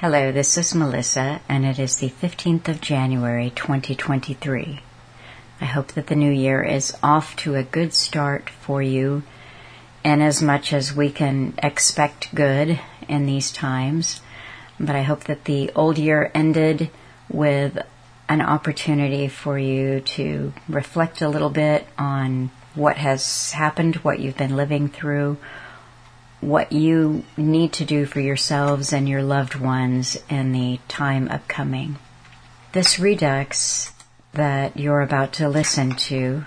Hello, 0.00 0.32
this 0.32 0.56
is 0.56 0.74
Melissa, 0.74 1.42
and 1.46 1.66
it 1.66 1.78
is 1.78 1.96
the 1.96 2.08
15th 2.08 2.68
of 2.68 2.80
January 2.80 3.50
2023. 3.50 4.80
I 5.60 5.64
hope 5.66 5.92
that 5.92 6.06
the 6.06 6.14
new 6.14 6.32
year 6.32 6.62
is 6.62 6.96
off 7.02 7.36
to 7.36 7.54
a 7.54 7.62
good 7.62 7.92
start 7.92 8.48
for 8.48 8.80
you, 8.80 9.24
and 10.02 10.22
as 10.22 10.40
much 10.40 10.72
as 10.72 10.96
we 10.96 11.10
can 11.10 11.52
expect 11.62 12.34
good 12.34 12.80
in 13.10 13.26
these 13.26 13.52
times. 13.52 14.22
But 14.80 14.96
I 14.96 15.02
hope 15.02 15.24
that 15.24 15.44
the 15.44 15.70
old 15.76 15.98
year 15.98 16.30
ended 16.34 16.88
with 17.28 17.76
an 18.26 18.40
opportunity 18.40 19.28
for 19.28 19.58
you 19.58 20.00
to 20.16 20.54
reflect 20.66 21.20
a 21.20 21.28
little 21.28 21.50
bit 21.50 21.86
on 21.98 22.50
what 22.74 22.96
has 22.96 23.52
happened, 23.52 23.96
what 23.96 24.18
you've 24.18 24.38
been 24.38 24.56
living 24.56 24.88
through, 24.88 25.36
what 26.40 26.72
you 26.72 27.24
need 27.36 27.72
to 27.74 27.84
do 27.84 28.06
for 28.06 28.20
yourselves 28.20 28.92
and 28.92 29.08
your 29.08 29.22
loved 29.22 29.54
ones 29.54 30.18
in 30.28 30.52
the 30.52 30.80
time 30.88 31.28
upcoming. 31.28 31.96
This 32.72 32.98
redux 32.98 33.92
that 34.32 34.76
you're 34.76 35.00
about 35.00 35.34
to 35.34 35.48
listen 35.48 35.96
to 35.96 36.44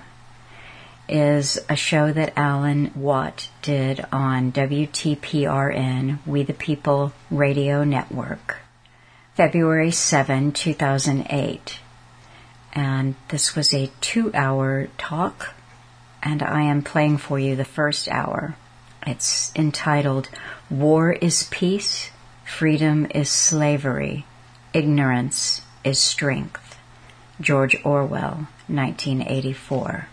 is 1.07 1.59
a 1.69 1.75
show 1.75 2.11
that 2.11 2.33
Alan 2.37 2.91
Watt 2.95 3.49
did 3.61 4.05
on 4.11 4.51
WTPRN, 4.51 6.19
We 6.25 6.43
the 6.43 6.53
People 6.53 7.13
Radio 7.29 7.83
Network, 7.83 8.61
February 9.35 9.91
7, 9.91 10.53
2008. 10.53 11.79
And 12.71 13.15
this 13.27 13.55
was 13.55 13.73
a 13.73 13.91
two 14.01 14.33
hour 14.33 14.87
talk, 14.97 15.53
and 16.23 16.41
I 16.41 16.63
am 16.63 16.81
playing 16.81 17.17
for 17.17 17.37
you 17.37 17.55
the 17.55 17.65
first 17.65 18.07
hour. 18.07 18.55
It's 19.05 19.51
entitled 19.55 20.29
War 20.69 21.11
is 21.11 21.43
Peace, 21.51 22.11
Freedom 22.45 23.07
is 23.13 23.29
Slavery, 23.29 24.25
Ignorance 24.73 25.61
is 25.83 25.99
Strength. 25.99 26.77
George 27.41 27.75
Orwell, 27.83 28.47
1984. 28.67 30.07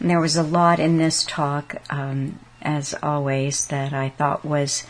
And 0.00 0.10
there 0.10 0.20
was 0.20 0.36
a 0.36 0.42
lot 0.42 0.80
in 0.80 0.96
this 0.96 1.24
talk, 1.24 1.76
um, 1.90 2.38
as 2.62 2.94
always, 3.02 3.66
that 3.66 3.92
I 3.92 4.08
thought 4.08 4.44
was 4.44 4.84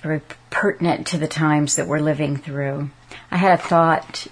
very 0.00 0.20
pertinent 0.50 1.06
to 1.08 1.18
the 1.18 1.28
times 1.28 1.76
that 1.76 1.86
we're 1.86 2.00
living 2.00 2.36
through. 2.36 2.90
I 3.30 3.36
had 3.36 3.58
a 3.58 3.62
thought 3.62 4.26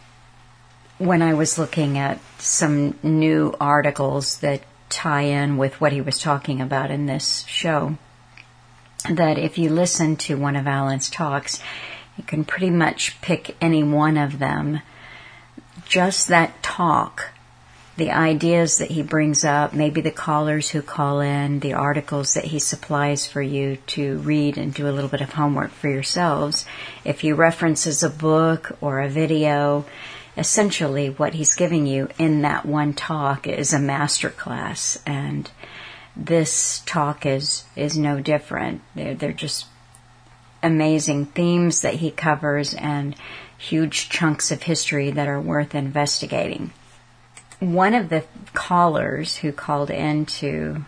when 0.98 1.22
I 1.22 1.34
was 1.34 1.58
looking 1.58 1.98
at 1.98 2.18
some 2.38 2.98
new 3.02 3.54
articles 3.60 4.38
that 4.38 4.62
tie 4.90 5.22
in 5.22 5.56
with 5.56 5.80
what 5.80 5.92
he 5.92 6.00
was 6.00 6.18
talking 6.18 6.60
about 6.60 6.90
in 6.90 7.06
this 7.06 7.44
show. 7.46 7.96
That 9.08 9.38
if 9.38 9.56
you 9.56 9.70
listen 9.70 10.16
to 10.16 10.36
one 10.36 10.56
of 10.56 10.66
Alan's 10.66 11.08
talks, 11.08 11.60
you 12.18 12.24
can 12.24 12.44
pretty 12.44 12.68
much 12.68 13.18
pick 13.22 13.56
any 13.60 13.82
one 13.82 14.18
of 14.18 14.38
them. 14.38 14.80
Just 15.86 16.28
that 16.28 16.62
talk, 16.62 17.32
the 17.96 18.10
ideas 18.10 18.78
that 18.78 18.90
he 18.90 19.02
brings 19.02 19.44
up, 19.44 19.72
maybe 19.72 20.00
the 20.00 20.10
callers 20.10 20.70
who 20.70 20.82
call 20.82 21.20
in, 21.20 21.60
the 21.60 21.72
articles 21.72 22.34
that 22.34 22.44
he 22.44 22.58
supplies 22.58 23.26
for 23.26 23.42
you 23.42 23.76
to 23.86 24.18
read 24.18 24.58
and 24.58 24.74
do 24.74 24.88
a 24.88 24.92
little 24.92 25.10
bit 25.10 25.20
of 25.20 25.32
homework 25.32 25.70
for 25.70 25.88
yourselves. 25.88 26.66
If 27.04 27.20
he 27.20 27.32
references 27.32 28.02
a 28.02 28.10
book 28.10 28.76
or 28.80 29.00
a 29.00 29.08
video, 29.08 29.86
essentially 30.40 31.10
what 31.10 31.34
he's 31.34 31.54
giving 31.54 31.86
you 31.86 32.08
in 32.18 32.40
that 32.40 32.64
one 32.64 32.94
talk 32.94 33.46
is 33.46 33.74
a 33.74 33.78
master 33.78 34.30
class 34.30 34.98
and 35.04 35.50
this 36.16 36.80
talk 36.86 37.26
is 37.26 37.64
is 37.76 37.96
no 37.96 38.20
different. 38.20 38.80
They're, 38.94 39.14
they're 39.14 39.32
just 39.32 39.66
amazing 40.62 41.26
themes 41.26 41.82
that 41.82 41.94
he 41.94 42.10
covers 42.10 42.72
and 42.72 43.14
huge 43.58 44.08
chunks 44.08 44.50
of 44.50 44.62
history 44.62 45.10
that 45.10 45.28
are 45.28 45.40
worth 45.40 45.74
investigating. 45.74 46.72
One 47.58 47.92
of 47.92 48.08
the 48.08 48.24
callers 48.54 49.36
who 49.36 49.52
called 49.52 49.90
in 49.90 50.24
to 50.40 50.86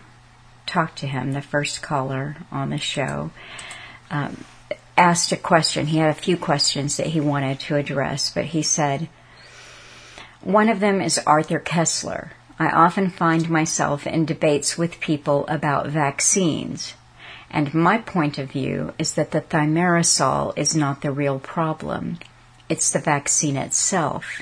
talk 0.65 0.95
to 0.95 1.07
him 1.07 1.33
the 1.33 1.41
first 1.43 1.83
caller 1.83 2.37
on 2.51 2.71
the 2.71 2.79
show 2.79 3.29
um, 4.09 4.43
asked 4.97 5.31
a 5.31 5.37
question. 5.37 5.85
He 5.85 5.99
had 5.99 6.09
a 6.09 6.15
few 6.15 6.37
questions 6.37 6.97
that 6.97 7.07
he 7.07 7.19
wanted 7.19 7.59
to 7.61 7.75
address 7.75 8.31
but 8.31 8.45
he 8.45 8.63
said 8.63 9.07
one 10.43 10.67
of 10.67 10.81
them 10.81 10.99
is 10.99 11.19
Arthur 11.25 11.59
Koestler. 11.59 12.31
I 12.59 12.69
often 12.69 13.09
find 13.09 13.49
myself 13.49 14.05
in 14.05 14.25
debates 14.25 14.77
with 14.77 14.99
people 14.99 15.45
about 15.47 15.87
vaccines, 15.87 16.95
and 17.49 17.73
my 17.73 17.97
point 17.97 18.37
of 18.37 18.51
view 18.51 18.93
is 18.99 19.13
that 19.13 19.31
the 19.31 19.41
thimerosal 19.41 20.51
is 20.57 20.75
not 20.75 21.01
the 21.01 21.11
real 21.11 21.39
problem. 21.39 22.19
It's 22.67 22.91
the 22.91 22.99
vaccine 22.99 23.55
itself. 23.55 24.41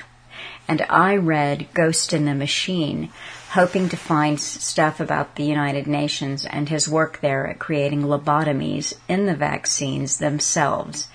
And 0.66 0.82
I 0.90 1.16
read 1.16 1.68
Ghost 1.72 2.12
in 2.12 2.24
the 2.24 2.34
Machine, 2.34 3.10
hoping 3.50 3.88
to 3.88 3.96
find 3.96 4.40
stuff 4.40 4.98
about 4.98 5.36
the 5.36 5.44
United 5.44 5.86
Nations 5.86 6.44
and 6.44 6.68
his 6.68 6.88
work 6.88 7.20
there 7.20 7.46
at 7.46 7.58
creating 7.58 8.02
lobotomies 8.02 8.94
in 9.08 9.26
the 9.26 9.36
vaccines 9.36 10.18
themselves 10.18 11.08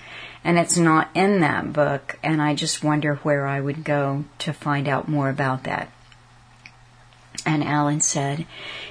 and 0.44 0.58
it's 0.58 0.78
not 0.78 1.10
in 1.14 1.40
that 1.40 1.72
book, 1.72 2.18
and 2.22 2.40
I 2.40 2.54
just 2.54 2.84
wonder 2.84 3.16
where 3.16 3.46
I 3.46 3.60
would 3.60 3.84
go 3.84 4.24
to 4.38 4.52
find 4.52 4.88
out 4.88 5.08
more 5.08 5.28
about 5.28 5.64
that. 5.64 5.90
And 7.44 7.64
Alan 7.64 8.00
said, 8.00 8.46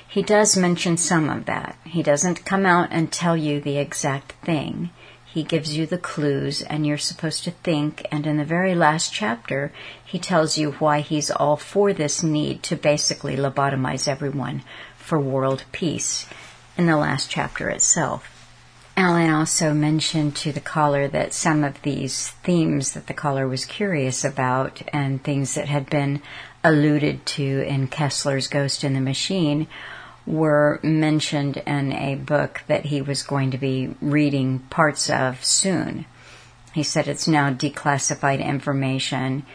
he 0.07 0.23
does 0.23 0.57
mention 0.57 0.97
some 0.97 1.29
of 1.29 1.45
that. 1.45 1.77
He 1.83 2.01
doesn't 2.01 2.45
come 2.45 2.65
out 2.65 2.89
and 2.91 3.11
tell 3.11 3.37
you 3.37 3.59
the 3.59 3.77
exact 3.77 4.31
thing. 4.43 4.89
He 5.25 5.43
gives 5.43 5.77
you 5.77 5.85
the 5.85 5.97
clues, 5.97 6.61
and 6.61 6.87
you're 6.87 6.97
supposed 6.97 7.43
to 7.43 7.51
think. 7.51 8.07
And 8.11 8.25
in 8.25 8.37
the 8.37 8.45
very 8.45 8.73
last 8.73 9.13
chapter, 9.13 9.71
he 10.03 10.17
tells 10.17 10.57
you 10.57 10.71
why 10.73 11.01
he's 11.01 11.29
all 11.29 11.57
for 11.57 11.93
this 11.93 12.23
need 12.23 12.63
to 12.63 12.75
basically 12.75 13.35
lobotomize 13.35 14.07
everyone 14.07 14.63
for 14.97 15.19
world 15.19 15.65
peace 15.71 16.25
in 16.77 16.87
the 16.87 16.97
last 16.97 17.29
chapter 17.29 17.69
itself. 17.69 18.36
Alan 18.99 19.29
also 19.29 19.75
mentioned 19.75 20.35
to 20.37 20.51
the 20.51 20.59
caller 20.59 21.07
that 21.07 21.31
some 21.31 21.63
of 21.63 21.79
these 21.83 22.29
themes 22.43 22.93
that 22.93 23.05
the 23.05 23.13
caller 23.13 23.47
was 23.47 23.63
curious 23.63 24.25
about 24.25 24.81
and 24.91 25.23
things 25.23 25.53
that 25.53 25.67
had 25.67 25.87
been 25.87 26.19
alluded 26.63 27.23
to 27.23 27.61
in 27.67 27.87
Koestler's 27.89 28.47
Ghost 28.47 28.83
in 28.83 28.95
the 28.95 28.99
Machine 28.99 29.67
were 30.25 30.79
mentioned 30.81 31.57
in 31.57 31.93
a 31.93 32.15
book 32.15 32.63
that 32.65 32.85
he 32.85 33.03
was 33.03 33.21
going 33.21 33.51
to 33.51 33.59
be 33.59 33.95
reading 34.01 34.59
parts 34.71 35.11
of 35.11 35.45
soon. 35.45 36.05
He 36.73 36.81
said 36.81 37.07
it's 37.07 37.27
now 37.27 37.51
declassified 37.51 38.43
information 38.43 39.45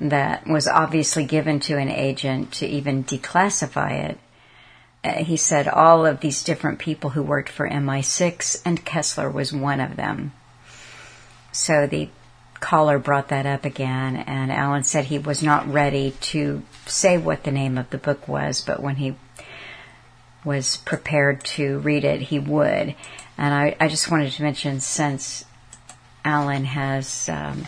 that 0.00 0.46
was 0.46 0.68
obviously 0.68 1.24
given 1.24 1.58
to 1.58 1.76
an 1.76 1.90
agent 1.90 2.52
to 2.52 2.66
even 2.68 3.02
declassify 3.02 4.10
it 4.10 4.18
he 5.04 5.36
said 5.36 5.66
all 5.68 6.06
of 6.06 6.20
these 6.20 6.44
different 6.44 6.78
people 6.78 7.10
who 7.10 7.22
worked 7.22 7.48
for 7.48 7.68
MI6, 7.68 8.62
and 8.64 8.84
Koestler 8.84 9.32
was 9.32 9.52
one 9.52 9.80
of 9.80 9.96
them. 9.96 10.32
So 11.50 11.86
the 11.86 12.08
caller 12.60 12.98
brought 12.98 13.28
that 13.28 13.44
up 13.44 13.64
again, 13.64 14.16
and 14.16 14.52
Alan 14.52 14.84
said 14.84 15.06
he 15.06 15.18
was 15.18 15.42
not 15.42 15.70
ready 15.70 16.12
to 16.20 16.62
say 16.86 17.18
what 17.18 17.42
the 17.42 17.50
name 17.50 17.76
of 17.76 17.90
the 17.90 17.98
book 17.98 18.28
was, 18.28 18.60
but 18.60 18.80
when 18.80 18.96
he 18.96 19.16
was 20.44 20.76
prepared 20.78 21.44
to 21.44 21.78
read 21.80 22.04
it, 22.04 22.20
he 22.22 22.38
would. 22.38 22.94
And 23.36 23.54
I, 23.54 23.76
I 23.80 23.88
just 23.88 24.10
wanted 24.10 24.32
to 24.32 24.42
mention 24.42 24.80
since 24.80 25.44
Alan 26.24 26.64
has 26.64 27.28
um, 27.28 27.66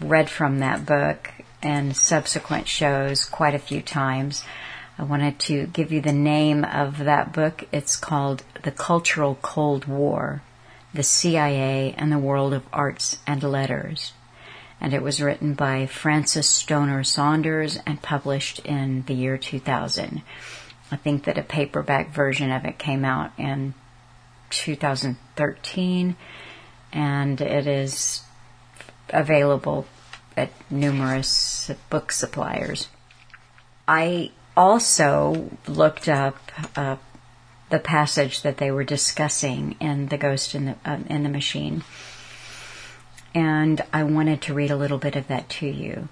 read 0.00 0.28
from 0.28 0.58
that 0.58 0.84
book 0.84 1.30
and 1.62 1.96
subsequent 1.96 2.68
shows 2.68 3.24
quite 3.24 3.54
a 3.54 3.58
few 3.58 3.80
times, 3.80 4.44
I 4.96 5.02
wanted 5.02 5.40
to 5.40 5.66
give 5.66 5.90
you 5.90 6.00
the 6.00 6.12
name 6.12 6.64
of 6.64 6.98
that 6.98 7.32
book. 7.32 7.64
It's 7.72 7.96
called 7.96 8.44
The 8.62 8.70
Cultural 8.70 9.36
Cold 9.42 9.86
War, 9.86 10.42
The 10.92 11.02
CIA 11.02 11.94
and 11.98 12.12
the 12.12 12.18
World 12.18 12.54
of 12.54 12.62
Arts 12.72 13.18
and 13.26 13.42
Letters. 13.42 14.12
And 14.80 14.94
it 14.94 15.02
was 15.02 15.20
written 15.20 15.54
by 15.54 15.86
Frances 15.86 16.48
Stonor 16.48 17.02
Saunders 17.02 17.78
and 17.84 18.02
published 18.02 18.60
in 18.60 19.02
the 19.06 19.14
year 19.14 19.36
2000. 19.36 20.22
I 20.92 20.96
think 20.96 21.24
that 21.24 21.38
a 21.38 21.42
paperback 21.42 22.14
version 22.14 22.52
of 22.52 22.64
it 22.64 22.78
came 22.78 23.04
out 23.04 23.32
in 23.36 23.74
2013 24.50 26.16
and 26.92 27.40
it 27.40 27.66
is 27.66 28.22
available 29.08 29.86
at 30.36 30.50
numerous 30.70 31.68
book 31.90 32.12
suppliers. 32.12 32.88
I 33.88 34.30
also 34.56 35.50
looked 35.66 36.08
up 36.08 36.36
uh, 36.76 36.96
the 37.70 37.78
passage 37.78 38.42
that 38.42 38.58
they 38.58 38.70
were 38.70 38.84
discussing 38.84 39.76
in 39.80 40.06
the 40.08 40.18
Ghost 40.18 40.54
in 40.54 40.66
the 40.66 40.76
uh, 40.84 40.98
in 41.08 41.22
the 41.22 41.28
Machine, 41.28 41.82
and 43.34 43.82
I 43.92 44.04
wanted 44.04 44.42
to 44.42 44.54
read 44.54 44.70
a 44.70 44.76
little 44.76 44.98
bit 44.98 45.16
of 45.16 45.28
that 45.28 45.48
to 45.60 45.66
you. 45.66 46.08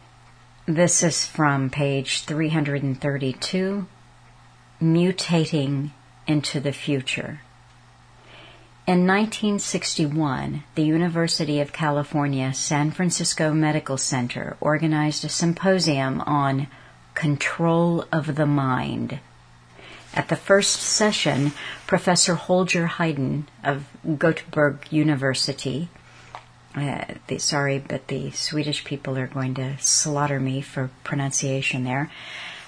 This 0.67 1.03
is 1.03 1.27
from 1.27 1.71
page 1.71 2.23
332, 2.25 3.87
mutating 4.81 5.91
into 6.27 6.61
the 6.61 6.73
future. 6.73 7.41
In 8.85 9.07
1961, 9.07 10.65
the 10.75 10.83
University 10.83 11.61
of 11.61 11.73
California 11.73 12.53
San 12.53 12.91
Francisco 12.91 13.53
Medical 13.53 13.97
Center 13.97 14.57
organized 14.61 15.25
a 15.25 15.29
symposium 15.29 16.21
on 16.23 16.67
control 17.15 18.05
of 18.13 18.35
the 18.37 18.47
mind. 18.47 19.21
At 20.15 20.29
the 20.29 20.37
first 20.37 20.77
session, 20.77 21.53
Professor 21.87 22.35
Holger 22.35 22.87
Hydén 22.87 23.45
of 23.65 23.87
Göteborg 24.07 24.93
University, 24.93 25.89
uh, 26.75 27.05
the, 27.27 27.39
sorry, 27.39 27.79
but 27.79 28.09
the 28.09 28.31
Swedish 28.31 28.85
people 28.85 29.17
are 29.19 29.27
going 29.27 29.55
to 29.55 29.79
slaughter 29.79 30.41
me 30.41 30.61
for 30.61 30.91
pronunciation 31.05 31.85
there, 31.85 32.11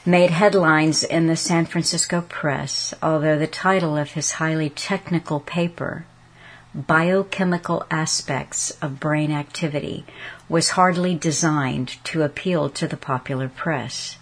made 0.06 0.30
headlines 0.30 1.02
in 1.02 1.26
the 1.26 1.36
San 1.36 1.64
Francisco 1.64 2.22
press, 2.22 2.92
although 3.02 3.38
the 3.38 3.46
title 3.46 3.96
of 3.96 4.12
his 4.12 4.32
highly 4.32 4.68
technical 4.68 5.40
paper, 5.40 6.04
Biochemical 6.74 7.86
Aspects 7.90 8.70
of 8.82 9.00
Brain 9.00 9.30
Activity, 9.30 10.04
was 10.48 10.70
hardly 10.70 11.14
designed 11.14 12.02
to 12.04 12.22
appeal 12.22 12.68
to 12.70 12.86
the 12.86 12.96
popular 12.96 13.48
press. 13.48 14.18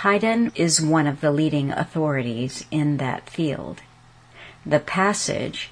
Hydén 0.00 0.50
is 0.54 0.82
one 0.82 1.06
of 1.06 1.20
the 1.20 1.30
leading 1.30 1.70
authorities 1.70 2.66
in 2.70 2.98
that 2.98 3.30
field. 3.30 3.80
The 4.66 4.80
passage, 4.80 5.70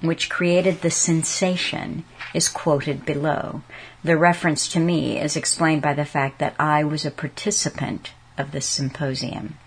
which 0.00 0.30
created 0.30 0.80
the 0.80 0.90
sensation, 0.90 2.04
is 2.34 2.48
quoted 2.48 3.04
below. 3.04 3.62
The 4.02 4.16
reference 4.16 4.68
to 4.68 4.80
me 4.80 5.20
is 5.20 5.36
explained 5.36 5.82
by 5.82 5.94
the 5.94 6.04
fact 6.04 6.38
that 6.38 6.54
I 6.58 6.82
was 6.82 7.04
a 7.04 7.10
participant 7.10 8.10
of 8.36 8.52
this 8.52 8.66
symposium. 8.66 9.58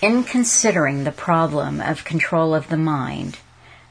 In 0.00 0.24
considering 0.24 1.04
the 1.04 1.12
problem 1.12 1.80
of 1.80 2.04
control 2.04 2.54
of 2.54 2.68
the 2.68 2.76
mind, 2.76 3.38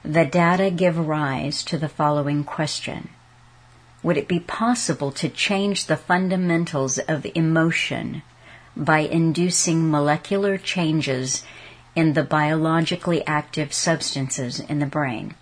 the 0.03 0.25
data 0.25 0.69
give 0.69 0.97
rise 0.97 1.63
to 1.63 1.77
the 1.77 1.89
following 1.89 2.43
question. 2.43 3.09
Would 4.01 4.17
it 4.17 4.27
be 4.27 4.39
possible 4.39 5.11
to 5.13 5.29
change 5.29 5.85
the 5.85 5.97
fundamentals 5.97 6.99
of 6.99 7.25
emotion 7.35 8.21
by 8.75 8.99
inducing 8.99 9.89
molecular 9.89 10.57
changes 10.57 11.43
in 11.95 12.13
the 12.13 12.23
biologically 12.23 13.25
active 13.25 13.73
substances 13.73 14.59
in 14.59 14.79
the 14.79 14.85
brain? 14.85 15.35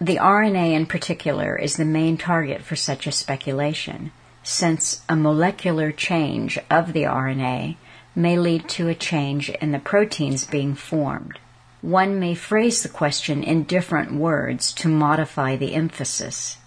The 0.00 0.16
RNA 0.16 0.72
in 0.72 0.86
particular 0.86 1.56
is 1.56 1.76
the 1.76 1.84
main 1.84 2.18
target 2.18 2.62
for 2.62 2.76
such 2.76 3.06
a 3.06 3.12
speculation 3.12 4.12
since 4.42 5.02
a 5.08 5.16
molecular 5.16 5.90
change 5.90 6.58
of 6.70 6.92
the 6.92 7.02
RNA 7.02 7.76
may 8.14 8.38
lead 8.38 8.68
to 8.68 8.88
a 8.88 8.94
change 8.94 9.50
in 9.50 9.72
the 9.72 9.78
proteins 9.78 10.46
being 10.46 10.74
formed. 10.74 11.38
One 11.82 12.20
may 12.20 12.34
phrase 12.34 12.82
the 12.82 12.88
question 12.88 13.42
in 13.42 13.64
different 13.64 14.12
words 14.12 14.72
to 14.74 14.88
modify 14.88 15.56
the 15.56 15.74
emphasis. 15.74 16.58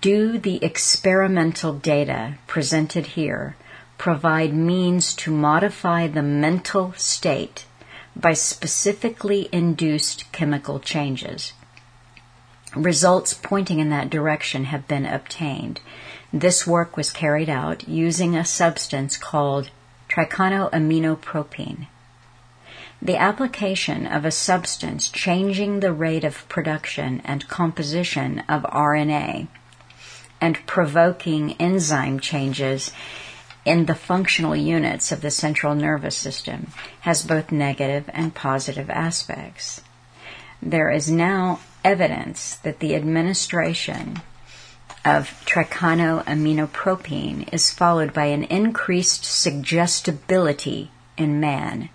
Do 0.00 0.38
the 0.38 0.62
experimental 0.62 1.72
data 1.72 2.34
presented 2.46 3.06
here 3.06 3.56
provide 3.98 4.54
means 4.54 5.14
to 5.16 5.30
modify 5.30 6.06
the 6.06 6.22
mental 6.22 6.94
state 6.96 7.66
by 8.16 8.32
specifically 8.32 9.48
induced 9.52 10.30
chemical 10.32 10.80
changes? 10.80 11.52
Results 12.74 13.34
pointing 13.34 13.80
in 13.80 13.90
that 13.90 14.10
direction 14.10 14.64
have 14.64 14.88
been 14.88 15.04
obtained 15.04 15.80
this 16.32 16.66
work 16.66 16.96
was 16.96 17.10
carried 17.10 17.48
out 17.48 17.88
using 17.88 18.36
a 18.36 18.44
substance 18.44 19.16
called 19.16 19.70
tricyanoaminopropene. 20.10 21.86
The 23.00 23.16
application 23.16 24.06
of 24.06 24.26
a 24.26 24.30
substance 24.30 25.08
changing 25.08 25.80
the 25.80 25.92
rate 25.92 26.24
of 26.24 26.46
production 26.48 27.22
and 27.24 27.48
composition 27.48 28.40
of 28.40 28.62
RNA 28.64 29.48
and 30.40 30.66
provoking 30.66 31.52
enzyme 31.52 32.20
changes 32.20 32.92
in 33.68 33.84
the 33.84 33.94
functional 33.94 34.56
units 34.56 35.12
of 35.12 35.20
the 35.20 35.30
central 35.30 35.74
nervous 35.74 36.16
system 36.16 36.68
has 37.00 37.22
both 37.22 37.52
negative 37.52 38.08
and 38.14 38.34
positive 38.34 38.88
aspects. 38.88 39.82
There 40.62 40.90
is 40.90 41.10
now 41.10 41.60
evidence 41.84 42.54
that 42.56 42.80
the 42.80 42.94
administration 42.94 44.22
of 45.04 45.28
tricyanoaminopropene 45.44 47.52
is 47.52 47.70
followed 47.70 48.14
by 48.14 48.24
an 48.24 48.44
increased 48.44 49.26
suggestibility 49.26 50.90
in 51.18 51.38
man. 51.38 51.90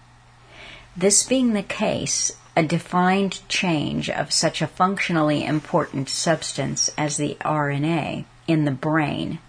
This 0.96 1.24
being 1.24 1.54
the 1.54 1.64
case, 1.64 2.34
a 2.56 2.62
defined 2.62 3.42
change 3.50 4.12
of 4.12 4.32
such 4.32 4.62
a 4.62 4.68
functionally 4.68 5.44
important 5.44 6.08
substance 6.08 6.92
as 7.00 7.18
the 7.18 7.36
RNA 7.42 8.26
in 8.48 8.66
the 8.66 8.72
brain 8.72 9.40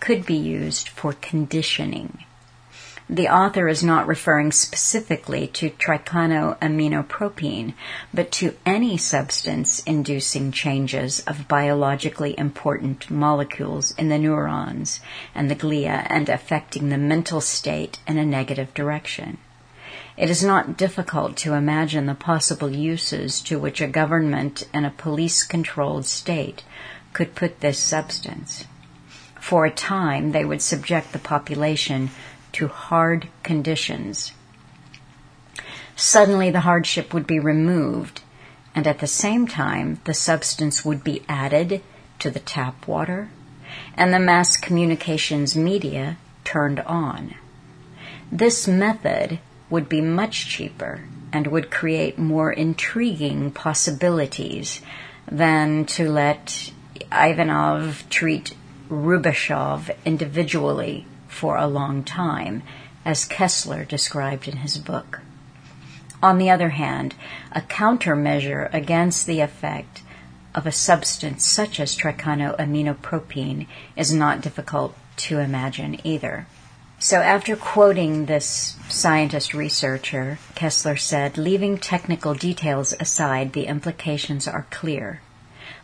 could 0.00 0.26
be 0.26 0.36
used 0.36 0.88
for 0.88 1.12
conditioning. 1.12 2.24
The 3.10 3.30
author 3.30 3.68
is 3.68 3.82
not 3.82 4.06
referring 4.06 4.52
specifically 4.52 5.46
to 5.54 5.70
tricyanoaminopropene, 5.70 7.72
but 8.12 8.30
to 8.32 8.54
any 8.66 8.98
substance 8.98 9.82
inducing 9.84 10.52
changes 10.52 11.20
of 11.20 11.48
biologically 11.48 12.38
important 12.38 13.10
molecules 13.10 13.92
in 13.92 14.10
the 14.10 14.18
neurons 14.18 15.00
and 15.34 15.50
the 15.50 15.56
glia 15.56 16.06
and 16.10 16.28
affecting 16.28 16.90
the 16.90 16.98
mental 16.98 17.40
state 17.40 17.98
in 18.06 18.18
a 18.18 18.26
negative 18.26 18.74
direction. 18.74 19.38
It 20.18 20.28
is 20.28 20.44
not 20.44 20.76
difficult 20.76 21.38
to 21.38 21.54
imagine 21.54 22.04
the 22.04 22.14
possible 22.14 22.70
uses 22.70 23.40
to 23.42 23.58
which 23.58 23.80
a 23.80 23.86
government 23.86 24.68
in 24.74 24.84
a 24.84 24.90
police 24.90 25.44
controlled 25.44 26.04
state 26.04 26.62
could 27.14 27.34
put 27.34 27.60
this 27.60 27.78
substance. 27.78 28.66
For 29.48 29.64
a 29.64 29.70
time, 29.70 30.32
they 30.32 30.44
would 30.44 30.60
subject 30.60 31.12
the 31.12 31.18
population 31.18 32.10
to 32.52 32.68
hard 32.68 33.28
conditions. 33.42 34.32
Suddenly 35.96 36.50
the 36.50 36.68
hardship 36.68 37.14
would 37.14 37.26
be 37.26 37.38
removed, 37.40 38.20
and 38.74 38.86
at 38.86 38.98
the 38.98 39.06
same 39.06 39.48
time 39.48 40.02
the 40.04 40.12
substance 40.12 40.84
would 40.84 41.02
be 41.02 41.22
added 41.30 41.80
to 42.18 42.30
the 42.30 42.40
tap 42.40 42.86
water, 42.86 43.30
and 43.94 44.12
the 44.12 44.18
mass 44.18 44.54
communications 44.58 45.56
media 45.56 46.18
turned 46.44 46.80
on. 46.80 47.34
This 48.30 48.68
method 48.68 49.38
would 49.70 49.88
be 49.88 50.02
much 50.02 50.46
cheaper 50.46 51.04
and 51.32 51.46
would 51.46 51.70
create 51.70 52.18
more 52.18 52.52
intriguing 52.52 53.50
possibilities 53.50 54.82
than 55.26 55.86
to 55.86 56.06
let 56.06 56.70
Ivanov 57.10 58.04
treat 58.10 58.52
Rubashov 58.90 59.94
individually 60.04 61.06
for 61.28 61.56
a 61.56 61.66
long 61.66 62.02
time, 62.04 62.62
as 63.04 63.28
Koestler 63.28 63.86
described 63.86 64.48
in 64.48 64.58
his 64.58 64.78
book. 64.78 65.20
On 66.22 66.38
the 66.38 66.50
other 66.50 66.70
hand, 66.70 67.14
a 67.52 67.60
countermeasure 67.60 68.72
against 68.74 69.26
the 69.26 69.40
effect 69.40 70.02
of 70.54 70.66
a 70.66 70.72
substance 70.72 71.44
such 71.46 71.78
as 71.78 71.96
tricyanoaminopropene 71.96 73.66
is 73.94 74.12
not 74.12 74.40
difficult 74.40 74.96
to 75.16 75.38
imagine 75.38 76.00
either. 76.04 76.46
So, 76.98 77.20
after 77.20 77.54
quoting 77.54 78.26
this 78.26 78.76
scientist 78.88 79.54
researcher, 79.54 80.38
Koestler 80.56 80.98
said, 80.98 81.38
leaving 81.38 81.78
technical 81.78 82.34
details 82.34 82.92
aside, 82.98 83.52
the 83.52 83.66
implications 83.66 84.48
are 84.48 84.66
clear. 84.70 85.20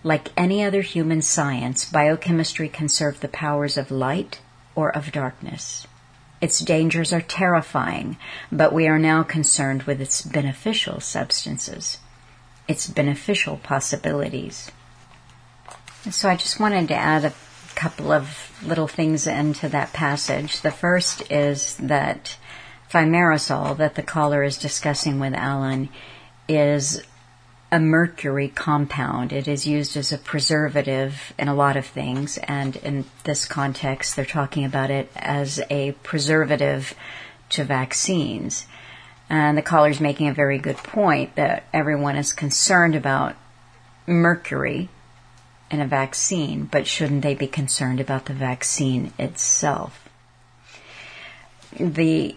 Like 0.04 0.32
any 0.36 0.62
other 0.62 0.82
human 0.82 1.22
science, 1.22 1.84
biochemistry 1.86 2.68
can 2.68 2.88
serve 2.88 3.18
the 3.18 3.28
powers 3.28 3.76
of 3.76 3.90
light, 3.90 4.40
or 4.74 4.94
of 4.94 5.12
darkness. 5.12 5.86
Its 6.40 6.58
dangers 6.58 7.12
are 7.12 7.20
terrifying, 7.20 8.18
but 8.52 8.72
we 8.72 8.86
are 8.86 8.98
now 8.98 9.22
concerned 9.22 9.84
with 9.84 10.00
its 10.00 10.20
beneficial 10.20 11.00
substances, 11.00 11.98
its 12.68 12.86
beneficial 12.86 13.56
possibilities. 13.56 14.70
So 16.10 16.28
I 16.28 16.36
just 16.36 16.60
wanted 16.60 16.88
to 16.88 16.94
add 16.94 17.24
a 17.24 17.32
couple 17.74 18.12
of 18.12 18.52
little 18.62 18.88
things 18.88 19.26
into 19.26 19.68
that 19.70 19.94
passage. 19.94 20.60
The 20.60 20.70
first 20.70 21.30
is 21.32 21.76
that 21.78 22.36
thimerosal 22.90 23.76
that 23.78 23.94
the 23.94 24.02
caller 24.02 24.42
is 24.42 24.58
discussing 24.58 25.18
with 25.18 25.34
Alan 25.34 25.88
is 26.46 27.02
a 27.74 27.80
mercury 27.80 28.46
compound. 28.46 29.32
It 29.32 29.48
is 29.48 29.66
used 29.66 29.96
as 29.96 30.12
a 30.12 30.18
preservative 30.18 31.34
in 31.36 31.48
a 31.48 31.54
lot 31.56 31.76
of 31.76 31.84
things, 31.84 32.38
and 32.38 32.76
in 32.76 33.04
this 33.24 33.46
context, 33.46 34.14
they're 34.14 34.24
talking 34.24 34.64
about 34.64 34.92
it 34.92 35.10
as 35.16 35.60
a 35.70 35.90
preservative 36.04 36.94
to 37.48 37.64
vaccines. 37.64 38.66
And 39.28 39.58
the 39.58 39.62
caller's 39.62 39.98
making 39.98 40.28
a 40.28 40.32
very 40.32 40.56
good 40.56 40.76
point 40.76 41.34
that 41.34 41.64
everyone 41.72 42.14
is 42.14 42.32
concerned 42.32 42.94
about 42.94 43.34
mercury 44.06 44.88
in 45.68 45.80
a 45.80 45.86
vaccine, 45.88 46.66
but 46.66 46.86
shouldn't 46.86 47.22
they 47.22 47.34
be 47.34 47.48
concerned 47.48 47.98
about 47.98 48.26
the 48.26 48.34
vaccine 48.34 49.12
itself? 49.18 50.08
The 51.76 52.36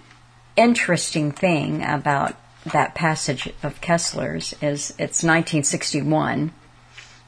interesting 0.56 1.32
thing 1.32 1.84
about 1.84 2.36
that 2.71 2.95
passage 2.95 3.51
of 3.63 3.81
Koestler's 3.81 4.53
is 4.62 4.91
it's 4.91 5.24
1961. 5.24 6.51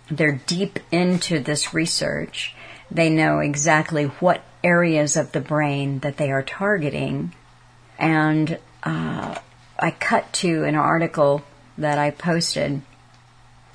They're 0.09 0.41
deep 0.45 0.79
into 0.91 1.39
this 1.39 1.73
research. 1.73 2.55
They 2.89 3.09
know 3.09 3.39
exactly 3.39 4.05
what 4.05 4.43
areas 4.63 5.15
of 5.15 5.31
the 5.31 5.41
brain 5.41 5.99
that 5.99 6.17
they 6.17 6.31
are 6.31 6.43
targeting. 6.43 7.33
And 7.97 8.57
uh, 8.83 9.35
I 9.77 9.91
cut 9.91 10.31
to 10.33 10.63
an 10.63 10.75
article 10.75 11.43
that 11.77 11.99
I 11.99 12.11
posted 12.11 12.81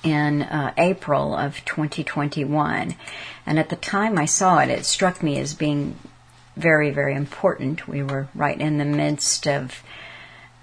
in 0.02 0.42
uh, 0.42 0.74
April 0.76 1.34
of 1.34 1.64
2021. 1.64 2.94
And 3.46 3.58
at 3.58 3.70
the 3.70 3.76
time 3.76 4.18
I 4.18 4.26
saw 4.26 4.58
it, 4.58 4.70
it 4.70 4.84
struck 4.84 5.22
me 5.22 5.38
as 5.38 5.54
being 5.54 5.98
very, 6.56 6.90
very 6.90 7.14
important. 7.14 7.88
We 7.88 8.02
were 8.02 8.28
right 8.34 8.60
in 8.60 8.78
the 8.78 8.84
midst 8.84 9.46
of 9.46 9.82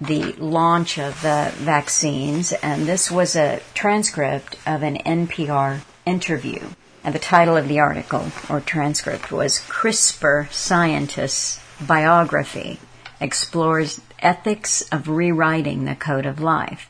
the 0.02 0.34
launch 0.34 0.98
of 0.98 1.22
the 1.22 1.54
vaccines, 1.58 2.54
and 2.54 2.88
this 2.88 3.12
was 3.12 3.36
a 3.36 3.62
transcript 3.76 4.58
of 4.66 4.82
an 4.82 4.98
NPR 4.98 5.82
interview. 6.08 6.60
And 7.04 7.14
the 7.14 7.20
title 7.20 7.56
of 7.56 7.68
the 7.68 7.80
article 7.80 8.32
or 8.50 8.62
transcript 8.62 9.32
was 9.32 9.60
CRISPR 9.60 10.52
Scientist's 10.52 11.60
Biography 11.80 12.80
Explores 13.20 14.02
Ethics 14.20 14.82
of 14.92 15.08
Rewriting 15.08 15.86
the 15.86 15.96
Code 15.96 16.26
of 16.26 16.42
Life. 16.42 16.90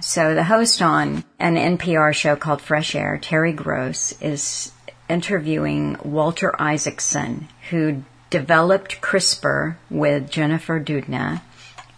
So 0.00 0.34
the 0.34 0.44
host 0.44 0.80
on 0.80 1.24
an 1.38 1.56
NPR 1.56 2.14
show 2.14 2.36
called 2.36 2.60
Fresh 2.60 2.94
Air, 2.94 3.18
Terry 3.20 3.52
Gross, 3.52 4.12
is 4.20 4.72
interviewing 5.08 5.96
Walter 6.04 6.54
Isaacson, 6.60 7.48
who 7.70 8.04
developed 8.30 9.00
CRISPR 9.00 9.76
with 9.90 10.30
Jennifer 10.30 10.80
Doudna 10.80 11.42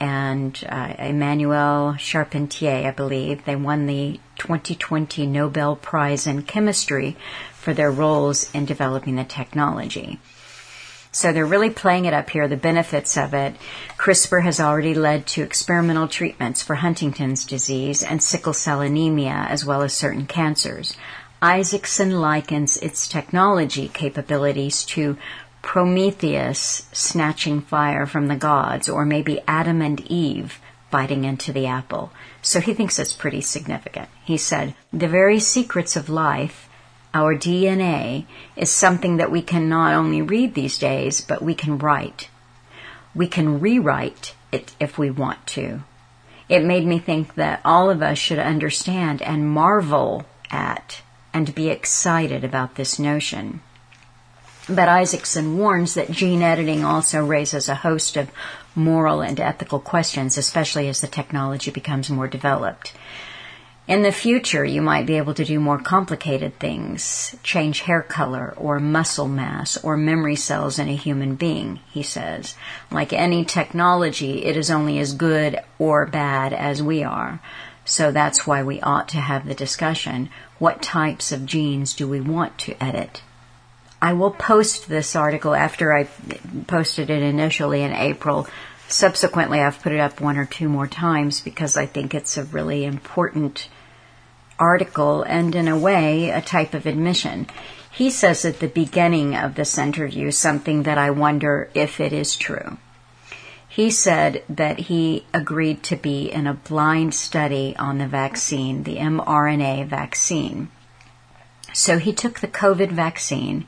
and 0.00 0.64
uh, 0.68 0.94
Emmanuelle 0.98 1.98
Charpentier, 1.98 2.86
I 2.86 2.90
believe. 2.90 3.44
They 3.44 3.56
won 3.56 3.86
the 3.86 4.20
2020 4.36 5.26
Nobel 5.26 5.76
Prize 5.76 6.26
in 6.26 6.42
Chemistry 6.42 7.16
for 7.54 7.74
their 7.74 7.90
roles 7.90 8.52
in 8.54 8.64
developing 8.64 9.16
the 9.16 9.24
technology. 9.24 10.18
So 11.12 11.32
they're 11.32 11.46
really 11.46 11.70
playing 11.70 12.06
it 12.06 12.12
up 12.12 12.28
here, 12.28 12.48
the 12.48 12.56
benefits 12.56 13.16
of 13.16 13.34
it. 13.34 13.54
CRISPR 13.96 14.42
has 14.42 14.58
already 14.58 14.94
led 14.94 15.28
to 15.28 15.42
experimental 15.42 16.08
treatments 16.08 16.60
for 16.60 16.74
Huntington's 16.74 17.44
disease 17.44 18.02
and 18.02 18.20
sickle 18.20 18.52
cell 18.52 18.80
anemia, 18.80 19.46
as 19.48 19.64
well 19.64 19.82
as 19.82 19.94
certain 19.94 20.26
cancers. 20.26 20.96
Isaacson 21.40 22.20
likens 22.20 22.78
its 22.78 23.06
technology 23.06 23.86
capabilities 23.88 24.82
to 24.84 25.16
Prometheus 25.64 26.86
snatching 26.92 27.60
fire 27.60 28.06
from 28.06 28.28
the 28.28 28.36
gods, 28.36 28.88
or 28.88 29.04
maybe 29.04 29.40
Adam 29.48 29.82
and 29.82 30.00
Eve 30.02 30.60
biting 30.90 31.24
into 31.24 31.52
the 31.52 31.66
apple. 31.66 32.12
So 32.42 32.60
he 32.60 32.74
thinks 32.74 32.98
it's 33.00 33.12
pretty 33.12 33.40
significant. 33.40 34.08
He 34.24 34.36
said, 34.36 34.74
The 34.92 35.08
very 35.08 35.40
secrets 35.40 35.96
of 35.96 36.08
life 36.08 36.68
our 37.14 37.34
DNA 37.34 38.26
is 38.56 38.70
something 38.70 39.16
that 39.16 39.30
we 39.30 39.40
can 39.40 39.68
not 39.68 39.94
only 39.94 40.20
read 40.20 40.54
these 40.54 40.78
days, 40.78 41.20
but 41.20 41.42
we 41.42 41.54
can 41.54 41.78
write. 41.78 42.28
We 43.14 43.26
can 43.26 43.58
rewrite 43.58 44.34
it 44.52 44.74
if 44.78 44.98
we 44.98 45.10
want 45.10 45.46
to. 45.58 45.82
It 46.48 46.64
made 46.64 46.86
me 46.86 46.98
think 46.98 47.36
that 47.36 47.60
all 47.64 47.88
of 47.88 48.02
us 48.02 48.18
should 48.18 48.38
understand 48.38 49.22
and 49.22 49.48
marvel 49.48 50.26
at 50.50 51.02
and 51.32 51.54
be 51.54 51.70
excited 51.70 52.44
about 52.44 52.74
this 52.74 52.98
notion. 52.98 53.60
But 54.68 54.88
Isaacson 54.88 55.58
warns 55.58 55.92
that 55.94 56.10
gene 56.10 56.40
editing 56.40 56.84
also 56.84 57.24
raises 57.24 57.68
a 57.68 57.74
host 57.74 58.16
of 58.16 58.30
moral 58.74 59.20
and 59.20 59.38
ethical 59.38 59.78
questions, 59.78 60.38
especially 60.38 60.88
as 60.88 61.02
the 61.02 61.06
technology 61.06 61.70
becomes 61.70 62.08
more 62.08 62.28
developed. 62.28 62.94
In 63.86 64.00
the 64.00 64.12
future, 64.12 64.64
you 64.64 64.80
might 64.80 65.04
be 65.04 65.18
able 65.18 65.34
to 65.34 65.44
do 65.44 65.60
more 65.60 65.78
complicated 65.78 66.58
things, 66.58 67.36
change 67.42 67.82
hair 67.82 68.00
color 68.00 68.54
or 68.56 68.80
muscle 68.80 69.28
mass 69.28 69.76
or 69.76 69.98
memory 69.98 70.36
cells 70.36 70.78
in 70.78 70.88
a 70.88 70.96
human 70.96 71.34
being, 71.34 71.80
he 71.90 72.02
says. 72.02 72.54
Like 72.90 73.12
any 73.12 73.44
technology, 73.44 74.46
it 74.46 74.56
is 74.56 74.70
only 74.70 74.98
as 74.98 75.12
good 75.12 75.60
or 75.78 76.06
bad 76.06 76.54
as 76.54 76.82
we 76.82 77.02
are. 77.02 77.40
So 77.84 78.10
that's 78.10 78.46
why 78.46 78.62
we 78.62 78.80
ought 78.80 79.10
to 79.10 79.20
have 79.20 79.46
the 79.46 79.54
discussion. 79.54 80.30
What 80.58 80.80
types 80.80 81.32
of 81.32 81.44
genes 81.44 81.92
do 81.92 82.08
we 82.08 82.22
want 82.22 82.56
to 82.60 82.82
edit? 82.82 83.20
I 84.04 84.12
will 84.12 84.32
post 84.32 84.86
this 84.86 85.16
article 85.16 85.54
after 85.54 85.90
I 85.90 86.04
posted 86.66 87.08
it 87.08 87.22
initially 87.22 87.80
in 87.80 87.92
April 87.92 88.46
subsequently 88.86 89.60
I've 89.60 89.80
put 89.80 89.92
it 89.92 89.98
up 89.98 90.20
one 90.20 90.36
or 90.36 90.44
two 90.44 90.68
more 90.68 90.86
times 90.86 91.40
because 91.40 91.78
I 91.78 91.86
think 91.86 92.14
it's 92.14 92.36
a 92.36 92.44
really 92.44 92.84
important 92.84 93.70
article 94.58 95.22
and 95.22 95.54
in 95.54 95.68
a 95.68 95.78
way 95.78 96.28
a 96.28 96.42
type 96.42 96.74
of 96.74 96.84
admission. 96.84 97.46
He 97.90 98.10
says 98.10 98.44
at 98.44 98.60
the 98.60 98.68
beginning 98.68 99.34
of 99.36 99.54
this 99.54 99.78
interview 99.78 100.30
something 100.32 100.82
that 100.82 100.98
I 100.98 101.10
wonder 101.10 101.70
if 101.72 101.98
it 101.98 102.12
is 102.12 102.36
true. 102.36 102.76
He 103.70 103.90
said 103.90 104.44
that 104.50 104.78
he 104.78 105.24
agreed 105.32 105.82
to 105.84 105.96
be 105.96 106.30
in 106.30 106.46
a 106.46 106.52
blind 106.52 107.14
study 107.14 107.74
on 107.78 107.96
the 107.96 108.06
vaccine, 108.06 108.82
the 108.82 108.96
mRNA 108.96 109.86
vaccine. 109.86 110.68
So 111.74 111.98
he 111.98 112.12
took 112.12 112.38
the 112.38 112.48
COVID 112.48 112.92
vaccine, 112.92 113.66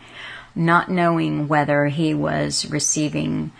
not 0.55 0.89
knowing 0.89 1.49
whether 1.49 1.87
he 1.87 2.15
was 2.15 2.65
receiving 2.71 3.51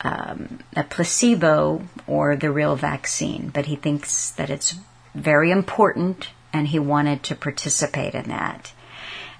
um, 0.00 0.58
a 0.74 0.82
placebo 0.82 1.82
or 2.06 2.34
the 2.36 2.50
real 2.50 2.74
vaccine, 2.74 3.48
but 3.54 3.66
he 3.66 3.76
thinks 3.76 4.32
that 4.32 4.50
it's 4.50 4.74
very 5.14 5.52
important 5.52 6.28
and 6.52 6.66
he 6.66 6.78
wanted 6.80 7.22
to 7.22 7.36
participate 7.36 8.14
in 8.14 8.28
that. 8.28 8.72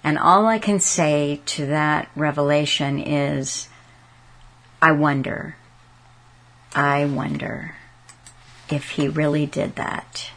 And 0.05 0.17
all 0.17 0.47
I 0.47 0.61
can 0.61 0.79
say 0.79 1.41
to 1.47 1.67
that 1.67 2.09
revelation 2.15 3.01
is, 3.01 3.69
I 4.81 4.93
wonder, 4.93 5.57
I 6.73 7.05
wonder 7.05 7.75
if 8.71 8.91
he 8.91 9.09
really 9.09 9.47
did 9.47 9.75
that. 9.75 10.31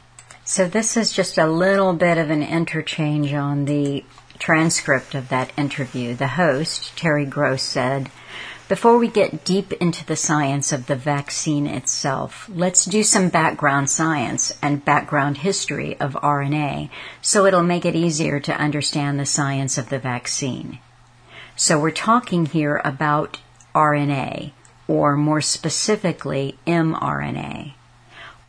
So 0.50 0.68
this 0.68 0.98
is 0.98 1.12
just 1.12 1.38
a 1.38 1.46
little 1.46 1.94
bit 1.94 2.18
of 2.18 2.32
an 2.32 2.42
interchange 2.42 3.32
on 3.34 3.66
the 3.66 4.04
transcript 4.40 5.14
of 5.14 5.30
that 5.30 5.52
interview. 5.56 6.16
The 6.16 6.30
host, 6.30 6.98
Terry 6.98 7.28
Gross, 7.28 7.62
said, 7.62 8.10
before 8.68 8.98
we 8.98 9.10
get 9.10 9.46
deep 9.46 9.74
into 9.74 10.04
the 10.04 10.16
science 10.16 10.72
of 10.72 10.88
the 10.88 10.96
vaccine 10.96 11.68
itself, 11.68 12.50
let's 12.52 12.86
do 12.86 13.04
some 13.04 13.30
background 13.30 13.92
science 13.92 14.58
and 14.60 14.84
background 14.84 15.38
history 15.38 15.96
of 16.00 16.14
RNA 16.14 16.90
so 17.22 17.46
it'll 17.46 17.62
make 17.62 17.86
it 17.86 17.96
easier 17.96 18.40
to 18.40 18.60
understand 18.60 19.20
the 19.20 19.28
science 19.28 19.78
of 19.78 19.90
the 19.90 20.00
vaccine. 20.00 20.80
So 21.56 21.80
we're 21.80 21.92
talking 21.92 22.48
here 22.48 22.82
about 22.84 23.38
RNA, 23.76 24.54
or 24.88 25.16
more 25.16 25.42
specifically, 25.42 26.58
mRNA. 26.66 27.74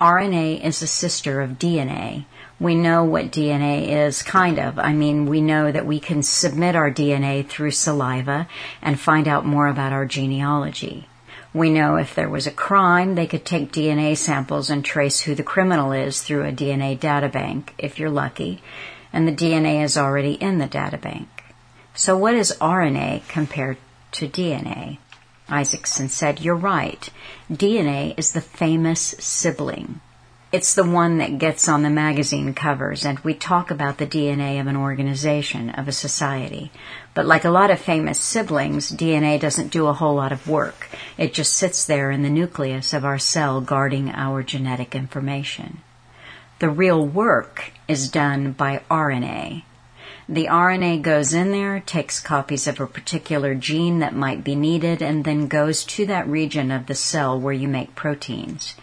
RNA 0.00 0.64
is 0.64 0.80
a 0.80 0.86
sister 0.86 1.40
of 1.42 1.58
DNA, 1.58 2.24
we 2.58 2.74
know 2.74 3.04
what 3.04 3.32
DNA 3.32 4.06
is, 4.06 4.22
kind 4.22 4.58
of. 4.58 4.78
I 4.78 4.92
mean, 4.92 5.26
we 5.26 5.40
know 5.40 5.72
that 5.72 5.86
we 5.86 5.98
can 5.98 6.22
submit 6.22 6.76
our 6.76 6.90
DNA 6.90 7.46
through 7.46 7.70
saliva 7.70 8.48
and 8.82 9.00
find 9.00 9.26
out 9.26 9.46
more 9.46 9.66
about 9.66 9.92
our 9.92 10.04
genealogy. 10.04 11.08
We 11.52 11.70
know 11.70 11.96
if 11.96 12.14
there 12.14 12.28
was 12.28 12.46
a 12.46 12.52
crime, 12.52 13.14
they 13.14 13.26
could 13.26 13.44
take 13.44 13.72
DNA 13.72 14.16
samples 14.16 14.70
and 14.70 14.84
trace 14.84 15.20
who 15.20 15.34
the 15.34 15.42
criminal 15.42 15.92
is 15.92 16.22
through 16.22 16.46
a 16.46 16.52
DNA 16.52 16.98
databank, 16.98 17.70
if 17.78 17.98
you're 17.98 18.10
lucky, 18.10 18.62
and 19.12 19.26
the 19.26 19.32
DNA 19.32 19.82
is 19.82 19.96
already 19.96 20.34
in 20.34 20.58
the 20.58 20.68
databank. 20.68 21.26
So 21.94 22.16
what 22.16 22.34
is 22.34 22.56
RNA 22.60 23.26
compared 23.28 23.78
to 24.12 24.28
DNA? 24.28 24.98
Isaacson 25.50 26.08
said, 26.08 26.40
You're 26.40 26.54
right. 26.54 27.10
DNA 27.50 28.14
is 28.16 28.32
the 28.32 28.40
famous 28.40 29.00
sibling. 29.18 30.00
It's 30.52 30.74
the 30.74 30.82
one 30.82 31.18
that 31.18 31.38
gets 31.38 31.68
on 31.68 31.82
the 31.82 31.90
magazine 31.90 32.54
covers, 32.54 33.04
and 33.04 33.20
we 33.20 33.34
talk 33.34 33.70
about 33.70 33.98
the 33.98 34.06
DNA 34.06 34.60
of 34.60 34.66
an 34.66 34.76
organization, 34.76 35.70
of 35.70 35.86
a 35.86 35.92
society. 35.92 36.72
But 37.14 37.26
like 37.26 37.44
a 37.44 37.50
lot 37.50 37.70
of 37.70 37.78
famous 37.78 38.18
siblings, 38.18 38.90
DNA 38.90 39.38
doesn't 39.38 39.70
do 39.70 39.86
a 39.86 39.92
whole 39.92 40.16
lot 40.16 40.32
of 40.32 40.48
work. 40.48 40.88
It 41.16 41.34
just 41.34 41.54
sits 41.54 41.84
there 41.84 42.10
in 42.10 42.22
the 42.22 42.28
nucleus 42.30 42.92
of 42.92 43.04
our 43.04 43.18
cell 43.18 43.60
guarding 43.60 44.10
our 44.10 44.42
genetic 44.42 44.96
information. 44.96 45.82
The 46.58 46.68
real 46.68 47.06
work 47.06 47.70
is 47.86 48.10
done 48.10 48.50
by 48.50 48.82
RNA. 48.90 49.62
The 50.30 50.46
RNA 50.46 51.02
goes 51.02 51.34
in 51.34 51.50
there, 51.50 51.80
takes 51.80 52.20
copies 52.20 52.66
of 52.66 52.80
a 52.80 52.86
particular 52.86 53.54
gene 53.54 53.98
that 53.98 54.14
might 54.14 54.42
be 54.42 54.54
needed, 54.54 55.02
and 55.02 55.24
then 55.24 55.48
goes 55.48 55.84
to 55.84 56.06
that 56.06 56.26
region 56.26 56.70
of 56.70 56.86
the 56.86 56.94
cell 56.94 57.38
where 57.38 57.52
you 57.52 57.68
make 57.68 57.94
proteins 57.94 58.74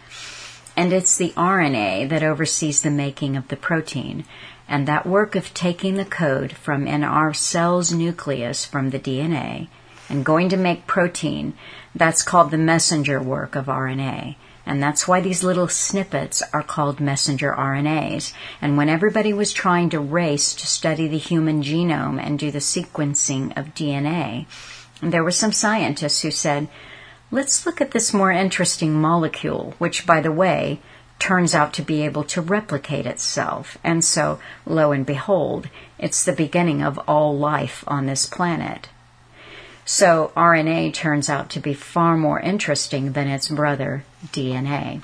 and 0.77 0.93
it's 0.93 1.17
the 1.17 1.31
RNA 1.31 2.07
that 2.09 2.21
oversees 2.21 2.83
the 2.83 2.91
making 2.91 3.35
of 3.35 3.47
the 3.47 3.57
protein. 3.57 4.25
And 4.69 4.87
that 4.87 5.07
work 5.07 5.35
of 5.35 5.53
taking 5.55 5.95
the 5.95 6.05
code 6.05 6.51
from 6.55 6.85
in 6.85 7.03
our 7.03 7.33
cell's 7.33 7.91
nucleus 7.91 8.63
from 8.63 8.91
the 8.91 8.99
DNA 8.99 9.69
and 10.07 10.23
going 10.23 10.49
to 10.49 10.57
make 10.57 10.85
protein, 10.85 11.53
that's 11.95 12.21
called 12.21 12.51
the 12.51 12.59
messenger 12.59 13.19
work 13.19 13.55
of 13.55 13.65
RNA. 13.65 14.35
And 14.67 14.83
that's 14.83 15.07
why 15.07 15.21
these 15.21 15.45
little 15.45 15.69
snippets 15.69 16.43
are 16.51 16.61
called 16.61 16.99
messenger 16.99 17.55
RNAs. 17.57 18.33
And 18.61 18.75
when 18.75 18.89
everybody 18.89 19.31
was 19.31 19.53
trying 19.53 19.89
to 19.91 19.99
race 19.99 20.53
to 20.55 20.67
study 20.67 21.07
the 21.07 21.17
human 21.17 21.63
genome 21.63 22.21
and 22.21 22.37
do 22.37 22.51
the 22.51 22.59
sequencing 22.59 23.57
of 23.57 23.73
DNA, 23.73 24.45
there 25.01 25.23
were 25.23 25.31
some 25.31 25.53
scientists 25.53 26.21
who 26.21 26.31
said, 26.31 26.67
let's 27.31 27.65
look 27.65 27.79
at 27.79 27.91
this 27.91 28.13
more 28.13 28.31
interesting 28.31 28.93
molecule, 28.93 29.73
which, 29.77 30.05
by 30.05 30.19
the 30.19 30.33
way, 30.33 30.81
turns 31.17 31.55
out 31.55 31.71
to 31.73 31.81
be 31.81 32.01
able 32.03 32.25
to 32.25 32.41
replicate 32.41 33.05
itself. 33.05 33.77
And 33.85 34.03
so, 34.03 34.37
lo 34.65 34.91
and 34.91 35.05
behold, 35.05 35.69
it's 35.97 36.25
the 36.25 36.33
beginning 36.33 36.83
of 36.83 36.99
all 37.07 37.37
life 37.37 37.85
on 37.87 38.05
this 38.05 38.25
planet. 38.25 38.89
So 39.89 40.33
RNA 40.35 40.93
turns 40.95 41.29
out 41.29 41.49
to 41.51 41.61
be 41.61 41.73
far 41.73 42.17
more 42.17 42.41
interesting 42.41 43.13
than 43.13 43.29
its 43.29 43.47
brother, 43.47 44.03
DNA. 44.31 45.03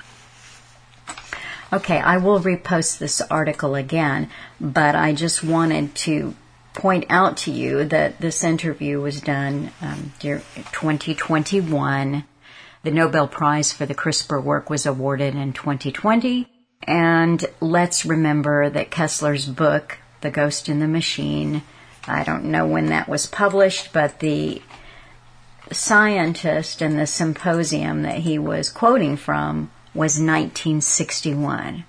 Okay, 1.72 1.98
I 1.98 2.18
will 2.18 2.40
repost 2.40 2.98
this 2.98 3.20
article 3.20 3.74
again, 3.74 4.30
but 4.60 4.94
I 4.94 5.12
just 5.12 5.42
wanted 5.42 5.94
to 5.96 6.34
point 6.74 7.06
out 7.08 7.36
to 7.38 7.50
you 7.50 7.84
that 7.84 8.20
this 8.20 8.44
interview 8.44 9.00
was 9.00 9.20
done 9.20 9.70
um, 9.80 10.12
2021. 10.20 12.24
The 12.82 12.90
Nobel 12.90 13.26
Prize 13.26 13.72
for 13.72 13.86
the 13.86 13.94
CRISPR 13.94 14.42
work 14.42 14.68
was 14.68 14.86
awarded 14.86 15.34
in 15.34 15.52
2020. 15.52 16.48
And 16.86 17.44
let's 17.60 18.04
remember 18.04 18.68
that 18.68 18.90
Koestler's 18.90 19.46
book, 19.46 19.98
The 20.20 20.30
Ghost 20.30 20.68
in 20.68 20.80
the 20.80 20.88
Machine, 20.88 21.62
I 22.06 22.24
don't 22.24 22.44
know 22.44 22.66
when 22.66 22.86
that 22.86 23.08
was 23.08 23.26
published, 23.26 23.92
but 23.92 24.20
the 24.20 24.60
scientist 25.74 26.80
in 26.80 26.96
the 26.96 27.06
symposium 27.06 28.02
that 28.02 28.18
he 28.18 28.38
was 28.38 28.70
quoting 28.70 29.16
from 29.16 29.70
was 29.94 30.18
1961. 30.18 31.84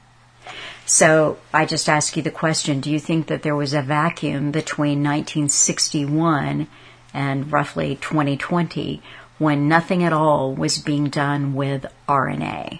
So 0.85 1.37
I 1.53 1.65
just 1.65 1.89
ask 1.89 2.15
you 2.15 2.21
the 2.21 2.31
question, 2.31 2.79
do 2.79 2.91
you 2.91 2.99
think 2.99 3.27
that 3.27 3.41
there 3.41 3.55
was 3.55 3.73
a 3.73 3.81
vacuum 3.81 4.51
between 4.51 5.03
1961 5.03 6.67
and 7.13 7.51
roughly 7.51 7.95
2020 7.95 9.01
when 9.37 9.67
nothing 9.67 10.03
at 10.03 10.13
all 10.13 10.53
was 10.53 10.77
being 10.77 11.09
done 11.09 11.55
with 11.55 11.85
RNA? 12.07 12.79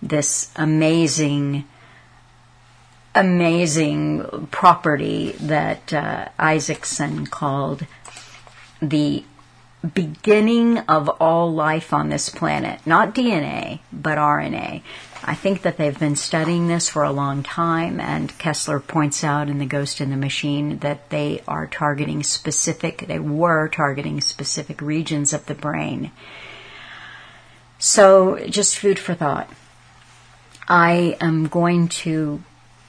This 0.00 0.50
amazing, 0.56 1.64
amazing 3.14 4.48
property 4.50 5.32
that 5.32 5.92
uh, 5.92 6.28
Isaacson 6.38 7.26
called 7.26 7.86
the 8.80 9.24
beginning 9.92 10.78
of 10.78 11.08
all 11.20 11.52
life 11.52 11.92
on 11.92 12.08
this 12.08 12.28
planet. 12.28 12.80
Not 12.86 13.14
DNA, 13.14 13.80
but 13.92 14.16
RNA. 14.16 14.82
I 15.22 15.34
think 15.34 15.62
that 15.62 15.76
they've 15.76 15.98
been 15.98 16.16
studying 16.16 16.68
this 16.68 16.88
for 16.88 17.02
a 17.02 17.12
long 17.12 17.42
time, 17.42 17.98
and 17.98 18.30
Koestler 18.38 18.86
points 18.86 19.24
out 19.24 19.48
in 19.48 19.58
The 19.58 19.66
Ghost 19.66 20.00
in 20.00 20.10
the 20.10 20.16
Machine 20.16 20.78
that 20.78 21.10
they 21.10 21.42
are 21.48 21.66
targeting 21.66 22.22
specific, 22.22 23.06
they 23.06 23.18
were 23.18 23.68
targeting 23.68 24.20
specific 24.20 24.80
regions 24.80 25.32
of 25.32 25.46
the 25.46 25.54
brain. 25.54 26.10
So, 27.78 28.38
just 28.48 28.78
food 28.78 28.98
for 28.98 29.14
thought. 29.14 29.50
I 30.68 31.16
am 31.20 31.48
going 31.48 31.88
to 31.88 32.42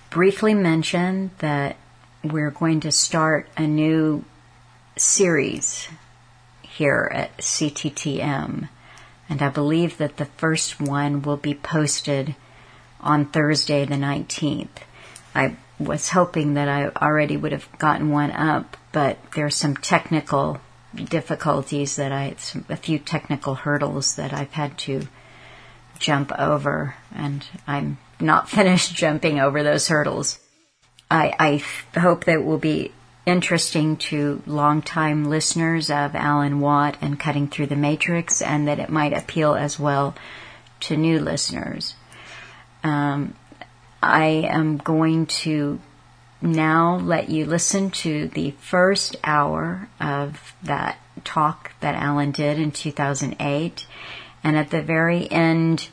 briefly 0.10 0.54
mention 0.54 1.32
that 1.40 1.78
we're 2.24 2.52
going 2.52 2.82
to 2.82 2.92
start 2.92 3.48
a 3.58 3.68
new 3.68 4.24
series 4.98 5.90
here 6.76 7.10
at 7.14 7.38
CTTM. 7.38 8.68
And 9.30 9.42
I 9.42 9.50
believe 9.50 9.98
that 9.98 10.18
the 10.18 10.26
first 10.26 10.80
one 10.80 11.22
will 11.22 11.38
be 11.38 11.54
posted 11.54 12.36
on 13.00 13.26
Thursday 13.26 13.86
the 13.86 13.96
19th. 13.96 14.84
I 15.34 15.56
was 15.80 16.10
hoping 16.10 16.56
that 16.56 16.68
I 16.68 16.90
already 16.90 17.38
would 17.38 17.54
have 17.54 17.68
gotten 17.78 18.10
one 18.10 18.32
up, 18.32 18.78
but 18.92 19.18
there 19.36 19.46
are 19.46 19.52
some 19.52 19.76
technical 19.76 20.60
difficulties 20.94 21.96
that 21.96 22.12
I, 22.12 22.36
a 22.70 22.78
few 22.78 23.00
technical 23.00 23.56
hurdles 23.56 24.16
that 24.16 24.34
I've 24.34 24.54
had 24.54 24.78
to 24.80 25.08
jump 26.00 26.32
over, 26.38 26.96
and 27.14 27.46
I'm 27.68 27.98
not 28.20 28.50
finished 28.58 28.96
jumping 28.96 29.40
over 29.40 29.64
those 29.64 29.88
hurdles. 29.88 30.40
I, 31.10 31.64
I 31.96 32.00
hope 32.00 32.26
that 32.26 32.44
we'll 32.44 32.58
be 32.58 32.92
interesting 33.26 33.98
to 33.98 34.42
longtime 34.46 35.26
listeners 35.26 35.90
of 35.90 36.16
Alan 36.16 36.60
Watt 36.60 36.98
and 37.02 37.20
Cutting 37.20 37.48
Through 37.48 37.68
the 37.68 37.76
Matrix, 37.76 38.42
and 38.42 38.68
that 38.68 38.80
it 38.80 38.90
might 38.90 39.14
appeal 39.14 39.56
as 39.56 39.80
well 39.80 40.16
to 40.82 40.96
new 40.96 41.20
listeners. 41.20 41.96
Um, 42.84 43.36
I 44.02 44.26
am 44.48 44.78
going 44.78 45.26
to 45.28 45.80
now 46.42 46.98
let 46.98 47.30
you 47.30 47.46
listen 47.46 47.90
to 47.90 48.28
the 48.28 48.52
first 48.52 49.16
hour 49.24 49.90
of 50.00 50.54
that 50.62 51.00
talk 51.24 51.72
that 51.80 51.96
Alan 51.96 52.32
did 52.32 52.60
in 52.60 52.72
2008. 52.72 53.88
And 54.44 54.56
at 54.56 54.70
the 54.70 54.84
very 54.84 55.30
end 55.32 55.88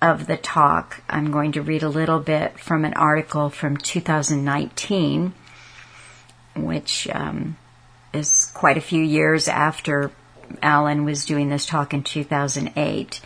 of 0.00 0.26
the 0.26 0.38
talk, 0.38 1.02
I'm 1.08 1.30
going 1.30 1.52
to 1.52 1.62
read 1.62 1.82
a 1.82 1.88
little 1.88 2.20
bit 2.20 2.58
from 2.58 2.86
an 2.86 2.94
article 2.94 3.50
from 3.50 3.76
2019 3.76 5.34
which 6.64 7.08
um, 7.08 7.56
is 8.12 8.50
quite 8.54 8.76
a 8.76 8.82
few 8.82 9.02
years 9.02 9.48
after 9.48 10.10
Alan 10.62 11.04
was 11.04 11.24
doing 11.24 11.48
this 11.48 11.66
talk 11.66 11.92
in 11.92 12.02
2008, 12.02 13.20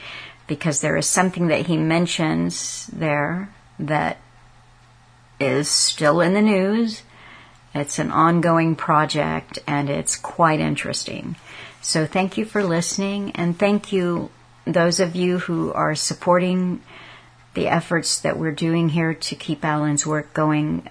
because 0.47 0.81
there 0.81 0.97
is 0.97 1.07
something 1.07 1.49
that 1.49 1.66
he 1.66 1.77
mentions 1.77 2.87
there 2.88 3.53
that 3.79 4.18
is 5.38 5.68
still 5.68 6.21
in 6.21 6.35
the 6.35 6.42
news. 6.42 7.03
It's 7.75 7.99
an 7.99 8.11
ongoing 8.11 8.77
project 8.77 9.59
and 9.66 9.88
it's 9.88 10.16
quite 10.16 10.61
interesting. 10.61 11.37
So 11.81 12.07
thank 12.07 12.37
you 12.37 12.45
for 12.45 12.62
listening 12.62 13.33
and 13.33 13.59
thank 13.59 13.92
you 13.92 14.31
those 14.64 15.01
of 15.01 15.16
you 15.16 15.38
who 15.38 15.73
are 15.73 15.95
supporting 15.95 16.81
the 17.55 17.68
efforts 17.68 18.21
that 18.21 18.38
we're 18.38 18.53
doing 18.53 18.90
here 18.90 19.14
to 19.14 19.35
keep 19.35 19.64
Alan's 19.64 20.07
work 20.07 20.33
going 20.33 20.88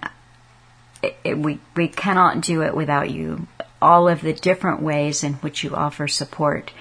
it, 1.02 1.38
we, 1.38 1.58
we 1.76 1.88
cannot 1.88 2.40
do 2.40 2.62
it 2.62 2.74
without 2.74 3.10
you. 3.10 3.46
All 3.80 4.08
of 4.08 4.20
the 4.20 4.32
different 4.32 4.80
ways 4.80 5.24
in 5.24 5.34
which 5.34 5.64
you 5.64 5.74
offer 5.74 6.06
support 6.08 6.72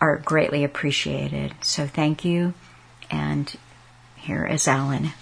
are 0.00 0.16
greatly 0.18 0.64
appreciated. 0.64 1.52
So 1.62 1.86
thank 1.86 2.24
you. 2.24 2.54
And 3.10 3.54
here 4.16 4.46
is 4.46 4.68
Alan. 4.68 5.12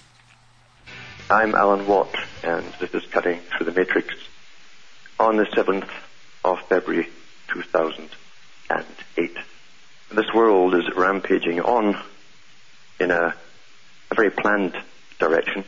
I'm 1.31 1.55
Alan 1.55 1.87
Watt, 1.87 2.15
and 2.43 2.65
this 2.81 2.93
is 2.93 3.07
Cutting 3.07 3.41
Through 3.57 3.67
the 3.67 3.73
Matrix 3.73 4.15
on 5.19 5.37
the 5.37 5.45
7th 5.45 5.89
of 6.45 6.61
February 6.63 7.09
2008. 7.49 9.37
This 10.13 10.35
world 10.35 10.75
is 10.75 10.91
rampaging 10.97 11.61
on 11.61 11.97
in 12.99 13.11
a, 13.11 13.35
a 14.11 14.15
very 14.15 14.31
planned 14.31 14.77
direction 15.19 15.65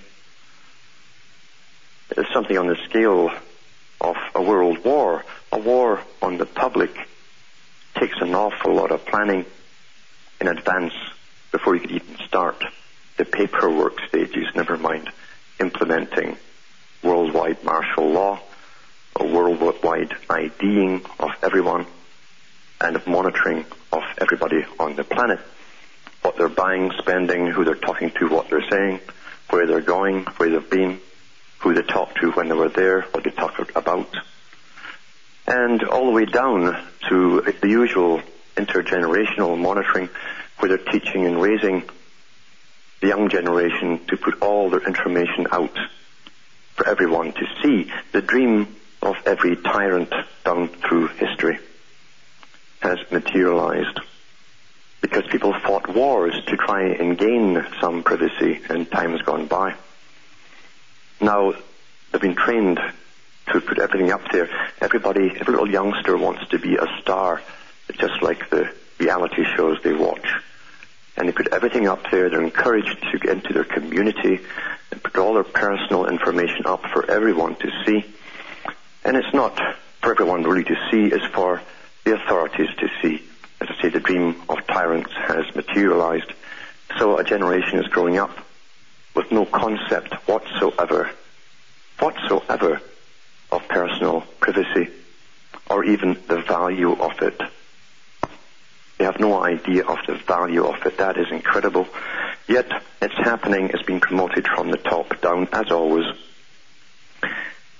something 2.33 2.57
on 2.59 2.66
the 2.66 2.77
scale 2.85 3.31
of 4.01 4.16
a 4.35 4.42
world 4.42 4.85
war. 4.85 5.25
A 5.53 5.59
war 5.59 6.01
on 6.20 6.38
the 6.38 6.46
public 6.46 6.90
takes 7.98 8.20
an 8.20 8.35
awful 8.35 8.75
lot 8.75 8.90
of 8.90 9.05
planning 9.07 9.44
in 10.40 10.48
advance 10.48 10.94
before 11.51 11.75
you 11.75 11.81
could 11.81 11.90
even 11.92 12.16
start 12.27 12.64
the 13.18 13.25
paperwork 13.25 14.01
stages, 14.09 14.46
never 14.55 14.77
mind 14.77 15.11
implementing 15.61 16.37
worldwide 17.03 17.62
martial 17.62 18.11
law, 18.11 18.40
a 19.16 19.25
worldwide 19.25 20.14
IDing 20.29 21.05
of 21.20 21.31
everyone, 21.42 21.87
and 22.81 22.96
of 22.96 23.07
monitoring 23.07 23.64
of 23.92 24.03
everybody 24.18 24.64
on 24.81 24.96
the 24.96 25.05
planet. 25.05 25.38
What 26.22 26.37
they're 26.37 26.48
buying, 26.48 26.90
spending, 26.98 27.46
who 27.46 27.64
they're 27.64 27.75
talking 27.75 28.11
to, 28.18 28.29
what 28.29 28.48
they're 28.48 28.68
saying, 28.68 29.01
where 29.51 29.66
they're 29.66 29.81
going, 29.81 30.25
where 30.37 30.51
they've 30.51 30.70
been, 30.70 31.01
who 31.62 31.75
they 31.75 31.83
talked 31.83 32.20
to 32.20 32.33
when 32.33 32.48
they 32.48 32.55
were 32.55 32.68
there, 32.68 33.03
what 33.12 33.25
they 33.25 33.31
talked 33.31 33.77
about, 33.77 34.09
and 35.46 35.85
all 35.85 36.07
the 36.07 36.12
way 36.12 36.25
down 36.25 36.77
to 37.09 37.40
the 37.61 37.68
usual 37.68 38.20
intergenerational 38.57 39.59
monitoring 39.59 40.09
where 40.59 40.68
they're 40.68 40.92
teaching 40.92 41.25
and 41.25 41.40
raising 41.40 41.83
the 43.01 43.09
young 43.09 43.29
generation 43.29 44.05
to 44.07 44.16
put 44.16 44.40
all 44.42 44.70
their 44.70 44.87
information 44.87 45.46
out 45.51 45.77
for 46.75 46.88
everyone 46.88 47.33
to 47.33 47.46
see. 47.62 47.90
The 48.12 48.22
dream 48.22 48.77
of 49.01 49.16
every 49.27 49.57
tyrant 49.57 50.12
down 50.44 50.68
through 50.68 51.09
history 51.09 51.59
has 52.81 52.98
materialized 53.11 54.01
because 55.01 55.25
people 55.31 55.53
fought 55.64 55.92
wars 55.94 56.35
to 56.46 56.57
try 56.57 56.88
and 56.88 57.18
gain 57.18 57.64
some 57.81 58.03
privacy 58.03 58.61
in 58.70 58.87
times 58.87 59.20
gone 59.22 59.46
by. 59.46 59.75
Now, 61.22 61.54
they've 62.11 62.20
been 62.20 62.35
trained 62.35 62.80
to 63.52 63.61
put 63.61 63.78
everything 63.78 64.11
up 64.11 64.22
there. 64.32 64.48
Everybody, 64.80 65.30
every 65.38 65.52
little 65.52 65.70
youngster 65.70 66.16
wants 66.16 66.48
to 66.48 66.58
be 66.58 66.76
a 66.76 66.87
star, 67.00 67.40
just 67.96 68.22
like 68.22 68.50
the 68.50 68.72
reality 68.98 69.44
shows 69.56 69.78
they 69.82 69.92
watch. 69.92 70.26
and 71.16 71.28
they 71.28 71.32
put 71.32 71.52
everything 71.52 71.87
up 71.87 72.00
there. 72.11 72.30
They're 72.30 72.42
encouraged 72.42 73.04
to 73.12 73.18
get 73.18 73.32
into 73.32 73.52
their 73.52 73.64
community 73.64 74.40
and 74.90 75.02
put 75.02 75.16
all 75.16 75.35
their 75.35 75.44
personal 75.44 76.06
information 76.06 76.66
up 76.66 76.82
for 76.92 77.08
everyone 77.11 77.54
to 77.56 77.70
see. 77.85 78.04
And 79.04 79.16
it's 79.16 79.32
not 79.35 79.61
for 80.00 80.11
everyone 80.11 80.42
really 80.42 80.64
to 80.64 80.76
see, 80.90 81.04
it's 81.14 81.24
for 81.26 81.61
the 82.04 82.14
authorities 82.14 82.70
to 82.78 82.88
see. 83.00 83.22
As 83.61 83.68
I 83.70 83.82
say, 83.82 83.88
the 83.90 84.00
dream 84.00 84.42
of 84.48 84.66
tyrants 84.66 85.12
has 85.14 85.54
materialized. 85.54 86.32
So 86.98 87.18
a 87.18 87.24
generation 87.24 87.78
is 87.78 87.87
growing 87.88 88.18
up 88.18 88.30
with 89.14 89.31
no 89.31 89.44
concept 89.44 90.14
whatsoever, 90.27 91.11
whatsoever 91.98 92.81
of 93.51 93.68
personal 93.68 94.22
privacy 94.40 94.88
or 95.68 95.85
even 95.85 96.16
the 96.29 96.40
value 96.40 96.92
of 96.92 97.20
it. 97.22 97.40
They 98.98 99.05
have 99.05 99.20
no 99.20 99.42
idea 99.42 99.85
of 99.85 99.98
the 100.07 100.14
value 100.14 100.64
of 100.64 100.85
it. 100.87 100.98
That 100.98 101.16
is 101.16 101.31
incredible. 101.31 101.88
Yet 102.46 102.70
it's 103.01 103.14
happening. 103.14 103.70
It's 103.72 103.83
being 103.83 104.01
promoted 104.01 104.46
from 104.46 104.70
the 104.70 104.77
top 104.77 105.20
down, 105.20 105.48
as 105.53 105.70
always. 105.70 106.07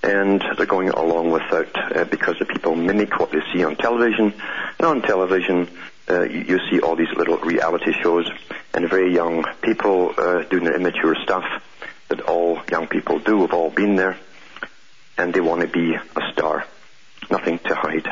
And 0.01 0.43
they're 0.57 0.65
going 0.65 0.89
along 0.89 1.31
without, 1.31 1.95
uh, 1.95 2.03
because 2.05 2.37
the 2.39 2.45
people 2.45 2.75
mimic 2.75 3.19
what 3.19 3.31
they 3.31 3.41
see 3.53 3.63
on 3.63 3.77
television. 3.77 4.33
And 4.79 4.85
on 4.85 5.01
television, 5.01 5.69
uh, 6.09 6.23
you, 6.23 6.41
you, 6.41 6.59
see 6.69 6.79
all 6.81 6.95
these 6.95 7.13
little 7.15 7.37
reality 7.37 7.93
shows 8.01 8.29
and 8.73 8.89
very 8.89 9.13
young 9.13 9.45
people 9.61 10.13
uh, 10.17 10.43
doing 10.43 10.65
their 10.65 10.75
immature 10.75 11.15
stuff 11.23 11.45
that 12.09 12.21
all 12.21 12.59
young 12.69 12.87
people 12.87 13.19
do. 13.19 13.37
We've 13.37 13.53
all 13.53 13.69
been 13.69 13.95
there. 13.95 14.17
And 15.17 15.33
they 15.33 15.41
want 15.41 15.61
to 15.61 15.67
be 15.67 15.93
a 15.93 16.31
star. 16.31 16.65
Nothing 17.29 17.59
to 17.59 17.75
hide. 17.75 18.07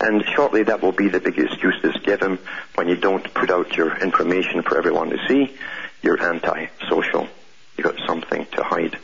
And 0.00 0.24
shortly 0.34 0.64
that 0.64 0.82
will 0.82 0.92
be 0.92 1.08
the 1.08 1.20
big 1.20 1.38
excuse 1.38 1.78
that's 1.82 1.98
given 2.04 2.38
when 2.74 2.88
you 2.88 2.96
don't 2.96 3.32
put 3.34 3.50
out 3.50 3.76
your 3.76 3.96
information 3.98 4.62
for 4.62 4.76
everyone 4.78 5.10
to 5.10 5.18
see. 5.28 5.54
You're 6.02 6.20
anti-social. 6.22 7.28
You've 7.76 7.84
got 7.84 8.06
something 8.06 8.46
to 8.52 8.62
hide. 8.62 8.98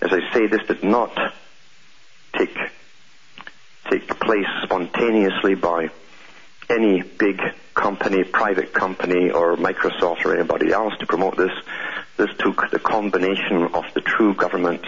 As 0.00 0.12
I 0.12 0.32
say, 0.32 0.46
this 0.46 0.66
did 0.66 0.84
not 0.84 1.16
take, 2.36 2.56
take 3.90 4.08
place 4.20 4.46
spontaneously 4.64 5.54
by 5.54 5.90
any 6.68 7.02
big 7.02 7.40
company, 7.74 8.24
private 8.24 8.72
company, 8.72 9.30
or 9.30 9.56
Microsoft 9.56 10.24
or 10.24 10.34
anybody 10.34 10.72
else 10.72 10.94
to 10.98 11.06
promote 11.06 11.36
this. 11.36 11.52
This 12.16 12.30
took 12.38 12.70
the 12.70 12.78
combination 12.78 13.62
of 13.74 13.84
the 13.94 14.00
true 14.00 14.34
government 14.34 14.84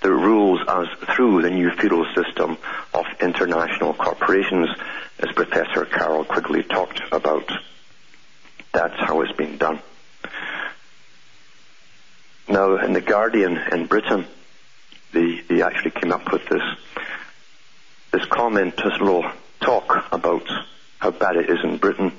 that 0.00 0.10
rules 0.10 0.60
us 0.68 0.88
through 1.14 1.42
the 1.42 1.50
new 1.50 1.70
feudal 1.72 2.06
system 2.14 2.56
of 2.94 3.04
international 3.20 3.94
corporations, 3.94 4.68
as 5.18 5.32
Professor 5.32 5.84
Carroll 5.84 6.24
Quigley 6.24 6.62
talked 6.62 7.00
about. 7.10 7.50
That's 8.72 8.94
how 8.94 9.20
it's 9.22 9.32
been 9.32 9.58
done. 9.58 9.80
Now, 12.48 12.76
in 12.78 12.92
The 12.92 13.00
Guardian 13.00 13.58
in 13.72 13.86
Britain, 13.86 14.24
they, 15.12 15.40
they 15.48 15.62
actually 15.62 15.90
came 15.90 16.12
up 16.12 16.32
with 16.32 16.46
this, 16.48 16.62
this 18.12 18.24
comment, 18.26 18.76
this 18.76 18.98
little 19.00 19.24
talk 19.60 20.06
about 20.12 20.48
how 20.98 21.10
bad 21.10 21.36
it 21.36 21.48
is 21.48 21.58
in 21.62 21.78
Britain 21.78 22.12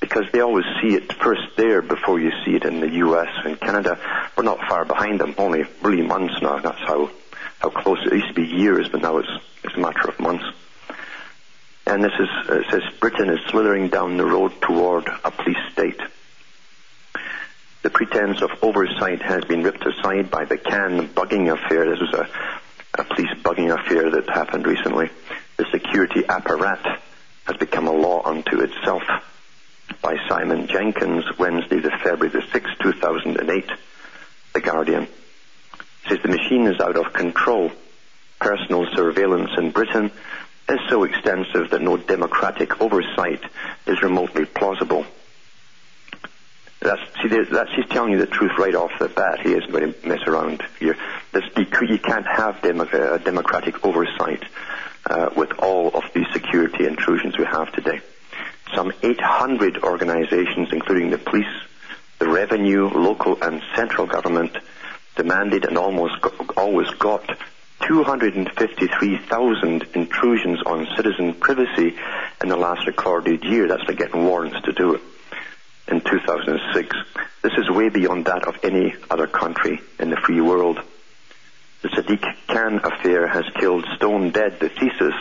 because 0.00 0.24
they 0.32 0.40
always 0.40 0.64
see 0.80 0.94
it 0.94 1.12
first 1.12 1.42
there 1.56 1.82
before 1.82 2.18
you 2.18 2.32
see 2.44 2.56
it 2.56 2.64
in 2.64 2.80
the 2.80 2.90
US 3.06 3.28
and 3.44 3.60
Canada. 3.60 3.98
We're 4.36 4.44
not 4.44 4.58
far 4.68 4.84
behind 4.84 5.20
them, 5.20 5.34
only 5.38 5.64
really 5.82 6.02
months 6.02 6.34
now. 6.42 6.58
That's 6.58 6.78
how, 6.78 7.10
how 7.58 7.70
close 7.70 7.98
it 8.06 8.12
used 8.12 8.28
to 8.28 8.34
be 8.34 8.46
years, 8.46 8.88
but 8.88 9.02
now 9.02 9.18
it's, 9.18 9.28
it's 9.62 9.76
a 9.76 9.80
matter 9.80 10.08
of 10.08 10.18
months. 10.18 10.44
And 11.86 12.02
this 12.02 12.12
is, 12.18 12.28
it 12.48 12.66
says 12.70 12.82
Britain 12.98 13.30
is 13.30 13.40
slithering 13.50 13.88
down 13.88 14.16
the 14.16 14.24
road 14.24 14.52
toward 14.62 15.06
a 15.06 15.30
police 15.30 15.58
state. 15.72 16.00
The 17.82 17.90
pretense 17.90 18.42
of 18.42 18.50
oversight 18.62 19.22
has 19.22 19.44
been 19.44 19.62
ripped 19.62 19.86
aside 19.86 20.30
by 20.30 20.44
the 20.44 20.58
Khan 20.58 21.08
bugging 21.08 21.52
affair. 21.52 21.88
This 21.88 22.00
was 22.00 22.14
a, 22.14 23.00
a 23.00 23.04
police 23.04 23.34
bugging 23.42 23.72
affair 23.72 24.10
that 24.10 24.28
happened 24.28 24.66
recently. 24.66 25.10
The 25.56 25.66
security 25.72 26.24
apparatus 26.28 27.00
has 27.46 27.56
become 27.56 27.86
a 27.86 27.92
law 27.92 28.22
unto 28.24 28.60
itself 28.60 29.02
by 30.02 30.16
Simon 30.28 30.66
Jenkins, 30.66 31.24
Wednesday, 31.38 31.80
the 31.80 31.90
February 32.02 32.28
the 32.28 32.40
6th, 32.58 32.78
2008, 32.80 33.70
The 34.54 34.60
Guardian. 34.60 35.02
It 35.04 36.08
says 36.08 36.18
the 36.22 36.28
machine 36.28 36.66
is 36.66 36.80
out 36.80 36.96
of 36.96 37.12
control. 37.12 37.70
Personal 38.38 38.86
surveillance 38.94 39.50
in 39.58 39.70
Britain 39.70 40.10
is 40.68 40.78
so 40.88 41.04
extensive 41.04 41.70
that 41.70 41.82
no 41.82 41.96
democratic 41.96 42.80
oversight 42.80 43.42
is 43.86 44.02
remotely 44.02 44.46
plausible. 44.46 45.04
That's, 46.80 47.02
see, 47.22 47.28
that's, 47.28 47.70
he's 47.74 47.86
telling 47.90 48.12
you 48.12 48.18
the 48.18 48.26
truth 48.26 48.52
right 48.58 48.74
off 48.74 48.92
the 48.98 49.08
bat. 49.08 49.40
He 49.40 49.52
isn't 49.52 49.70
going 49.70 49.92
to 49.92 50.08
mess 50.08 50.22
around 50.26 50.62
here. 50.78 50.96
That's, 51.32 51.46
you 51.56 51.98
can't 51.98 52.26
have 52.26 52.62
demo, 52.62 52.84
uh, 52.84 53.18
democratic 53.18 53.84
oversight 53.84 54.42
uh, 55.06 55.30
with 55.36 55.52
all 55.58 55.88
of 55.88 56.04
these 56.14 56.26
security 56.32 56.86
intrusions 56.86 57.38
we 57.38 57.44
have 57.44 57.72
today 57.72 58.00
some 58.74 58.92
800 59.02 59.82
organizations, 59.82 60.68
including 60.72 61.10
the 61.10 61.18
police, 61.18 61.46
the 62.18 62.28
revenue, 62.28 62.88
local 62.88 63.36
and 63.42 63.60
central 63.74 64.06
government, 64.06 64.56
demanded 65.16 65.64
and 65.64 65.76
almost 65.76 66.20
got, 66.20 66.56
always 66.56 66.88
got 66.90 67.36
253,000 67.86 69.86
intrusions 69.94 70.62
on 70.64 70.86
citizen 70.96 71.34
privacy 71.34 71.96
in 72.42 72.48
the 72.48 72.56
last 72.56 72.86
recorded 72.86 73.44
year. 73.44 73.68
That's 73.68 73.86
like 73.88 73.98
getting 73.98 74.24
warrants 74.24 74.60
to 74.62 74.72
do 74.72 74.94
it 74.94 75.02
in 75.88 76.00
2006. 76.00 76.96
This 77.42 77.52
is 77.58 77.68
way 77.70 77.88
beyond 77.88 78.26
that 78.26 78.46
of 78.46 78.54
any 78.62 78.94
other 79.10 79.26
country 79.26 79.80
in 79.98 80.10
the 80.10 80.16
free 80.16 80.40
world. 80.40 80.80
The 81.82 81.88
Sadiq 81.88 82.24
Khan 82.46 82.80
affair 82.84 83.26
has 83.26 83.44
killed 83.58 83.86
stone 83.96 84.30
dead 84.30 84.60
the 84.60 84.68
thesis 84.68 85.14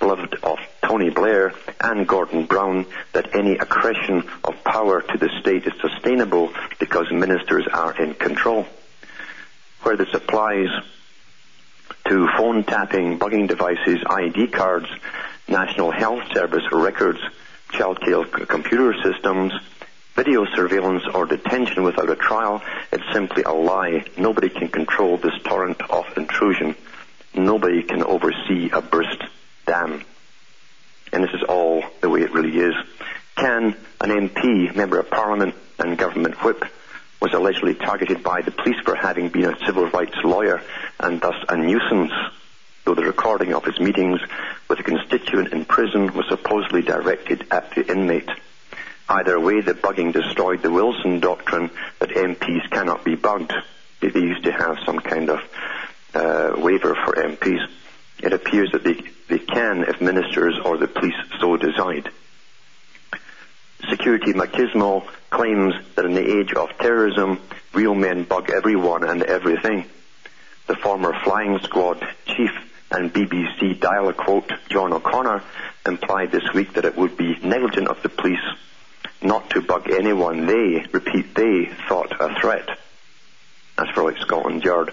beloved 0.00 0.34
of 0.42 0.58
Tony 0.84 1.10
Blair 1.10 1.54
and 1.80 2.08
Gordon 2.08 2.46
Brown 2.46 2.86
that 3.12 3.36
any 3.36 3.52
accretion 3.52 4.28
of 4.42 4.64
power 4.64 5.00
to 5.00 5.18
the 5.18 5.28
state 5.40 5.64
is 5.64 5.72
sustainable 5.80 6.52
because 6.80 7.06
ministers 7.12 7.68
are 7.72 7.96
in 8.02 8.14
control. 8.14 8.66
Where 9.82 9.96
this 9.96 10.12
applies 10.12 10.68
to 12.08 12.28
phone 12.36 12.64
tapping, 12.64 13.20
bugging 13.20 13.46
devices, 13.46 13.98
ID 14.04 14.48
cards, 14.48 14.88
National 15.46 15.92
Health 15.92 16.24
Service 16.34 16.64
records, 16.72 17.20
child 17.70 18.00
care 18.00 18.24
computer 18.24 18.94
systems, 19.04 19.52
video 20.14 20.44
surveillance 20.54 21.04
or 21.14 21.26
detention 21.26 21.82
without 21.82 22.10
a 22.10 22.16
trial, 22.16 22.62
it's 22.92 23.04
simply 23.12 23.42
a 23.44 23.52
lie. 23.52 24.04
Nobody 24.16 24.48
can 24.48 24.68
control 24.68 25.16
this 25.16 25.34
torrent 25.44 25.80
of 25.90 26.04
intrusion. 26.16 26.74
Nobody 27.34 27.82
can 27.82 28.02
oversee 28.02 28.70
a 28.72 28.82
burst 28.82 29.22
dam. 29.66 30.04
And 31.12 31.24
this 31.24 31.32
is 31.34 31.42
all 31.48 31.84
the 32.00 32.10
way 32.10 32.22
it 32.22 32.32
really 32.32 32.58
is. 32.58 32.74
Khan 33.36 33.76
an 34.00 34.10
MP, 34.10 34.74
member 34.74 34.98
of 34.98 35.10
parliament 35.10 35.54
and 35.78 35.96
government 35.96 36.42
whip, 36.44 36.64
was 37.20 37.32
allegedly 37.32 37.74
targeted 37.74 38.22
by 38.22 38.42
the 38.42 38.50
police 38.50 38.80
for 38.84 38.96
having 38.96 39.28
been 39.28 39.44
a 39.44 39.64
civil 39.64 39.88
rights 39.90 40.16
lawyer 40.24 40.60
and 40.98 41.20
thus 41.20 41.36
a 41.48 41.56
nuisance, 41.56 42.12
though 42.84 42.94
the 42.94 43.04
recording 43.04 43.54
of 43.54 43.64
his 43.64 43.78
meetings 43.78 44.20
with 44.68 44.80
a 44.80 44.82
constituent 44.82 45.52
in 45.52 45.64
prison 45.64 46.12
was 46.14 46.26
supposedly 46.28 46.82
directed 46.82 47.46
at 47.50 47.74
the 47.74 47.90
inmate. 47.90 48.28
Either 49.08 49.38
way, 49.38 49.60
the 49.60 49.74
bugging 49.74 50.12
destroyed 50.12 50.62
the 50.62 50.70
Wilson 50.70 51.20
doctrine 51.20 51.70
that 51.98 52.10
MPs 52.10 52.70
cannot 52.70 53.04
be 53.04 53.14
bugged. 53.14 53.52
They 54.00 54.08
used 54.08 54.44
to 54.44 54.52
have 54.52 54.78
some 54.84 54.98
kind 54.98 55.30
of 55.30 55.40
uh, 56.14 56.54
waiver 56.56 56.94
for 56.94 57.14
MPs 57.14 57.68
it 58.22 58.32
appears 58.32 58.70
that 58.72 58.84
they, 58.84 59.02
they 59.28 59.38
can 59.44 59.82
if 59.82 60.00
ministers 60.00 60.58
or 60.64 60.78
the 60.78 60.86
police 60.86 61.14
so 61.40 61.56
decide. 61.56 62.08
Security 63.90 64.32
Machismo 64.32 65.04
claims 65.30 65.74
that 65.96 66.04
in 66.04 66.14
the 66.14 66.38
age 66.38 66.52
of 66.52 66.70
terrorism, 66.78 67.40
real 67.74 67.96
men 67.96 68.22
bug 68.22 68.48
everyone 68.50 69.02
and 69.02 69.24
everything. 69.24 69.86
The 70.68 70.76
former 70.76 71.12
flying 71.24 71.58
squad 71.64 72.06
chief 72.26 72.52
and 72.92 73.12
BBC 73.12 73.80
dial 73.80 74.12
quote 74.12 74.52
John 74.68 74.92
O'Connor 74.92 75.42
implied 75.84 76.30
this 76.30 76.52
week 76.54 76.74
that 76.74 76.84
it 76.84 76.96
would 76.96 77.16
be 77.16 77.36
negligent 77.42 77.88
of 77.88 78.00
the 78.02 78.08
police 78.08 78.38
not 79.24 79.50
to 79.50 79.60
bug 79.60 79.90
anyone 79.90 80.46
they, 80.46 80.86
repeat 80.92 81.34
they, 81.34 81.70
thought 81.88 82.12
a 82.20 82.38
threat. 82.40 82.68
That's 83.76 83.90
for 83.90 84.04
like 84.04 84.18
Scotland 84.18 84.64
Yard. 84.64 84.92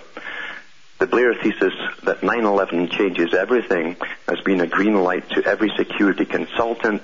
The 0.99 1.07
Blair 1.07 1.33
thesis 1.33 1.73
that 2.03 2.21
9-11 2.21 2.91
changes 2.91 3.33
everything 3.33 3.95
has 4.27 4.41
been 4.41 4.59
a 4.59 4.67
green 4.67 5.01
light 5.01 5.29
to 5.29 5.45
every 5.45 5.71
security 5.77 6.25
consultant, 6.25 7.01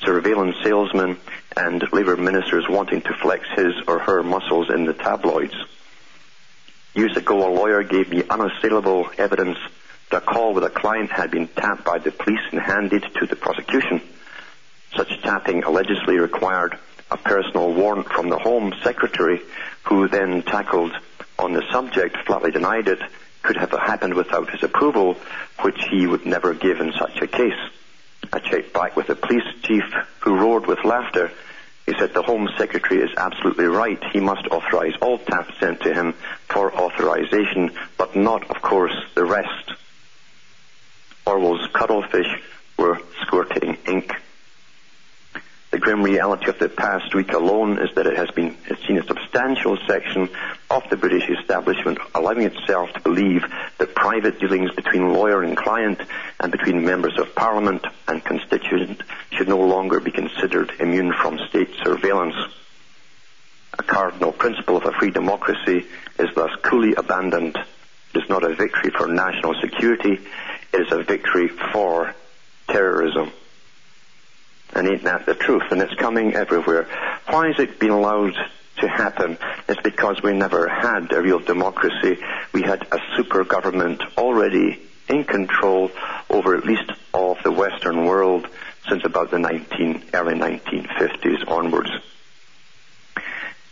surveillance 0.00 0.56
salesman, 0.62 1.16
and 1.56 1.82
Labour 1.92 2.16
ministers 2.16 2.66
wanting 2.68 3.00
to 3.02 3.14
flex 3.14 3.46
his 3.56 3.72
or 3.86 4.00
her 4.00 4.22
muscles 4.22 4.68
in 4.68 4.84
the 4.84 4.92
tabloids. 4.92 5.54
Years 6.94 7.16
ago, 7.16 7.48
a 7.48 7.50
lawyer 7.50 7.82
gave 7.82 8.10
me 8.10 8.22
unassailable 8.28 9.10
evidence 9.16 9.58
that 10.10 10.22
a 10.22 10.26
call 10.26 10.52
with 10.52 10.64
a 10.64 10.70
client 10.70 11.10
had 11.10 11.30
been 11.30 11.48
tapped 11.48 11.84
by 11.84 11.98
the 11.98 12.10
police 12.10 12.40
and 12.50 12.60
handed 12.60 13.04
to 13.18 13.26
the 13.26 13.36
prosecution. 13.36 14.00
Such 14.96 15.22
tapping 15.22 15.64
allegedly 15.64 16.18
required 16.18 16.78
a 17.10 17.16
personal 17.16 17.72
warrant 17.72 18.08
from 18.08 18.28
the 18.28 18.38
Home 18.38 18.74
Secretary, 18.82 19.40
who 19.84 20.08
then 20.08 20.42
tackled 20.42 20.92
on 21.38 21.52
the 21.52 21.62
subject, 21.70 22.16
flatly 22.26 22.50
denied 22.50 22.88
it, 22.88 23.00
could 23.42 23.56
have 23.56 23.70
happened 23.70 24.14
without 24.14 24.50
his 24.50 24.62
approval, 24.62 25.16
which 25.62 25.80
he 25.90 26.06
would 26.06 26.26
never 26.26 26.52
give 26.54 26.80
in 26.80 26.92
such 26.92 27.20
a 27.22 27.26
case. 27.26 27.58
I 28.32 28.40
checked 28.40 28.72
back 28.72 28.96
with 28.96 29.06
the 29.06 29.16
police 29.16 29.44
chief, 29.62 29.84
who 30.20 30.36
roared 30.36 30.66
with 30.66 30.84
laughter. 30.84 31.30
He 31.86 31.94
said 31.98 32.12
the 32.12 32.22
Home 32.22 32.48
Secretary 32.58 33.00
is 33.00 33.10
absolutely 33.16 33.64
right. 33.64 34.02
He 34.12 34.20
must 34.20 34.46
authorize 34.48 34.94
all 35.00 35.18
taps 35.18 35.54
sent 35.58 35.80
to 35.82 35.94
him 35.94 36.12
for 36.48 36.74
authorization, 36.74 37.70
but 37.96 38.14
not, 38.14 38.50
of 38.50 38.60
course, 38.60 38.94
the 39.14 39.24
rest. 39.24 39.72
Orwell's 41.26 41.66
cuttlefish 41.72 42.42
were 42.76 43.00
squirting 43.22 43.78
ink. 43.86 44.12
The 45.70 45.78
grim 45.78 46.02
reality 46.02 46.48
of 46.48 46.58
the 46.58 46.70
past 46.70 47.14
week 47.14 47.32
alone 47.34 47.78
is 47.78 47.94
that 47.94 48.06
it 48.06 48.16
has 48.16 48.30
been 48.30 48.56
seen 48.86 48.98
a 48.98 49.06
substantial 49.06 49.76
section 49.86 50.30
of 50.70 50.82
the 50.88 50.96
British 50.96 51.28
establishment 51.28 51.98
allowing 52.14 52.42
itself 52.42 52.90
to 52.94 53.00
believe 53.00 53.44
that 53.76 53.94
private 53.94 54.40
dealings 54.40 54.70
between 54.74 55.12
lawyer 55.12 55.42
and 55.42 55.58
client 55.58 56.00
and 56.40 56.50
between 56.50 56.86
members 56.86 57.18
of 57.18 57.34
parliament 57.34 57.84
and 58.06 58.24
constituent 58.24 59.02
should 59.30 59.48
no 59.48 59.58
longer 59.58 60.00
be 60.00 60.10
considered 60.10 60.72
immune 60.80 61.12
from 61.12 61.38
state 61.50 61.70
surveillance. 61.84 62.36
A 63.78 63.82
cardinal 63.82 64.32
principle 64.32 64.78
of 64.78 64.86
a 64.86 64.92
free 64.92 65.10
democracy 65.10 65.86
is 66.18 66.34
thus 66.34 66.50
coolly 66.62 66.94
abandoned. 66.94 67.58
It 68.14 68.22
is 68.22 68.28
not 68.30 68.42
a 68.42 68.54
victory 68.54 68.90
for 68.90 69.06
national 69.06 69.54
security, 69.60 70.18
it 70.72 70.80
is 70.80 70.90
a 70.92 71.02
victory 71.02 71.48
for 71.48 72.14
terrorism. 72.68 73.32
And 74.78 74.86
ain't 74.86 75.02
that 75.02 75.26
the 75.26 75.34
truth? 75.34 75.64
And 75.72 75.82
it's 75.82 75.94
coming 75.94 76.34
everywhere. 76.34 76.86
Why 77.26 77.48
has 77.48 77.58
it 77.58 77.80
been 77.80 77.90
allowed 77.90 78.34
to 78.76 78.88
happen? 78.88 79.36
It's 79.68 79.80
because 79.82 80.22
we 80.22 80.32
never 80.32 80.68
had 80.68 81.12
a 81.12 81.20
real 81.20 81.40
democracy. 81.40 82.22
We 82.52 82.62
had 82.62 82.86
a 82.92 83.00
super 83.16 83.42
government 83.42 84.00
already 84.16 84.80
in 85.08 85.24
control 85.24 85.90
over 86.30 86.54
at 86.54 86.64
least 86.64 86.92
all 87.12 87.32
of 87.32 87.42
the 87.42 87.50
Western 87.50 88.04
world 88.04 88.46
since 88.88 89.04
about 89.04 89.32
the 89.32 89.40
19, 89.40 90.04
early 90.14 90.34
1950s 90.34 91.50
onwards. 91.50 91.90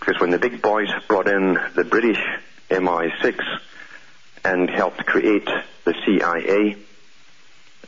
Because 0.00 0.20
when 0.20 0.32
the 0.32 0.40
big 0.40 0.60
boys 0.60 0.88
brought 1.06 1.28
in 1.28 1.56
the 1.76 1.84
British 1.84 2.20
MI6 2.68 3.38
and 4.44 4.68
helped 4.68 5.06
create 5.06 5.48
the 5.84 5.94
CIA, 6.04 6.76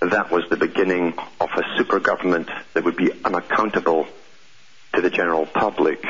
that 0.01 0.31
was 0.31 0.45
the 0.49 0.57
beginning 0.57 1.15
of 1.41 1.51
a 1.57 1.63
super 1.77 1.99
government 1.99 2.49
that 2.75 2.85
would 2.85 2.97
be 2.97 3.11
unaccountable 3.25 4.07
to 4.95 5.01
the 5.01 5.11
general 5.11 5.47
public 5.47 6.05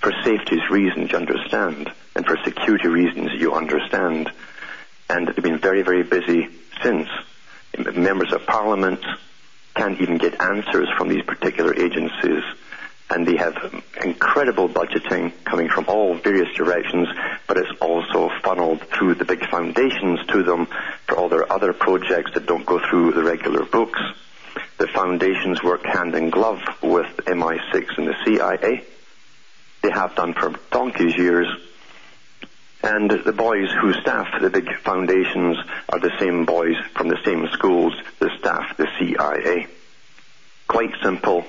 for 0.00 0.12
safety's 0.22 0.68
reasons, 0.70 1.10
you 1.10 1.16
understand, 1.16 1.90
and 2.14 2.26
for 2.26 2.36
security 2.44 2.88
reasons, 2.88 3.30
you 3.38 3.54
understand. 3.54 4.30
And 5.08 5.26
they've 5.28 5.42
been 5.42 5.58
very, 5.58 5.82
very 5.82 6.02
busy 6.02 6.48
since. 6.82 7.08
Members 7.76 8.32
of 8.32 8.46
Parliament 8.46 9.04
can't 9.74 10.00
even 10.00 10.18
get 10.18 10.40
answers 10.40 10.88
from 10.96 11.08
these 11.08 11.24
particular 11.24 11.74
agencies 11.74 12.42
and 13.10 13.26
they 13.26 13.36
have 13.36 13.82
incredible 14.02 14.68
budgeting 14.68 15.32
coming 15.44 15.68
from 15.68 15.84
all 15.88 16.14
various 16.14 16.54
directions, 16.56 17.08
but 17.46 17.58
it's 17.58 17.80
also 17.80 18.30
funneled 18.42 18.80
through 18.88 19.14
the 19.14 19.24
big 19.24 19.46
foundations 19.48 20.24
to 20.28 20.42
them 20.42 20.66
for 21.06 21.16
all 21.16 21.28
their 21.28 21.50
other 21.52 21.72
projects 21.72 22.32
that 22.34 22.46
don't 22.46 22.66
go 22.66 22.80
through 22.88 23.12
the 23.12 23.22
regular 23.22 23.64
books. 23.64 24.00
The 24.78 24.88
foundations 24.88 25.62
work 25.62 25.84
hand 25.84 26.14
in 26.14 26.30
glove 26.30 26.60
with 26.82 27.06
MI6 27.26 27.98
and 27.98 28.08
the 28.08 28.16
CIA. 28.24 28.84
They 29.82 29.90
have 29.90 30.14
done 30.16 30.32
for 30.32 30.54
donkey's 30.70 31.16
years. 31.16 31.46
And 32.82 33.10
the 33.10 33.32
boys 33.32 33.70
who 33.80 33.92
staff 33.94 34.40
the 34.40 34.50
big 34.50 34.68
foundations 34.82 35.56
are 35.88 35.98
the 35.98 36.12
same 36.18 36.44
boys 36.44 36.76
from 36.94 37.08
the 37.08 37.18
same 37.24 37.48
schools 37.52 37.94
that 38.18 38.30
staff 38.38 38.76
the 38.76 38.88
CIA. 38.98 39.68
Quite 40.66 40.94
simple 41.02 41.46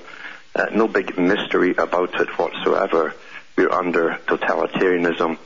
uh, 0.56 0.66
no 0.72 0.88
big 0.88 1.18
mystery 1.18 1.74
about 1.76 2.18
it 2.18 2.28
whatsoever. 2.38 3.14
We're 3.56 3.70
under 3.70 4.18
totalitarianism 4.26 5.38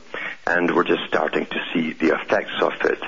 and 0.47 0.75
we're 0.75 0.85
just 0.85 1.03
starting 1.07 1.45
to 1.45 1.59
see 1.73 1.93
the 1.93 2.15
effects 2.15 2.61
of 2.61 2.73
it. 2.81 2.99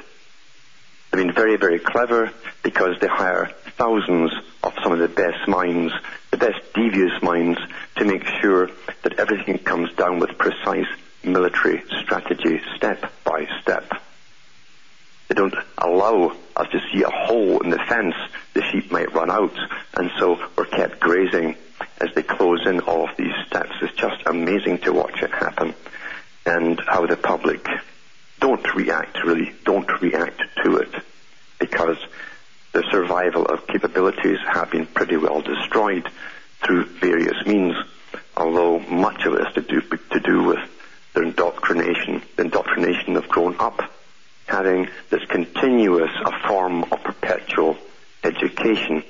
They've 1.12 1.26
been 1.26 1.34
very, 1.34 1.56
very 1.56 1.80
clever 1.80 2.32
because 2.62 3.00
they 3.00 3.08
hire 3.08 3.52
thousands 3.78 4.32
of 4.64 4.74
some 4.84 4.92
of 4.92 5.00
the 5.00 5.08
best 5.08 5.48
minds, 5.48 5.94
the 6.32 6.38
best 6.38 6.60
devious 6.74 7.22
minds, 7.22 7.60
to 7.98 8.06
make 8.06 8.26
sure 8.42 8.70
that 9.04 9.20
everything 9.20 9.60
comes 9.60 9.94
down 9.94 10.20
with 10.20 10.38
precise 10.38 10.88
military 11.24 11.84
strategy, 12.02 12.62
step 12.76 13.12
by 13.24 13.48
step. 13.62 13.90
They 15.30 15.36
don't 15.36 15.56
allow 15.78 16.36
us 16.56 16.68
to 16.72 16.82
see 16.92 17.04
a 17.04 17.10
hole 17.10 17.62
in 17.62 17.70
the 17.70 17.80
fence. 17.88 18.16
The 18.54 18.64
sheep 18.72 18.92
might 18.92 19.14
run 19.14 19.32
out, 19.32 19.56
and 19.96 20.12
so 20.20 20.40
we're 20.58 20.66
kept 20.66 21.00
grazing 21.00 21.56
as 22.00 22.10
they 22.16 22.24
close 22.24 22.66
in 22.66 22.80
all 22.82 23.10
of 23.10 23.16
these 23.18 23.34
steps. 23.48 23.72
It's 23.82 23.96
just 23.96 24.24
amazing 24.26 24.80
to 24.80 24.94
watch 24.94 25.22
it 25.22 25.32
happen 25.32 25.74
and 26.46 26.80
how 26.88 27.06
the 27.06 27.18
public 27.18 27.66
don't 28.40 28.76
react, 28.76 29.24
really, 29.24 29.54
don't 29.64 29.90
react 30.02 30.42
to 30.64 30.78
it 30.78 30.94
because 31.60 31.98
the 32.74 32.84
survival 32.92 33.46
of 33.46 33.68
capabilities 33.68 34.40
have 34.52 34.72
been 34.72 34.86
pretty 34.86 35.16
well 35.16 35.42
destroyed 35.42 36.10
through 36.66 36.86
various 36.86 37.46
means, 37.46 37.76
although 38.36 38.80
much 38.80 39.26
of 39.26 39.34
it 39.36 39.46
has 39.46 39.54
to 39.54 39.62
do, 39.62 39.82
to 40.12 40.20
do 40.20 40.44
with 40.44 40.60
their 41.14 41.24
indoctrination, 41.24 42.22
the 42.36 42.44
indoctrination 42.44 43.16
of 43.16 43.28
grown 43.30 43.56
up, 43.60 43.80
having 44.48 44.90
this 45.10 45.24
continuous, 45.30 46.12
a 46.26 46.48
form 46.48 46.84
of 46.84 47.04
perpetual 47.04 47.78
education, 48.24 49.04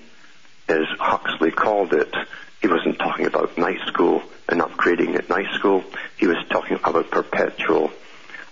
as 0.67 0.85
Huxley 0.99 1.51
called 1.51 1.93
it, 1.93 2.13
he 2.61 2.67
wasn't 2.67 2.99
talking 2.99 3.25
about 3.25 3.57
night 3.57 3.79
school 3.87 4.23
and 4.47 4.61
upgrading 4.61 5.15
at 5.15 5.29
night 5.29 5.47
school. 5.63 5.83
He 6.17 6.27
was 6.27 6.35
talking 6.49 6.77
about 6.83 7.09
perpetual 7.09 7.89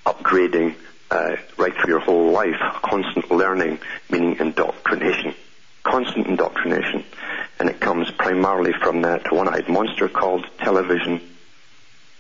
upgrading 0.06 0.76
uh, 1.12 1.36
right 1.58 1.74
through 1.76 1.90
your 1.90 2.00
whole 2.00 2.32
life, 2.32 2.56
constant 2.82 3.30
learning, 3.30 3.80
meaning 4.10 4.38
indoctrination. 4.40 5.36
Constant 5.84 6.28
indoctrination. 6.28 7.04
And 7.60 7.68
it 7.70 7.82
comes 7.82 8.10
primarily 8.12 8.72
from 8.82 9.02
that 9.02 9.30
one-eyed 9.30 9.68
monster 9.68 10.08
called 10.08 10.46
television, 10.60 11.20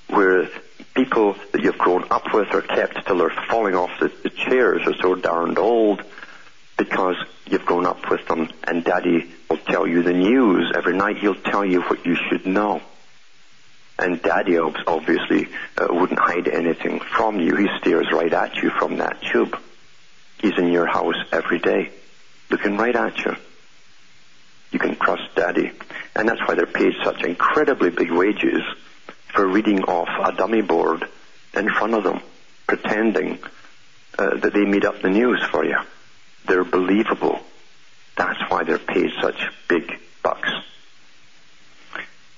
where 0.09 0.49
people 0.93 1.37
that 1.53 1.61
you've 1.63 1.77
grown 1.77 2.03
up 2.11 2.33
with 2.33 2.53
are 2.53 2.61
kept 2.61 3.07
till 3.07 3.19
they're 3.19 3.45
falling 3.49 3.75
off 3.75 3.91
the, 4.01 4.11
the 4.23 4.29
chairs 4.29 4.81
or 4.85 4.93
so 4.95 5.15
darned 5.15 5.57
old 5.57 6.03
because 6.77 7.15
you've 7.47 7.65
grown 7.65 7.85
up 7.85 8.09
with 8.09 8.27
them 8.27 8.49
and 8.65 8.83
daddy 8.83 9.31
will 9.49 9.57
tell 9.57 9.87
you 9.87 10.03
the 10.03 10.11
news. 10.11 10.69
Every 10.75 10.97
night 10.97 11.17
he'll 11.17 11.35
tell 11.35 11.63
you 11.63 11.81
what 11.83 12.05
you 12.05 12.17
should 12.29 12.45
know. 12.45 12.81
And 14.01 14.19
daddy 14.19 14.57
obviously 14.57 15.47
uh, 15.77 15.87
wouldn't 15.91 16.19
hide 16.19 16.47
anything 16.47 16.99
from 17.15 17.39
you. 17.39 17.55
He 17.55 17.67
stares 17.79 18.07
right 18.11 18.33
at 18.33 18.55
you 18.55 18.71
from 18.71 18.97
that 18.97 19.21
tube. 19.21 19.55
He's 20.39 20.57
in 20.57 20.71
your 20.71 20.87
house 20.87 21.15
every 21.31 21.59
day, 21.59 21.91
looking 22.49 22.77
right 22.77 22.95
at 22.95 23.15
you. 23.19 23.35
You 24.71 24.79
can 24.79 24.95
trust 24.95 25.35
daddy. 25.35 25.71
And 26.15 26.27
that's 26.27 26.41
why 26.47 26.55
they're 26.55 26.65
paid 26.65 26.93
such 27.03 27.23
incredibly 27.23 27.91
big 27.91 28.11
wages 28.11 28.63
for 29.35 29.47
reading 29.47 29.83
off 29.83 30.09
a 30.25 30.35
dummy 30.35 30.61
board 30.61 31.07
in 31.53 31.69
front 31.69 31.93
of 31.93 32.03
them, 32.03 32.21
pretending 32.65 33.37
uh, 34.17 34.37
that 34.37 34.51
they 34.51 34.65
made 34.65 34.83
up 34.83 34.99
the 35.03 35.09
news 35.09 35.43
for 35.51 35.63
you. 35.63 35.77
They're 36.47 36.63
believable. 36.63 37.39
That's 38.17 38.39
why 38.49 38.63
they're 38.63 38.79
paid 38.79 39.11
such 39.21 39.39
big 39.67 39.99
bucks. 40.23 40.49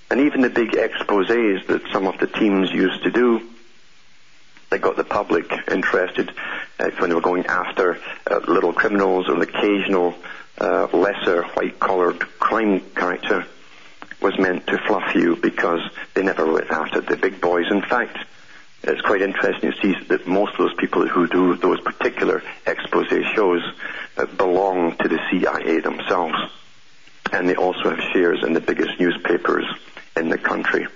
And 0.09 0.21
even 0.21 0.41
the 0.41 0.49
big 0.49 0.71
exposés 0.71 1.65
that 1.67 1.81
some 1.91 2.07
of 2.07 2.19
the 2.19 2.27
teams 2.27 2.71
used 2.71 3.03
to 3.03 3.11
do, 3.11 3.41
they 4.69 4.77
got 4.77 4.95
the 4.95 5.03
public 5.03 5.51
interested 5.71 6.31
uh, 6.79 6.89
when 6.97 7.09
they 7.09 7.15
were 7.15 7.21
going 7.21 7.45
after 7.45 7.99
uh, 8.29 8.39
little 8.47 8.73
criminals 8.73 9.29
or 9.29 9.35
the 9.35 9.41
occasional 9.41 10.15
uh, 10.59 10.87
lesser 10.93 11.43
white-collared 11.43 12.19
crime 12.39 12.79
character 12.95 13.45
was 14.21 14.37
meant 14.39 14.65
to 14.67 14.77
fluff 14.87 15.13
you 15.13 15.35
because 15.35 15.81
they 16.13 16.23
never 16.23 16.51
went 16.51 16.71
after 16.71 17.01
the 17.01 17.17
big 17.17 17.41
boys. 17.41 17.65
In 17.69 17.81
fact, 17.81 18.17
it's 18.83 19.01
quite 19.01 19.21
interesting 19.21 19.71
to 19.71 19.81
see 19.81 19.95
that 20.07 20.27
most 20.27 20.53
of 20.53 20.57
those 20.57 20.75
people 20.75 21.07
who 21.07 21.27
do 21.27 21.55
those 21.55 21.79
particular 21.81 22.41
expose 22.65 23.07
shows 23.35 23.61
uh, 24.17 24.25
belong 24.25 24.95
to 24.97 25.07
the 25.07 25.19
CIA 25.29 25.79
themselves. 25.79 26.35
And 27.31 27.47
they 27.47 27.55
also 27.55 27.89
have 27.89 27.99
shares 28.11 28.43
in 28.43 28.53
the 28.53 28.59
biggest 28.59 28.99
newspapers 28.99 29.65
in 30.15 30.29
the 30.29 30.37
country. 30.37 30.87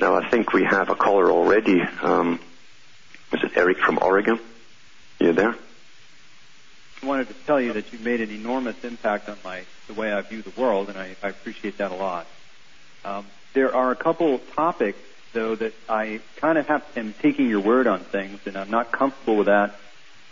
Now, 0.00 0.14
I 0.14 0.28
think 0.28 0.52
we 0.52 0.64
have 0.64 0.90
a 0.90 0.94
caller 0.94 1.30
already. 1.30 1.80
Um, 2.02 2.40
is 3.32 3.42
it 3.42 3.52
Eric 3.56 3.78
from 3.78 3.98
Oregon? 4.00 4.38
You 5.20 5.32
there? 5.32 5.54
I 7.02 7.06
wanted 7.06 7.28
to 7.28 7.34
tell 7.46 7.60
you 7.60 7.72
that 7.74 7.92
you've 7.92 8.04
made 8.04 8.20
an 8.20 8.30
enormous 8.30 8.82
impact 8.84 9.28
on 9.28 9.38
my 9.44 9.64
the 9.86 9.94
way 9.94 10.12
I 10.12 10.20
view 10.20 10.42
the 10.42 10.60
world, 10.60 10.88
and 10.88 10.98
I, 10.98 11.16
I 11.22 11.28
appreciate 11.28 11.78
that 11.78 11.90
a 11.90 11.94
lot. 11.94 12.26
Um, 13.04 13.24
There 13.54 13.74
are 13.74 13.90
a 13.90 13.96
couple 13.96 14.38
topics, 14.54 14.98
though, 15.32 15.54
that 15.54 15.72
I 15.88 16.20
kind 16.36 16.58
of 16.58 16.66
have 16.66 16.84
am 16.96 17.14
taking 17.20 17.48
your 17.48 17.60
word 17.60 17.86
on 17.86 18.00
things, 18.00 18.40
and 18.46 18.56
I'm 18.56 18.70
not 18.70 18.92
comfortable 18.92 19.36
with 19.36 19.46
that. 19.46 19.74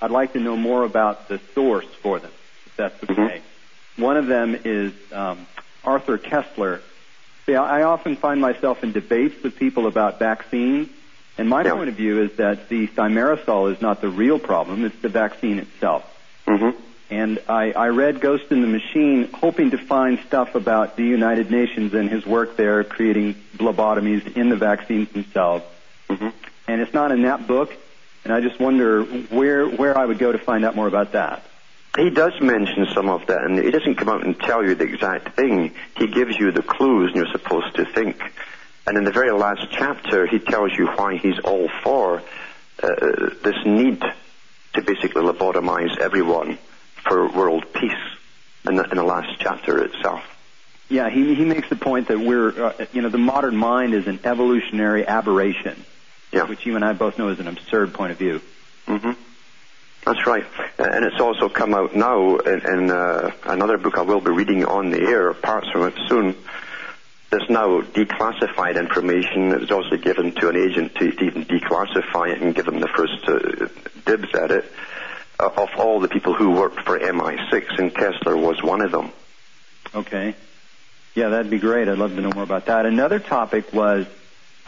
I'd 0.02 0.10
like 0.10 0.34
to 0.34 0.40
know 0.40 0.56
more 0.56 0.84
about 0.84 1.28
the 1.28 1.40
source 1.54 1.86
for 2.02 2.18
them, 2.18 2.32
if 2.66 2.76
that's 2.76 3.02
okay. 3.02 3.14
Mm-hmm. 3.14 4.02
One 4.02 4.16
of 4.18 4.26
them 4.26 4.54
is 4.64 4.92
um, 5.10 5.46
Arthur 5.82 6.18
See, 7.46 7.54
I 7.54 7.84
often 7.84 8.16
find 8.16 8.40
myself 8.40 8.82
in 8.82 8.90
debates 8.90 9.40
with 9.42 9.56
people 9.56 9.86
about 9.86 10.18
vaccines, 10.18 10.88
and 11.38 11.48
my 11.48 11.62
yeah. 11.62 11.74
point 11.74 11.88
of 11.88 11.94
view 11.94 12.22
is 12.22 12.36
that 12.38 12.68
the 12.68 12.88
thimerosal 12.88 13.72
is 13.72 13.80
not 13.80 14.00
the 14.00 14.08
real 14.08 14.40
problem; 14.40 14.84
it's 14.84 15.00
the 15.00 15.08
vaccine 15.08 15.60
itself. 15.60 16.02
Mm-hmm. 16.46 16.76
And 17.08 17.38
I, 17.48 17.70
I 17.70 17.88
read 17.88 18.20
Ghost 18.20 18.50
in 18.50 18.62
the 18.62 18.66
Machine, 18.66 19.30
hoping 19.32 19.70
to 19.70 19.78
find 19.78 20.18
stuff 20.26 20.56
about 20.56 20.96
the 20.96 21.04
United 21.04 21.52
Nations 21.52 21.94
and 21.94 22.10
his 22.10 22.26
work 22.26 22.56
there, 22.56 22.82
creating 22.82 23.34
phlebotomies 23.56 24.36
in 24.36 24.48
the 24.48 24.56
vaccines 24.56 25.08
themselves. 25.10 25.64
Mm-hmm. 26.08 26.28
And 26.66 26.80
it's 26.80 26.92
not 26.92 27.12
in 27.12 27.22
that 27.22 27.46
book, 27.46 27.72
and 28.24 28.32
I 28.32 28.40
just 28.40 28.58
wonder 28.58 29.04
where 29.04 29.68
where 29.68 29.96
I 29.96 30.04
would 30.04 30.18
go 30.18 30.32
to 30.32 30.38
find 30.38 30.64
out 30.64 30.74
more 30.74 30.88
about 30.88 31.12
that. 31.12 31.44
He 31.96 32.10
does 32.10 32.32
mention 32.40 32.86
some 32.94 33.08
of 33.08 33.26
that, 33.26 33.42
and 33.42 33.58
he 33.58 33.70
doesn't 33.70 33.94
come 33.94 34.08
out 34.08 34.24
and 34.24 34.38
tell 34.38 34.64
you 34.64 34.74
the 34.74 34.84
exact 34.84 35.34
thing. 35.34 35.72
He 35.96 36.06
gives 36.06 36.38
you 36.38 36.52
the 36.52 36.62
clues, 36.62 37.08
and 37.08 37.16
you're 37.16 37.32
supposed 37.32 37.74
to 37.76 37.84
think. 37.86 38.20
And 38.86 38.96
in 38.98 39.04
the 39.04 39.10
very 39.10 39.32
last 39.32 39.66
chapter, 39.70 40.26
he 40.26 40.38
tells 40.38 40.72
you 40.76 40.86
why 40.86 41.16
he's 41.16 41.38
all 41.40 41.68
for 41.82 42.22
uh, 42.82 42.88
this 43.42 43.56
need 43.64 44.02
to 44.74 44.82
basically 44.82 45.22
lobotomize 45.22 45.96
everyone 45.98 46.58
for 47.08 47.28
world 47.30 47.72
peace 47.72 47.92
in 48.68 48.76
the, 48.76 48.84
in 48.84 48.96
the 48.96 49.04
last 49.04 49.40
chapter 49.40 49.82
itself. 49.82 50.22
Yeah, 50.88 51.10
he, 51.10 51.34
he 51.34 51.44
makes 51.44 51.68
the 51.68 51.76
point 51.76 52.08
that 52.08 52.20
we're, 52.20 52.66
uh, 52.66 52.86
you 52.92 53.02
know, 53.02 53.08
the 53.08 53.18
modern 53.18 53.56
mind 53.56 53.94
is 53.94 54.06
an 54.06 54.20
evolutionary 54.22 55.06
aberration, 55.06 55.84
yeah. 56.30 56.44
which 56.44 56.64
you 56.64 56.76
and 56.76 56.84
I 56.84 56.92
both 56.92 57.18
know 57.18 57.28
is 57.28 57.40
an 57.40 57.48
absurd 57.48 57.94
point 57.94 58.12
of 58.12 58.18
view. 58.18 58.40
Mm-hmm. 58.86 59.12
That's 60.06 60.24
right. 60.24 60.46
And 60.78 61.04
it's 61.04 61.20
also 61.20 61.48
come 61.48 61.74
out 61.74 61.96
now 61.96 62.36
in, 62.36 62.64
in 62.64 62.90
uh, 62.92 63.32
another 63.42 63.76
book 63.76 63.98
I 63.98 64.02
will 64.02 64.20
be 64.20 64.30
reading 64.30 64.64
on 64.64 64.90
the 64.90 65.00
air, 65.00 65.34
parts 65.34 65.68
from 65.72 65.82
it 65.88 65.94
soon. 66.08 66.36
There's 67.30 67.50
now 67.50 67.80
declassified 67.80 68.78
information. 68.78 69.50
It 69.50 69.60
was 69.62 69.72
also 69.72 69.96
given 69.96 70.30
to 70.36 70.48
an 70.48 70.56
agent 70.56 70.94
to 70.94 71.08
even 71.24 71.44
declassify 71.44 72.30
it 72.30 72.40
and 72.40 72.54
give 72.54 72.66
them 72.66 72.78
the 72.78 72.86
first 72.86 73.28
uh, 73.28 73.66
dibs 74.04 74.32
at 74.32 74.52
it 74.52 74.72
uh, 75.40 75.50
of 75.56 75.70
all 75.76 75.98
the 75.98 76.08
people 76.08 76.34
who 76.34 76.52
worked 76.52 76.80
for 76.82 76.96
MI6, 76.96 77.76
and 77.76 77.92
Koestler 77.92 78.40
was 78.40 78.62
one 78.62 78.82
of 78.82 78.92
them. 78.92 79.10
Okay. 79.92 80.36
Yeah, 81.16 81.30
that'd 81.30 81.50
be 81.50 81.58
great. 81.58 81.88
I'd 81.88 81.98
love 81.98 82.14
to 82.14 82.20
know 82.20 82.30
more 82.30 82.44
about 82.44 82.66
that. 82.66 82.86
Another 82.86 83.18
topic 83.18 83.72
was 83.72 84.06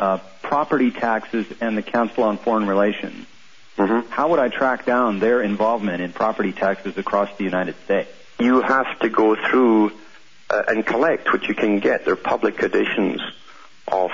uh, 0.00 0.18
property 0.42 0.90
taxes 0.90 1.46
and 1.60 1.78
the 1.78 1.82
Council 1.82 2.24
on 2.24 2.38
Foreign 2.38 2.66
Relations. 2.66 3.24
Mm-hmm. 3.78 4.10
How 4.10 4.28
would 4.30 4.40
I 4.40 4.48
track 4.48 4.84
down 4.84 5.20
their 5.20 5.40
involvement 5.40 6.02
in 6.02 6.12
property 6.12 6.52
taxes 6.52 6.98
across 6.98 7.34
the 7.36 7.44
United 7.44 7.76
States? 7.84 8.10
You 8.40 8.60
have 8.60 8.98
to 9.00 9.08
go 9.08 9.36
through 9.36 9.92
uh, 10.50 10.62
and 10.66 10.84
collect 10.84 11.32
what 11.32 11.44
you 11.44 11.54
can 11.54 11.78
get. 11.78 12.04
They're 12.04 12.16
public 12.16 12.60
editions 12.60 13.20
of 13.86 14.10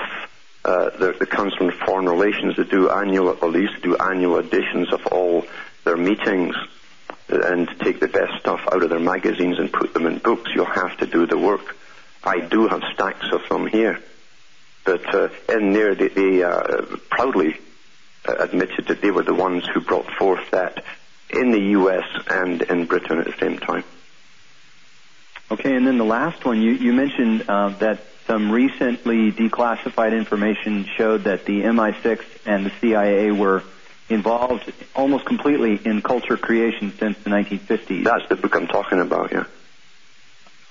uh, 0.63 0.91
the, 0.91 1.15
the 1.19 1.25
Council 1.25 1.65
on 1.65 1.71
Foreign 1.71 2.07
Relations. 2.07 2.57
They 2.57 2.63
do 2.63 2.91
annual, 2.91 3.29
at 3.29 3.43
least 3.43 3.81
do 3.81 3.95
annual 3.97 4.37
editions 4.37 4.93
of 4.93 5.07
all 5.07 5.45
their 5.83 5.97
meetings 5.97 6.55
and 7.27 7.67
take 7.79 7.99
the 7.99 8.07
best 8.07 8.39
stuff 8.39 8.61
out 8.71 8.83
of 8.83 8.89
their 8.89 8.99
magazines 8.99 9.57
and 9.57 9.73
put 9.73 9.95
them 9.95 10.05
in 10.05 10.19
books. 10.19 10.51
You'll 10.53 10.65
have 10.65 10.95
to 10.97 11.07
do 11.07 11.25
the 11.25 11.39
work. 11.39 11.75
I 12.23 12.39
do 12.39 12.67
have 12.67 12.83
stacks 12.93 13.25
of 13.31 13.41
them 13.49 13.65
here. 13.65 13.99
But 14.83 15.13
uh, 15.13 15.29
in 15.49 15.73
there, 15.73 15.95
they, 15.95 16.09
they 16.09 16.43
uh, 16.43 16.85
proudly 17.09 17.57
admitted 18.27 18.87
that 18.87 19.01
they 19.01 19.11
were 19.11 19.23
the 19.23 19.33
ones 19.33 19.65
who 19.67 19.81
brought 19.81 20.09
forth 20.11 20.51
that 20.51 20.83
in 21.29 21.51
the 21.51 21.59
U.S. 21.59 22.05
and 22.29 22.61
in 22.61 22.85
Britain 22.85 23.19
at 23.19 23.25
the 23.25 23.37
same 23.39 23.57
time. 23.57 23.83
Okay, 25.51 25.75
and 25.75 25.85
then 25.85 25.97
the 25.97 26.05
last 26.05 26.43
one, 26.43 26.61
you, 26.61 26.71
you 26.71 26.93
mentioned 26.93 27.45
uh, 27.47 27.69
that 27.79 27.99
some 28.25 28.51
recently 28.51 29.31
declassified 29.31 30.17
information 30.17 30.85
showed 30.97 31.25
that 31.25 31.45
the 31.45 31.61
MI6 31.61 32.21
and 32.45 32.65
the 32.65 32.71
CIA 32.81 33.31
were 33.31 33.63
involved 34.09 34.71
almost 34.95 35.25
completely 35.25 35.79
in 35.83 36.01
culture 36.01 36.37
creation 36.37 36.93
since 36.97 37.17
the 37.19 37.29
1950s. 37.29 38.03
That's 38.03 38.27
the 38.29 38.35
book 38.35 38.55
I'm 38.55 38.67
talking 38.67 38.99
about, 38.99 39.31
yeah. 39.31 39.45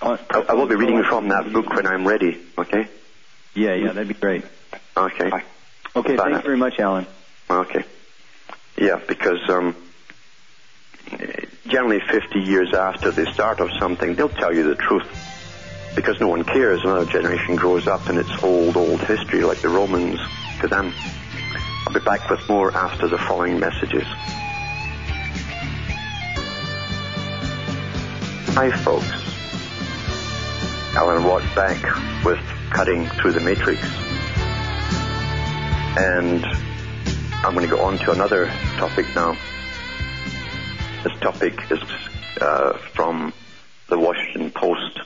Uh, 0.00 0.16
I, 0.30 0.40
I, 0.50 0.52
will 0.54 0.66
be 0.66 0.74
reading 0.74 1.02
from 1.04 1.28
that 1.28 1.52
book 1.52 1.70
when 1.70 1.86
I'm 1.86 2.06
ready, 2.06 2.40
okay? 2.58 2.88
Yeah, 3.54 3.74
yeah, 3.74 3.92
that'd 3.92 4.08
be 4.08 4.14
great. 4.14 4.44
Okay. 4.96 5.30
Okay, 5.96 6.16
Bye 6.16 6.24
thanks 6.24 6.38
now. 6.38 6.42
very 6.42 6.56
much, 6.56 6.78
Alan. 6.80 7.06
Okay. 7.50 7.84
Yeah, 8.76 9.00
because 9.06 9.38
um, 9.48 9.76
generally 11.66 12.00
50 12.00 12.40
years 12.40 12.74
after 12.74 13.10
the 13.10 13.26
start 13.32 13.60
of 13.60 13.70
something, 13.78 14.14
they'll 14.14 14.28
tell 14.28 14.54
you 14.54 14.64
the 14.64 14.74
truth. 14.74 15.06
Because 15.94 16.20
no 16.20 16.28
one 16.28 16.44
cares. 16.44 16.82
Another 16.82 17.10
generation 17.10 17.56
grows 17.56 17.86
up 17.86 18.08
and 18.08 18.18
it's 18.18 18.42
old, 18.42 18.76
old 18.76 19.00
history 19.00 19.42
like 19.44 19.60
the 19.60 19.68
Romans 19.68 20.18
to 20.60 20.66
them. 20.68 20.92
I'll 21.86 21.92
be 21.92 22.00
back 22.00 22.28
with 22.28 22.48
more 22.48 22.72
after 22.72 23.06
the 23.06 23.18
following 23.18 23.60
messages. 23.60 24.04
Hi, 28.56 28.70
folks. 28.82 29.10
Alan 30.96 31.24
Watt 31.24 31.42
back 31.56 32.24
with 32.24 32.38
Cutting 32.70 33.08
Through 33.08 33.32
the 33.32 33.40
Matrix. 33.40 33.82
And 35.96 36.44
I'm 37.44 37.52
going 37.52 37.68
to 37.68 37.76
go 37.76 37.82
on 37.82 37.98
to 37.98 38.10
another 38.10 38.46
topic 38.78 39.04
now. 39.14 39.36
This 41.02 41.12
topic 41.20 41.60
is 41.70 41.78
uh, 42.40 42.78
from 42.94 43.34
the 43.90 43.98
Washington 43.98 44.50
Post, 44.50 44.98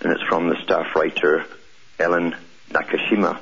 and 0.00 0.12
it's 0.12 0.22
from 0.28 0.48
the 0.48 0.56
staff 0.62 0.94
writer 0.94 1.44
Ellen 1.98 2.36
Nakashima. 2.70 3.40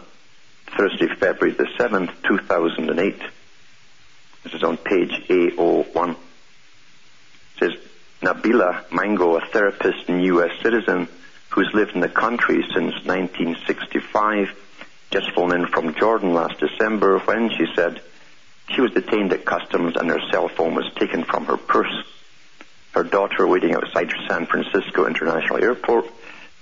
Thursday, 0.78 1.08
February 1.08 1.54
the 1.54 1.66
7th, 1.78 2.10
2008. 2.26 3.20
This 4.44 4.54
is 4.54 4.62
on 4.62 4.78
page 4.78 5.12
A01. 5.28 6.12
It 6.12 6.16
says, 7.60 7.72
Nabila 8.22 8.90
Mango, 8.90 9.36
a 9.36 9.44
therapist 9.44 10.08
and 10.08 10.24
U.S. 10.24 10.52
citizen 10.62 11.06
who's 11.50 11.68
lived 11.74 11.92
in 11.94 12.00
the 12.00 12.08
country 12.08 12.62
since 12.74 12.94
1965, 13.04 14.58
just 15.10 15.30
flown 15.32 15.54
in 15.54 15.66
from 15.66 15.94
Jordan 15.94 16.32
last 16.32 16.58
December 16.58 17.18
when 17.18 17.50
she 17.50 17.66
said 17.76 18.00
she 18.70 18.80
was 18.80 18.92
detained 18.92 19.32
at 19.32 19.44
customs 19.44 19.96
and 19.96 20.08
her 20.08 20.20
cell 20.30 20.48
phone 20.48 20.74
was 20.74 20.90
taken 20.94 21.24
from 21.24 21.46
her 21.46 21.56
purse. 21.56 22.04
Her 22.92 23.04
daughter, 23.04 23.46
waiting 23.46 23.74
outside 23.74 24.12
San 24.28 24.46
Francisco 24.46 25.06
International 25.06 25.62
Airport, 25.62 26.06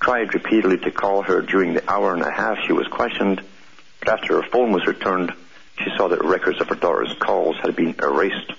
tried 0.00 0.34
repeatedly 0.34 0.78
to 0.78 0.90
call 0.90 1.22
her 1.22 1.42
during 1.42 1.74
the 1.74 1.90
hour 1.90 2.14
and 2.14 2.22
a 2.22 2.30
half 2.30 2.58
she 2.66 2.72
was 2.72 2.86
questioned 2.88 3.42
but 4.00 4.08
after 4.08 4.40
her 4.40 4.48
phone 4.50 4.72
was 4.72 4.86
returned, 4.86 5.32
she 5.78 5.90
saw 5.96 6.08
that 6.08 6.24
records 6.24 6.60
of 6.60 6.68
her 6.68 6.74
daughter's 6.74 7.14
calls 7.20 7.56
had 7.62 7.76
been 7.76 7.94
erased. 8.02 8.52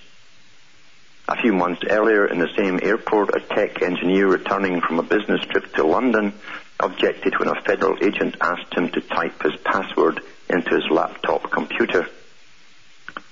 A 1.28 1.42
few 1.42 1.54
months 1.54 1.82
earlier, 1.90 2.26
in 2.26 2.40
the 2.40 2.54
same 2.56 2.80
airport, 2.82 3.36
a 3.36 3.40
tech 3.40 3.82
engineer 3.82 4.28
returning 4.28 4.82
from 4.82 5.00
a 5.00 5.04
business 5.04 5.42
trip 5.46 5.74
to 5.74 5.84
London 5.84 6.34
objected 6.80 7.38
when 7.40 7.48
a 7.48 7.62
federal 7.62 7.98
agent 8.04 8.36
asked 8.42 8.74
him 8.74 8.90
to 8.90 9.02
type 9.02 9.42
his 9.42 9.56
password 9.64 10.22
into 10.50 10.76
his 10.76 10.90
laptop 10.90 11.50
computer. 11.52 12.08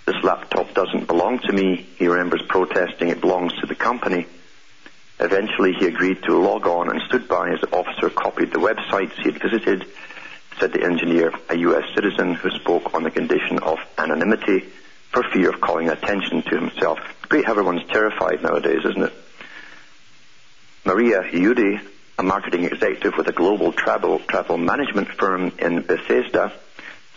This 0.10 0.24
laptop 0.24 0.74
doesn't 0.74 1.06
belong 1.06 1.38
to 1.38 1.54
me, 1.54 1.86
he 2.00 2.08
remembers 2.08 2.42
protesting, 2.50 3.10
it 3.10 3.22
belongs 3.22 3.54
to 3.60 3.68
the 3.68 3.76
company. 3.76 4.26
Eventually, 5.20 5.74
he 5.74 5.86
agreed 5.86 6.24
to 6.24 6.36
log 6.36 6.66
on 6.66 6.90
and 6.90 7.00
stood 7.08 7.28
by 7.28 7.52
as 7.52 7.62
the 7.62 7.70
officer 7.70 8.10
copied 8.10 8.52
the 8.52 8.58
websites 8.58 9.14
he 9.18 9.32
had 9.32 9.40
visited 9.40 9.86
said 10.60 10.74
the 10.74 10.84
engineer, 10.84 11.32
a 11.50 11.58
U.S. 11.60 11.84
citizen 11.94 12.34
who 12.34 12.50
spoke 12.50 12.96
on 12.96 13.04
the 13.04 13.12
condition 13.12 13.60
of 13.60 13.78
anonymity 14.00 14.62
for 15.12 15.22
fear 15.32 15.52
of 15.52 15.62
calling 15.62 15.90
attention 15.90 16.42
to 16.42 16.60
himself. 16.60 16.98
Great 17.30 17.46
how 17.46 17.52
everyone's 17.52 17.88
terrified 17.92 18.42
nowadays, 18.42 18.84
isn't 18.86 19.04
it? 19.04 19.14
Maria 20.86 21.22
Udy, 21.22 21.80
a 22.18 22.24
marketing 22.24 22.64
executive 22.64 23.14
with 23.16 23.28
a 23.28 23.32
global 23.32 23.74
travel, 23.74 24.18
travel 24.18 24.58
management 24.58 25.10
firm 25.10 25.52
in 25.60 25.84
Bethesda, 25.84 26.52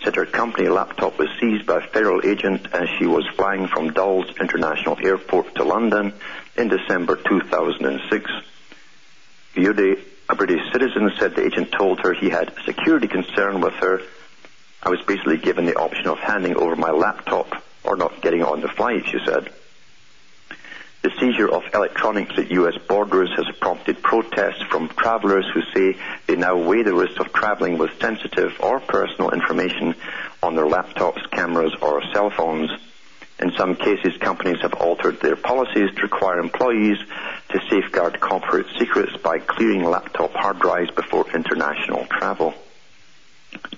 said 0.02 0.16
her 0.16 0.26
company 0.26 0.68
laptop 0.68 1.18
was 1.18 1.28
seized 1.40 1.66
by 1.66 1.78
a 1.78 1.88
federal 1.88 2.26
agent 2.26 2.66
as 2.72 2.88
she 2.98 3.06
was 3.06 3.26
flying 3.36 3.66
from 3.68 3.92
Dulles 3.92 4.26
International 4.40 4.98
Airport 5.02 5.54
to 5.56 5.64
London 5.64 6.12
in 6.56 6.68
December 6.68 7.16
2006. 7.16 8.30
Udy 9.56 9.96
a 10.28 10.34
British 10.34 10.62
citizen 10.72 11.10
said 11.18 11.34
the 11.34 11.44
agent 11.44 11.72
told 11.72 12.00
her 12.00 12.14
he 12.14 12.30
had 12.30 12.48
a 12.48 12.62
security 12.64 13.06
concern 13.06 13.60
with 13.60 13.74
her. 13.74 14.00
I 14.82 14.88
was 14.88 15.02
basically 15.02 15.36
given 15.36 15.66
the 15.66 15.76
option 15.76 16.06
of 16.06 16.18
handing 16.18 16.56
over 16.56 16.74
my 16.74 16.90
laptop 16.90 17.62
or 17.84 17.96
not 17.96 18.22
getting 18.22 18.42
on 18.42 18.62
the 18.62 18.68
flight, 18.68 19.04
she 19.06 19.18
said. 19.26 19.52
The 21.02 21.10
seizure 21.18 21.50
of 21.50 21.64
electronics 21.74 22.38
at 22.38 22.52
U.S. 22.52 22.78
borders 22.86 23.28
has 23.34 23.46
prompted 23.60 24.00
protests 24.04 24.62
from 24.70 24.88
travelers 24.88 25.44
who 25.52 25.60
say 25.74 25.98
they 26.28 26.36
now 26.36 26.56
weigh 26.56 26.84
the 26.84 26.94
risk 26.94 27.18
of 27.18 27.32
traveling 27.32 27.76
with 27.76 28.00
sensitive 28.00 28.52
or 28.60 28.78
personal 28.78 29.30
information 29.30 29.96
on 30.44 30.54
their 30.54 30.66
laptops, 30.66 31.28
cameras, 31.32 31.74
or 31.82 32.02
cell 32.12 32.30
phones. 32.30 32.70
In 33.40 33.50
some 33.58 33.74
cases, 33.74 34.16
companies 34.18 34.60
have 34.62 34.74
altered 34.74 35.18
their 35.18 35.34
policies 35.34 35.90
to 35.96 36.02
require 36.02 36.38
employees 36.38 36.98
to 37.48 37.60
safeguard 37.68 38.20
corporate 38.20 38.66
secrets 38.78 39.16
by 39.16 39.40
clearing 39.40 39.82
laptop 39.82 40.32
hard 40.32 40.60
drives 40.60 40.92
before 40.92 41.28
international 41.34 42.06
travel. 42.06 42.54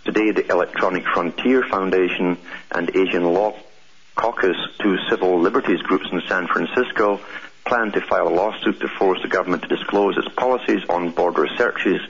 Today, 0.05 0.31
the 0.33 0.51
Electronic 0.51 1.05
Frontier 1.07 1.62
Foundation 1.62 2.37
and 2.70 2.95
Asian 2.95 3.25
Law 3.25 3.57
Caucus, 4.15 4.57
two 4.79 4.97
civil 5.11 5.41
liberties 5.41 5.83
groups 5.83 6.07
in 6.11 6.23
San 6.29 6.47
Francisco, 6.47 7.21
plan 7.67 7.93
to 7.93 8.01
file 8.01 8.29
a 8.29 8.31
lawsuit 8.31 8.81
to 8.81 8.89
force 8.89 9.21
the 9.23 9.29
government 9.29 9.62
to 9.62 9.69
disclose 9.69 10.17
its 10.17 10.29
policies 10.35 10.83
on 10.89 11.11
border 11.11 11.47
searches, 11.57 12.01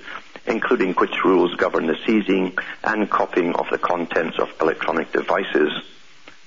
including 0.46 0.92
which 0.94 1.24
rules 1.24 1.54
govern 1.54 1.86
the 1.86 1.96
seizing 2.04 2.56
and 2.82 3.10
copying 3.10 3.54
of 3.54 3.66
the 3.70 3.78
contents 3.78 4.38
of 4.38 4.48
electronic 4.60 5.12
devices. 5.12 5.72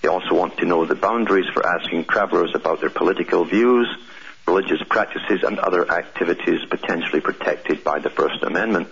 They 0.02 0.10
also 0.10 0.36
want 0.36 0.58
to 0.58 0.66
know 0.66 0.86
the 0.86 0.96
boundaries 0.96 1.50
for 1.54 1.66
asking 1.66 2.06
travelers 2.06 2.52
about 2.54 2.82
their 2.82 2.90
political 2.90 3.46
views, 3.46 3.88
religious 4.46 4.82
practices, 4.88 5.44
and 5.44 5.58
other 5.58 5.90
activities 5.90 6.64
potentially 6.70 7.22
protected 7.22 7.84
by 7.84 8.00
the 8.00 8.10
First 8.10 8.44
Amendment. 8.44 8.88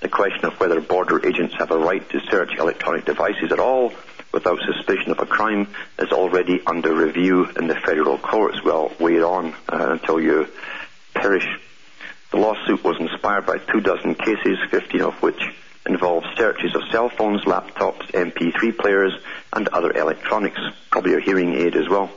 The 0.00 0.08
question 0.08 0.44
of 0.44 0.58
whether 0.58 0.80
border 0.80 1.26
agents 1.26 1.54
have 1.58 1.70
a 1.70 1.78
right 1.78 2.08
to 2.10 2.20
search 2.30 2.56
electronic 2.58 3.04
devices 3.04 3.52
at 3.52 3.60
all 3.60 3.92
without 4.32 4.58
suspicion 4.60 5.10
of 5.12 5.18
a 5.20 5.26
crime 5.26 5.68
is 5.98 6.10
already 6.10 6.60
under 6.66 6.94
review 6.94 7.46
in 7.56 7.66
the 7.66 7.74
federal 7.74 8.18
courts. 8.18 8.62
Well, 8.64 8.92
wait 8.98 9.22
on 9.22 9.54
uh, 9.68 9.90
until 9.92 10.20
you 10.20 10.48
perish. 11.14 11.46
The 12.30 12.38
lawsuit 12.38 12.82
was 12.82 12.98
inspired 12.98 13.46
by 13.46 13.58
two 13.58 13.80
dozen 13.80 14.14
cases, 14.14 14.58
15 14.70 15.02
of 15.02 15.22
which 15.22 15.40
involved 15.86 16.26
searches 16.36 16.74
of 16.74 16.82
cell 16.90 17.08
phones, 17.08 17.42
laptops, 17.42 18.10
MP3 18.12 18.76
players, 18.78 19.12
and 19.52 19.68
other 19.68 19.92
electronics, 19.92 20.60
probably 20.90 21.14
a 21.14 21.20
hearing 21.20 21.54
aid 21.54 21.76
as 21.76 21.88
well. 21.88 22.10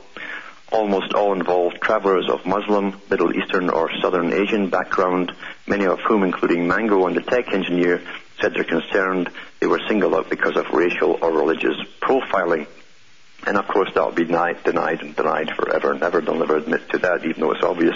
Almost 0.72 1.12
all 1.12 1.32
involved 1.32 1.80
travelers 1.80 2.28
of 2.28 2.46
Muslim, 2.46 3.00
Middle 3.10 3.36
Eastern, 3.36 3.70
or 3.70 3.90
Southern 4.00 4.32
Asian 4.32 4.68
background, 4.70 5.32
many 5.66 5.84
of 5.86 6.00
whom, 6.00 6.22
including 6.22 6.66
Mango 6.66 7.06
and 7.06 7.16
the 7.16 7.20
tech 7.20 7.52
engineer, 7.52 8.02
said 8.40 8.54
they're 8.54 8.64
concerned 8.64 9.30
they 9.60 9.66
were 9.66 9.80
singled 9.88 10.14
out 10.14 10.30
because 10.30 10.56
of 10.56 10.70
racial 10.70 11.18
or 11.22 11.32
religious 11.32 11.76
profiling. 12.00 12.66
And 13.46 13.56
of 13.56 13.66
course, 13.68 13.90
that'll 13.94 14.12
be 14.12 14.24
denied, 14.24 14.64
denied 14.64 15.02
and 15.02 15.14
denied 15.14 15.50
forever. 15.50 15.94
Never, 15.94 16.20
they'll 16.20 16.34
never 16.34 16.56
admit 16.56 16.88
to 16.90 16.98
that, 16.98 17.24
even 17.24 17.40
though 17.40 17.52
it's 17.52 17.62
obvious. 17.62 17.94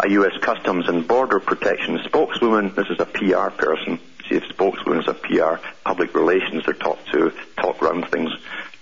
A 0.00 0.08
U.S. 0.10 0.38
Customs 0.40 0.88
and 0.88 1.08
Border 1.08 1.40
Protection 1.40 1.98
spokeswoman, 2.04 2.72
this 2.74 2.86
is 2.88 3.00
a 3.00 3.06
PR 3.06 3.50
person, 3.50 3.98
see 4.28 4.36
if 4.36 4.44
spokeswoman 4.48 5.00
is 5.00 5.08
a 5.08 5.14
PR, 5.14 5.56
public 5.84 6.14
relations, 6.14 6.64
they're 6.64 6.74
taught 6.74 7.04
to 7.12 7.32
talk 7.56 7.82
around 7.82 8.08
things. 8.08 8.30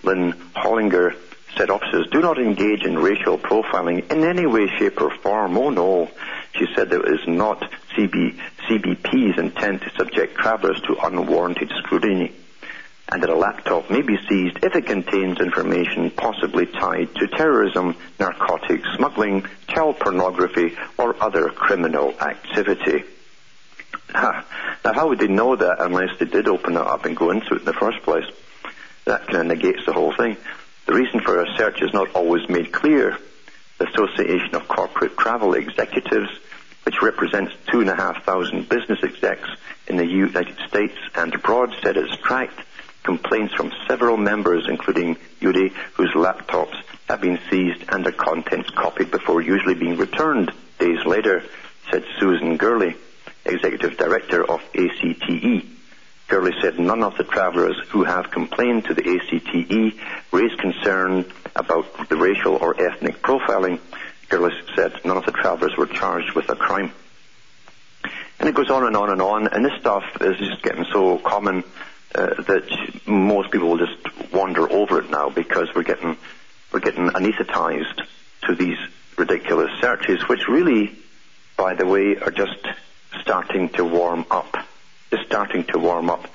Lynn 0.03 0.35
Hollinger 0.55 1.17
said 1.57 1.71
officers 1.71 2.07
do 2.11 2.21
not 2.21 2.39
engage 2.39 2.85
in 2.85 2.99
racial 2.99 3.39
profiling 3.39 4.11
in 4.11 4.25
any 4.25 4.47
way, 4.47 4.69
shape 4.79 5.01
or 5.01 5.11
form. 5.19 5.57
Oh 5.57 5.71
no. 5.71 6.11
She 6.53 6.67
said 6.75 6.93
it 6.93 7.05
is 7.05 7.27
not 7.27 7.61
CB, 7.97 8.39
CBP's 8.69 9.39
intent 9.39 9.83
to 9.83 9.91
subject 9.97 10.37
travelers 10.37 10.81
to 10.83 10.97
unwarranted 11.05 11.71
scrutiny 11.79 12.33
and 13.09 13.23
that 13.23 13.31
a 13.31 13.37
laptop 13.37 13.89
may 13.91 14.03
be 14.03 14.17
seized 14.29 14.59
if 14.63 14.75
it 14.75 14.87
contains 14.87 15.39
information 15.39 16.11
possibly 16.11 16.67
tied 16.67 17.15
to 17.15 17.29
terrorism, 17.29 17.97
narcotics, 18.19 18.89
smuggling, 18.97 19.47
child 19.69 19.99
pornography, 20.01 20.77
or 20.99 21.15
other 21.23 21.49
criminal 21.51 22.13
activity. 22.21 23.05
now, 24.15 24.45
how 24.85 25.09
would 25.09 25.21
they 25.21 25.29
know 25.29 25.55
that 25.55 25.77
unless 25.81 26.19
they 26.19 26.27
did 26.27 26.49
open 26.49 26.75
it 26.75 26.81
up 26.81 27.05
and 27.05 27.17
go 27.17 27.31
into 27.31 27.55
it 27.55 27.61
in 27.61 27.65
the 27.65 27.73
first 27.73 28.03
place? 28.03 28.27
That 29.05 29.27
kind 29.29 29.39
of 29.39 29.47
negates 29.47 29.87
the 29.87 29.93
whole 29.93 30.15
thing. 30.17 30.37
The 30.87 30.95
reason 30.95 31.21
for 31.21 31.43
a 31.43 31.57
search 31.57 31.83
is 31.83 31.93
not 31.93 32.13
always 32.15 32.49
made 32.49 32.73
clear. 32.73 33.19
The 33.79 33.89
Association 33.89 34.55
of 34.55 34.69
Corporate 34.69 35.17
Travel 35.17 35.55
Executives 35.55 36.31
which 36.87 37.03
represents 37.03 37.53
two 37.69 37.81
and 37.81 37.91
a 37.91 37.97
half 37.97 38.25
thousand 38.25 38.69
business 38.69 39.01
execs 39.03 39.49
in 39.89 39.97
the 39.97 40.07
United 40.07 40.57
States 40.69 40.95
and 41.17 41.35
abroad, 41.35 41.75
said 41.83 41.97
it's 41.97 42.17
tracked 42.19 42.61
complaints 43.03 43.53
from 43.55 43.73
several 43.89 44.17
members, 44.17 44.67
including 44.69 45.17
Yuri, 45.41 45.73
whose 45.95 46.13
laptops 46.15 46.77
have 47.09 47.21
been 47.21 47.41
seized 47.51 47.85
and 47.89 48.05
their 48.05 48.13
contents 48.13 48.71
copied 48.71 49.11
before 49.11 49.41
usually 49.43 49.75
being 49.75 49.97
returned 49.97 50.53
days 50.79 51.05
later, 51.05 51.43
said 51.91 52.05
Susan 52.21 52.57
Gurley, 52.57 52.97
Executive 53.45 53.97
Director 53.97 54.45
of 54.49 54.61
ACTE. 54.75 55.76
Gurley 56.29 56.53
said 56.61 56.79
none 56.79 57.03
of 57.03 57.17
the 57.17 57.25
travellers 57.25 57.77
who 57.89 58.05
have 58.05 58.31
complained 58.31 58.87
to 58.87 58.95
the 58.95 59.03
ACTE 59.03 59.95
raised 60.33 60.59
concern 60.59 61.31
about 61.55 62.09
the 62.09 62.17
racial 62.17 62.57
or 62.57 62.81
ethnic 62.81 63.23
profiling 63.23 63.79
Gillis 64.29 64.55
said 64.75 64.93
none 65.05 65.17
of 65.17 65.25
the 65.25 65.33
travellers 65.33 65.77
were 65.77 65.87
charged 65.87 66.33
with 66.33 66.49
a 66.51 66.57
crime. 66.57 66.93
And 68.39 68.49
it 68.49 68.55
goes 68.55 68.71
on 68.71 68.85
and 68.85 68.97
on 68.97 69.11
and 69.11 69.23
on, 69.23 69.49
and 69.49 69.65
this 69.65 69.79
stuff 69.81 70.05
is 70.21 70.37
just 70.39 70.63
getting 70.63 70.85
so 70.93 71.19
common 71.19 71.65
uh, 72.15 72.43
that 72.43 73.07
most 73.07 73.51
people 73.51 73.69
will 73.69 73.79
just 73.79 74.33
wander 74.33 74.71
over 74.71 75.01
it 75.01 75.11
now 75.11 75.31
because 75.31 75.69
we're 75.75 75.83
getting 75.83 76.17
we're 76.73 76.81
getting 76.81 77.09
anesthetized 77.09 78.03
to 78.43 78.55
these 78.55 78.79
ridiculous 79.17 79.71
searches, 79.81 80.29
which 80.29 80.49
really, 80.49 80.95
by 81.57 81.75
the 81.75 81.87
way, 81.87 82.17
are 82.17 82.31
just 82.31 82.67
starting 83.21 83.69
to 83.71 83.85
warm 83.85 84.27
up. 84.31 84.57
Just 85.17 85.29
starting 85.29 85.65
to 85.73 85.79
warm 85.79 86.11
up 86.11 86.29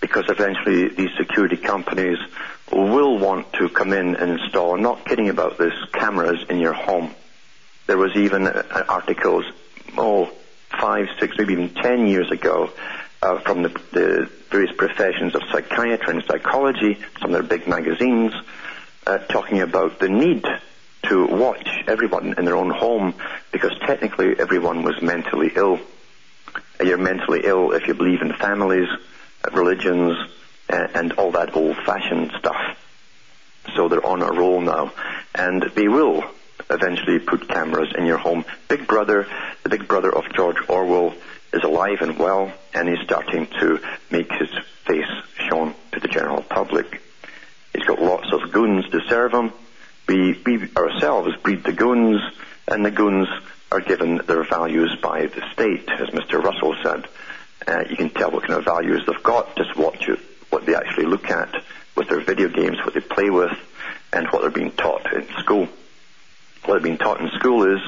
because 0.00 0.24
eventually 0.28 0.88
these 0.88 1.10
security 1.18 1.58
companies 1.58 2.16
will 2.70 3.18
want 3.18 3.52
to 3.52 3.68
come 3.68 3.92
in 3.92 4.16
and 4.16 4.40
install, 4.40 4.74
I'm 4.74 4.82
not 4.82 5.04
kidding 5.04 5.28
about 5.28 5.58
this, 5.58 5.74
cameras 5.92 6.42
in 6.48 6.58
your 6.58 6.72
home. 6.72 7.14
There 7.86 7.98
was 7.98 8.16
even 8.16 8.46
uh, 8.46 8.84
articles, 8.88 9.44
oh, 9.98 10.30
five, 10.80 11.08
six, 11.20 11.36
maybe 11.36 11.52
even 11.52 11.74
ten 11.74 12.06
years 12.06 12.30
ago, 12.30 12.70
uh, 13.20 13.38
from 13.40 13.64
the, 13.64 13.68
the, 13.92 14.30
various 14.50 14.74
professions 14.76 15.34
of 15.34 15.42
psychiatry 15.50 16.14
and 16.14 16.24
psychology, 16.24 16.98
some 17.20 17.34
of 17.34 17.48
their 17.48 17.58
big 17.58 17.68
magazines, 17.68 18.32
uh, 19.06 19.18
talking 19.18 19.60
about 19.60 19.98
the 19.98 20.08
need 20.08 20.46
to 21.04 21.26
watch 21.26 21.68
everyone 21.86 22.34
in 22.38 22.44
their 22.46 22.56
own 22.56 22.70
home 22.70 23.14
because 23.50 23.72
technically 23.86 24.38
everyone 24.38 24.82
was 24.82 25.00
mentally 25.02 25.52
ill. 25.54 25.78
You're 26.82 26.98
mentally 26.98 27.42
ill 27.44 27.72
if 27.72 27.86
you 27.86 27.94
believe 27.94 28.22
in 28.22 28.32
families, 28.32 28.88
religions, 29.52 30.16
and 30.68 31.12
all 31.12 31.32
that 31.32 31.54
old-fashioned 31.56 32.32
stuff. 32.38 32.78
So 33.76 33.88
they're 33.88 34.04
on 34.04 34.22
a 34.22 34.32
roll 34.32 34.60
now, 34.60 34.92
and 35.34 35.62
they 35.74 35.88
will 35.88 36.24
eventually 36.68 37.18
put 37.18 37.48
cameras 37.48 37.92
in 37.96 38.06
your 38.06 38.18
home. 38.18 38.44
Big 38.68 38.86
Brother, 38.86 39.26
the 39.62 39.68
Big 39.68 39.86
Brother 39.86 40.14
of 40.14 40.24
George 40.34 40.56
Orwell, 40.68 41.14
is 41.52 41.62
alive 41.62 41.98
and 42.00 42.18
well, 42.18 42.52
and 42.74 42.88
he's 42.88 43.04
starting 43.04 43.46
to 43.60 43.80
make 44.10 44.32
his 44.32 44.48
face 44.84 45.10
shown 45.48 45.74
to 45.92 46.00
the 46.00 46.08
general 46.08 46.42
public. 46.42 47.00
He's 47.74 47.84
got 47.84 48.00
lots 48.00 48.32
of 48.32 48.52
goons 48.52 48.88
to 48.90 49.00
serve 49.08 49.32
him. 49.32 49.52
We, 50.08 50.40
we 50.44 50.68
ourselves 50.76 51.36
breed 51.42 51.62
the 51.64 51.72
goons, 51.72 52.20
and 52.66 52.84
the 52.84 52.90
goons 52.90 53.28
are 53.72 53.80
given 53.80 54.18
their 54.26 54.44
values 54.44 54.96
by 55.02 55.26
the 55.26 55.42
state, 55.52 55.88
as 55.88 56.08
Mr. 56.10 56.42
Russell 56.42 56.76
said. 56.82 57.06
Uh, 57.66 57.84
you 57.88 57.96
can 57.96 58.10
tell 58.10 58.30
what 58.30 58.42
kind 58.42 58.54
of 58.54 58.64
values 58.64 59.02
they've 59.06 59.22
got. 59.22 59.56
Just 59.56 59.76
watch 59.76 60.08
it, 60.08 60.18
what 60.50 60.66
they 60.66 60.74
actually 60.74 61.06
look 61.06 61.30
at 61.30 61.54
with 61.96 62.08
their 62.08 62.20
video 62.20 62.48
games, 62.48 62.78
what 62.84 62.94
they 62.94 63.00
play 63.00 63.30
with, 63.30 63.52
and 64.12 64.26
what 64.28 64.42
they're 64.42 64.50
being 64.50 64.72
taught 64.72 65.12
in 65.12 65.26
school 65.38 65.68
what 66.64 66.74
they're 66.74 66.82
being 66.82 66.98
taught 66.98 67.20
in 67.20 67.28
school 67.30 67.64
is 67.74 67.80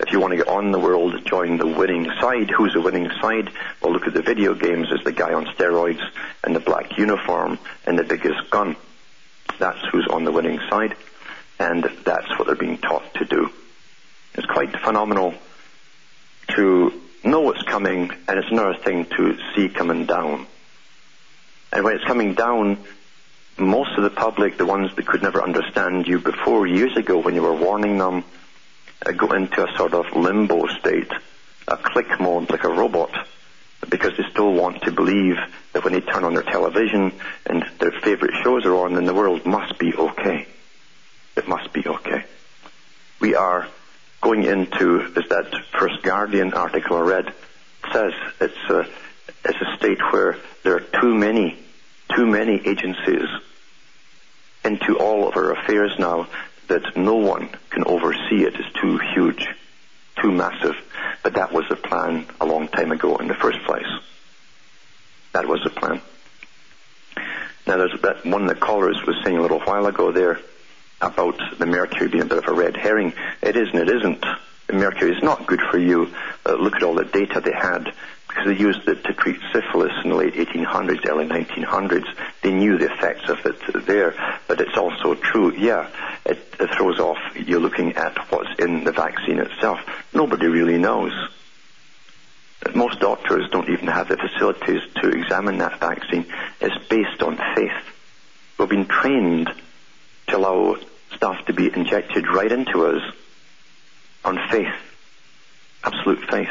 if 0.00 0.10
you 0.10 0.18
want 0.18 0.32
to 0.32 0.38
get 0.38 0.48
on 0.48 0.72
the 0.72 0.78
world, 0.78 1.14
join 1.24 1.58
the 1.58 1.66
winning 1.66 2.10
side. 2.20 2.50
Who's 2.50 2.72
the 2.72 2.80
winning 2.80 3.10
side? 3.20 3.50
Well, 3.80 3.92
look 3.92 4.06
at 4.06 4.14
the 4.14 4.22
video 4.22 4.54
games. 4.54 4.88
There's 4.88 5.04
the 5.04 5.12
guy 5.12 5.34
on 5.34 5.46
steroids 5.46 6.02
and 6.42 6.56
the 6.56 6.60
black 6.60 6.96
uniform 6.98 7.58
and 7.86 7.98
the 7.98 8.02
biggest 8.02 8.50
gun. 8.50 8.76
That's 9.58 9.78
who's 9.92 10.06
on 10.08 10.24
the 10.24 10.32
winning 10.32 10.58
side. 10.70 10.96
And 11.58 11.84
that's 12.04 12.28
what 12.38 12.46
they're 12.46 12.56
being 12.56 12.78
taught 12.78 13.14
to 13.14 13.24
do. 13.24 13.52
It's 14.34 14.46
quite 14.46 14.76
phenomenal 14.80 15.34
to 16.48 17.00
know 17.22 17.40
what's 17.40 17.62
coming, 17.62 18.10
and 18.28 18.38
it's 18.38 18.50
another 18.50 18.76
thing 18.76 19.06
to 19.16 19.38
see 19.54 19.68
coming 19.68 20.06
down. 20.06 20.46
And 21.72 21.84
when 21.84 21.96
it's 21.96 22.04
coming 22.04 22.34
down, 22.34 22.78
most 23.56 23.96
of 23.96 24.02
the 24.02 24.10
public, 24.10 24.58
the 24.58 24.66
ones 24.66 24.94
that 24.96 25.06
could 25.06 25.22
never 25.22 25.42
understand 25.42 26.06
you 26.06 26.18
before, 26.18 26.66
years 26.66 26.96
ago 26.96 27.18
when 27.18 27.34
you 27.34 27.42
were 27.42 27.54
warning 27.54 27.98
them, 27.98 28.24
uh, 29.06 29.12
go 29.12 29.32
into 29.32 29.64
a 29.64 29.76
sort 29.76 29.94
of 29.94 30.06
limbo 30.14 30.66
state, 30.78 31.10
a 31.68 31.76
click 31.76 32.20
mode 32.20 32.50
like 32.50 32.64
a 32.64 32.68
robot, 32.68 33.10
because 33.88 34.16
they 34.16 34.24
still 34.30 34.52
want 34.52 34.82
to 34.82 34.90
believe 34.90 35.36
that 35.72 35.84
when 35.84 35.92
they 35.92 36.00
turn 36.00 36.24
on 36.24 36.34
their 36.34 36.42
television 36.42 37.12
and 37.46 37.64
their 37.78 37.92
favorite 38.02 38.34
shows 38.42 38.64
are 38.64 38.74
on, 38.76 38.94
then 38.94 39.04
the 39.04 39.14
world 39.14 39.46
must 39.46 39.78
be 39.78 39.94
okay. 39.94 40.46
It 41.36 41.48
must 41.48 41.72
be 41.72 41.86
okay. 41.86 42.24
we 43.20 43.34
are 43.34 43.68
going 44.24 44.42
into, 44.42 45.02
as 45.16 45.28
that 45.28 45.54
first 45.78 46.02
Guardian 46.02 46.54
article 46.54 46.96
I 46.96 47.00
read 47.02 47.34
says, 47.92 48.12
it's 48.40 48.70
a, 48.70 48.88
it's 49.44 49.60
a 49.60 49.76
state 49.76 50.00
where 50.10 50.38
there 50.62 50.76
are 50.76 51.00
too 51.00 51.14
many, 51.14 51.58
too 52.16 52.26
many 52.26 52.54
agencies 52.66 53.28
into 54.64 54.96
all 54.98 55.28
of 55.28 55.36
our 55.36 55.52
affairs 55.52 55.92
now 55.98 56.26
that 56.68 56.96
no 56.96 57.16
one 57.16 57.50
can 57.68 57.84
oversee 57.84 58.44
it. 58.44 58.54
It's 58.54 58.80
too 58.80 58.98
huge, 59.14 59.46
too 60.22 60.32
massive. 60.32 60.74
But 61.22 61.34
that 61.34 61.52
was 61.52 61.66
the 61.68 61.76
plan 61.76 62.26
a 62.40 62.46
long 62.46 62.68
time 62.68 62.92
ago 62.92 63.16
in 63.16 63.28
the 63.28 63.34
first 63.34 63.58
place. 63.66 63.86
That 65.32 65.46
was 65.46 65.60
the 65.62 65.70
plan. 65.70 66.00
Now 67.66 67.76
there's 67.76 68.00
that 68.00 68.24
one 68.24 68.46
that 68.46 68.60
callers 68.60 69.02
was 69.06 69.16
saying 69.22 69.36
a 69.36 69.42
little 69.42 69.60
while 69.60 69.86
ago 69.86 70.12
there 70.12 70.40
about 71.00 71.40
the 71.58 71.66
mercury 71.66 72.08
being 72.08 72.22
a 72.22 72.26
bit 72.26 72.38
of 72.38 72.48
a 72.48 72.52
red 72.54 72.76
herring. 72.76 73.12
It 73.42 73.56
is 73.56 73.68
and 73.72 73.80
it 73.80 73.88
isn't. 73.88 74.24
Mercury 74.72 75.14
is 75.14 75.22
not 75.22 75.46
good 75.46 75.60
for 75.70 75.78
you. 75.78 76.08
Uh, 76.46 76.54
look 76.54 76.74
at 76.76 76.82
all 76.82 76.94
the 76.94 77.04
data 77.04 77.40
they 77.40 77.52
had 77.52 77.92
because 78.34 78.46
they 78.46 78.56
used 78.56 78.88
it 78.88 79.04
to 79.04 79.12
treat 79.12 79.38
syphilis 79.52 79.92
in 80.02 80.10
the 80.10 80.16
late 80.16 80.34
1800s, 80.34 81.06
early 81.06 81.26
1900s. 81.26 82.06
They 82.42 82.52
knew 82.52 82.78
the 82.78 82.92
effects 82.92 83.28
of 83.28 83.38
it 83.46 83.86
there, 83.86 84.14
but 84.48 84.60
it's 84.60 84.76
also 84.76 85.14
true. 85.14 85.54
Yeah, 85.56 85.88
it, 86.24 86.38
it 86.58 86.70
throws 86.76 86.98
off. 86.98 87.18
You're 87.36 87.60
looking 87.60 87.92
at 87.92 88.16
what's 88.32 88.50
in 88.58 88.82
the 88.84 88.92
vaccine 88.92 89.38
itself. 89.38 89.78
Nobody 90.12 90.46
really 90.46 90.78
knows. 90.78 91.12
Most 92.74 92.98
doctors 92.98 93.48
don't 93.50 93.68
even 93.68 93.86
have 93.86 94.08
the 94.08 94.16
facilities 94.16 94.80
to 94.96 95.10
examine 95.10 95.58
that 95.58 95.78
vaccine. 95.78 96.26
It's 96.60 96.86
based 96.88 97.22
on 97.22 97.36
faith. 97.54 97.70
We've 98.58 98.68
been 98.68 98.86
trained 98.86 99.50
to 100.28 100.36
allow 100.36 100.76
stuff 101.14 101.44
to 101.46 101.52
be 101.52 101.66
injected 101.72 102.26
right 102.28 102.50
into 102.50 102.86
us 102.86 103.02
on 104.24 104.38
faith, 104.50 104.74
absolute 105.82 106.28
faith. 106.30 106.48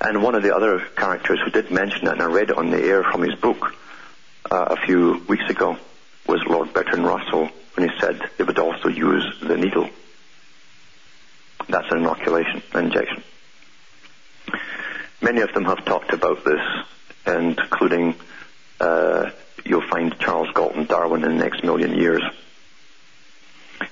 And 0.00 0.22
one 0.22 0.34
of 0.34 0.42
the 0.42 0.54
other 0.54 0.80
characters 0.96 1.40
who 1.44 1.50
did 1.50 1.70
mention 1.70 2.06
it, 2.06 2.12
and 2.12 2.22
I 2.22 2.26
read 2.26 2.50
it 2.50 2.56
on 2.56 2.70
the 2.70 2.82
air 2.82 3.02
from 3.02 3.22
his 3.22 3.34
book 3.34 3.74
uh, 4.50 4.64
a 4.70 4.86
few 4.86 5.22
weeks 5.28 5.48
ago, 5.48 5.76
was 6.26 6.42
Lord 6.46 6.72
Bertrand 6.72 7.04
Russell 7.04 7.50
when 7.74 7.88
he 7.88 8.00
said 8.00 8.20
they 8.36 8.44
would 8.44 8.58
also 8.58 8.88
use 8.88 9.24
the 9.42 9.56
needle. 9.56 9.88
That's 11.68 11.90
an 11.90 11.98
inoculation, 11.98 12.62
an 12.72 12.86
injection. 12.86 13.22
Many 15.20 15.42
of 15.42 15.52
them 15.52 15.64
have 15.66 15.84
talked 15.84 16.12
about 16.12 16.44
this, 16.44 16.60
and 17.26 17.58
including 17.58 18.14
uh, 18.80 19.30
you'll 19.64 19.86
find 19.88 20.18
Charles 20.18 20.48
Galton 20.54 20.86
Darwin 20.86 21.24
in 21.24 21.36
the 21.36 21.44
next 21.44 21.62
million 21.62 21.94
years. 21.94 22.22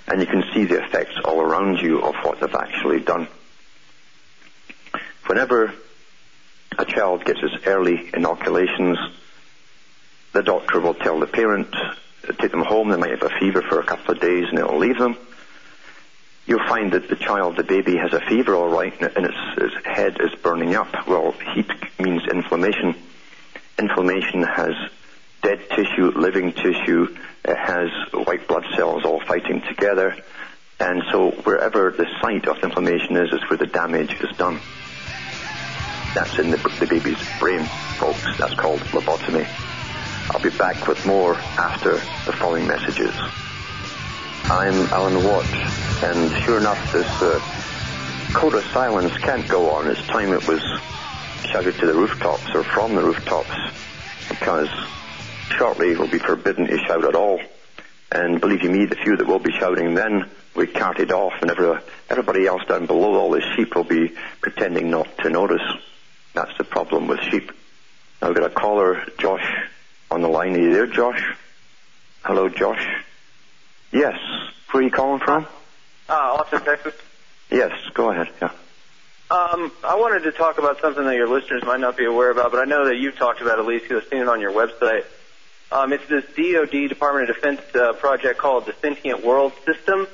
And 0.07 0.21
you 0.21 0.27
can 0.27 0.45
see 0.53 0.65
the 0.65 0.83
effects 0.85 1.15
all 1.25 1.41
around 1.41 1.79
you 1.79 2.01
of 2.01 2.15
what 2.23 2.41
they've 2.41 2.55
actually 2.55 3.01
done. 3.01 3.29
Whenever 5.27 5.73
a 6.79 6.85
child 6.85 7.25
gets 7.25 7.41
his 7.41 7.67
early 7.67 8.11
inoculations, 8.15 8.99
the 10.33 10.43
doctor 10.43 10.81
will 10.81 10.95
tell 10.95 11.19
the 11.19 11.27
parent, 11.27 11.75
take 12.39 12.51
them 12.51 12.63
home, 12.63 12.89
they 12.89 12.97
might 12.97 13.11
have 13.11 13.23
a 13.23 13.39
fever 13.39 13.63
for 13.63 13.81
a 13.81 13.85
couple 13.85 14.15
of 14.15 14.21
days 14.21 14.47
and 14.49 14.59
it'll 14.59 14.79
leave 14.79 14.99
them. 14.99 15.17
You'll 16.47 16.67
find 16.67 16.93
that 16.93 17.09
the 17.09 17.17
child, 17.17 17.57
the 17.57 17.63
baby, 17.63 17.97
has 17.97 18.15
a 18.15 18.21
fever 18.21 18.55
all 18.55 18.69
right 18.69 18.99
and 19.01 19.27
its, 19.27 19.37
its 19.59 19.87
head 19.87 20.19
is 20.21 20.35
burning 20.41 20.75
up. 20.75 21.07
Well, 21.07 21.33
heat 21.55 21.71
means 21.99 22.23
inflammation. 22.27 22.95
Inflammation 23.79 24.43
has 24.45 24.73
dead 25.43 25.61
tissue, 25.71 26.13
living 26.17 26.53
tissue, 26.53 27.17
it 27.45 27.57
has 27.57 27.89
white 28.13 28.47
blood 28.49 28.65
cells 28.77 29.05
all 29.05 29.21
fighting 29.21 29.63
together. 29.63 30.17
And 30.81 31.03
so 31.11 31.31
wherever 31.31 31.91
the 31.91 32.07
site 32.21 32.47
of 32.47 32.63
inflammation 32.63 33.17
is, 33.17 33.33
is 33.33 33.41
where 33.51 33.57
the 33.57 33.67
damage 33.67 34.21
is 34.21 34.37
done. 34.37 34.61
That's 36.15 36.39
in 36.39 36.51
the, 36.51 36.57
the 36.81 36.87
baby's 36.87 37.19
brain, 37.39 37.65
folks. 37.99 38.23
That's 38.39 38.55
called 38.55 38.81
lobotomy. 38.81 39.47
I'll 40.31 40.43
be 40.43 40.51
back 40.51 40.87
with 40.87 41.05
more 41.07 41.35
after 41.35 41.93
the 41.93 42.33
following 42.33 42.67
messages. 42.67 43.15
I'm 44.45 44.75
Alan 44.93 45.25
Watt, 45.25 45.47
and 46.05 46.43
sure 46.43 46.59
enough, 46.59 46.93
this 46.93 47.07
uh, 47.23 47.41
code 48.33 48.55
of 48.55 48.65
silence 48.73 49.17
can't 49.19 49.47
go 49.49 49.71
on. 49.71 49.89
It's 49.89 50.07
time 50.07 50.33
it 50.33 50.47
was 50.47 50.63
shouted 51.45 51.75
to 51.77 51.87
the 51.87 51.95
rooftops 51.95 52.55
or 52.55 52.63
from 52.63 52.95
the 52.95 53.03
rooftops, 53.03 53.51
because 54.29 54.69
shortly 55.59 55.91
it 55.91 55.99
will 55.99 56.09
be 56.09 56.19
forbidden 56.19 56.67
to 56.67 56.79
shout 56.79 57.05
at 57.05 57.15
all. 57.15 57.41
And 58.11 58.41
believe 58.41 58.63
you 58.63 58.71
me, 58.71 58.87
the 58.87 58.97
few 58.97 59.17
that 59.17 59.27
will 59.27 59.39
be 59.39 59.53
shouting 59.53 59.95
then 59.95 60.31
will 60.55 60.67
be 60.67 60.73
carted 60.73 61.13
off, 61.13 61.35
and 61.43 61.51
every, 61.51 61.79
everybody 62.09 62.47
else 62.47 62.65
down 62.67 62.87
below, 62.87 63.15
all 63.15 63.31
the 63.33 63.43
sheep, 63.55 63.75
will 63.75 63.85
be 63.85 64.15
pretending 64.41 64.91
not 64.91 65.19
to 65.19 65.29
notice. 65.29 65.63
That's 66.33 66.57
the 66.57 66.65
problem 66.65 67.09
with 67.09 67.21
sheep. 67.21 67.53
Now 68.23 68.29
we've 68.29 68.37
got 68.37 68.51
a 68.51 68.55
caller, 68.55 69.05
Josh, 69.19 69.47
on 70.11 70.23
the 70.23 70.29
line. 70.29 70.55
Are 70.55 70.61
you 70.61 70.73
there, 70.73 70.87
Josh? 70.87 71.23
Hello, 72.23 72.49
Josh. 72.49 72.87
Yes. 73.93 74.19
Where 74.71 74.83
are 74.83 74.85
you 74.85 74.91
calling 74.91 75.21
from? 75.21 75.47
Uh, 76.09 76.13
Austin, 76.13 76.63
Texas. 76.65 76.95
Yes, 77.51 77.73
go 77.95 78.11
ahead. 78.11 78.29
Yeah. 78.41 78.51
Um, 79.31 79.71
I 79.85 79.97
wanted 79.97 80.23
to 80.25 80.33
talk 80.33 80.59
about 80.59 80.81
something 80.81 81.05
that 81.05 81.15
your 81.15 81.29
listeners 81.29 81.63
might 81.65 81.81
not 81.81 81.97
be 81.97 82.07
aware 82.07 82.31
about, 82.31 82.51
but 82.51 82.61
I 82.61 82.65
know 82.65 82.87
that 82.87 82.97
you've 82.97 83.17
talked 83.17 83.43
about 83.43 83.59
it, 83.59 83.63
at 83.63 83.67
least 83.67 83.85
because 83.85 84.05
I've 84.05 84.09
seen 84.09 84.23
it 84.23 84.29
on 84.29 84.41
your 84.41 84.53
website. 84.53 85.05
Um, 85.71 85.93
it's 85.93 86.07
this 86.09 86.25
DoD 86.37 86.89
Department 86.89 87.29
of 87.29 87.37
Defense 87.37 87.61
uh, 87.75 87.93
project 87.95 88.39
called 88.39 88.67
the 88.67 88.75
Sentient 88.81 89.23
World 89.25 89.53
System, 89.67 90.07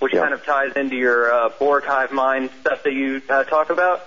which 0.00 0.12
Yeah. 0.12 0.20
kind 0.20 0.34
of 0.34 0.44
ties 0.44 0.72
into 0.76 0.96
your 0.96 1.32
uh, 1.32 1.48
Borg 1.58 1.84
hive 1.84 2.12
mind 2.12 2.50
stuff 2.60 2.82
that 2.82 2.92
you 2.92 3.22
uh, 3.28 3.44
talk 3.44 3.70
about. 3.70 4.02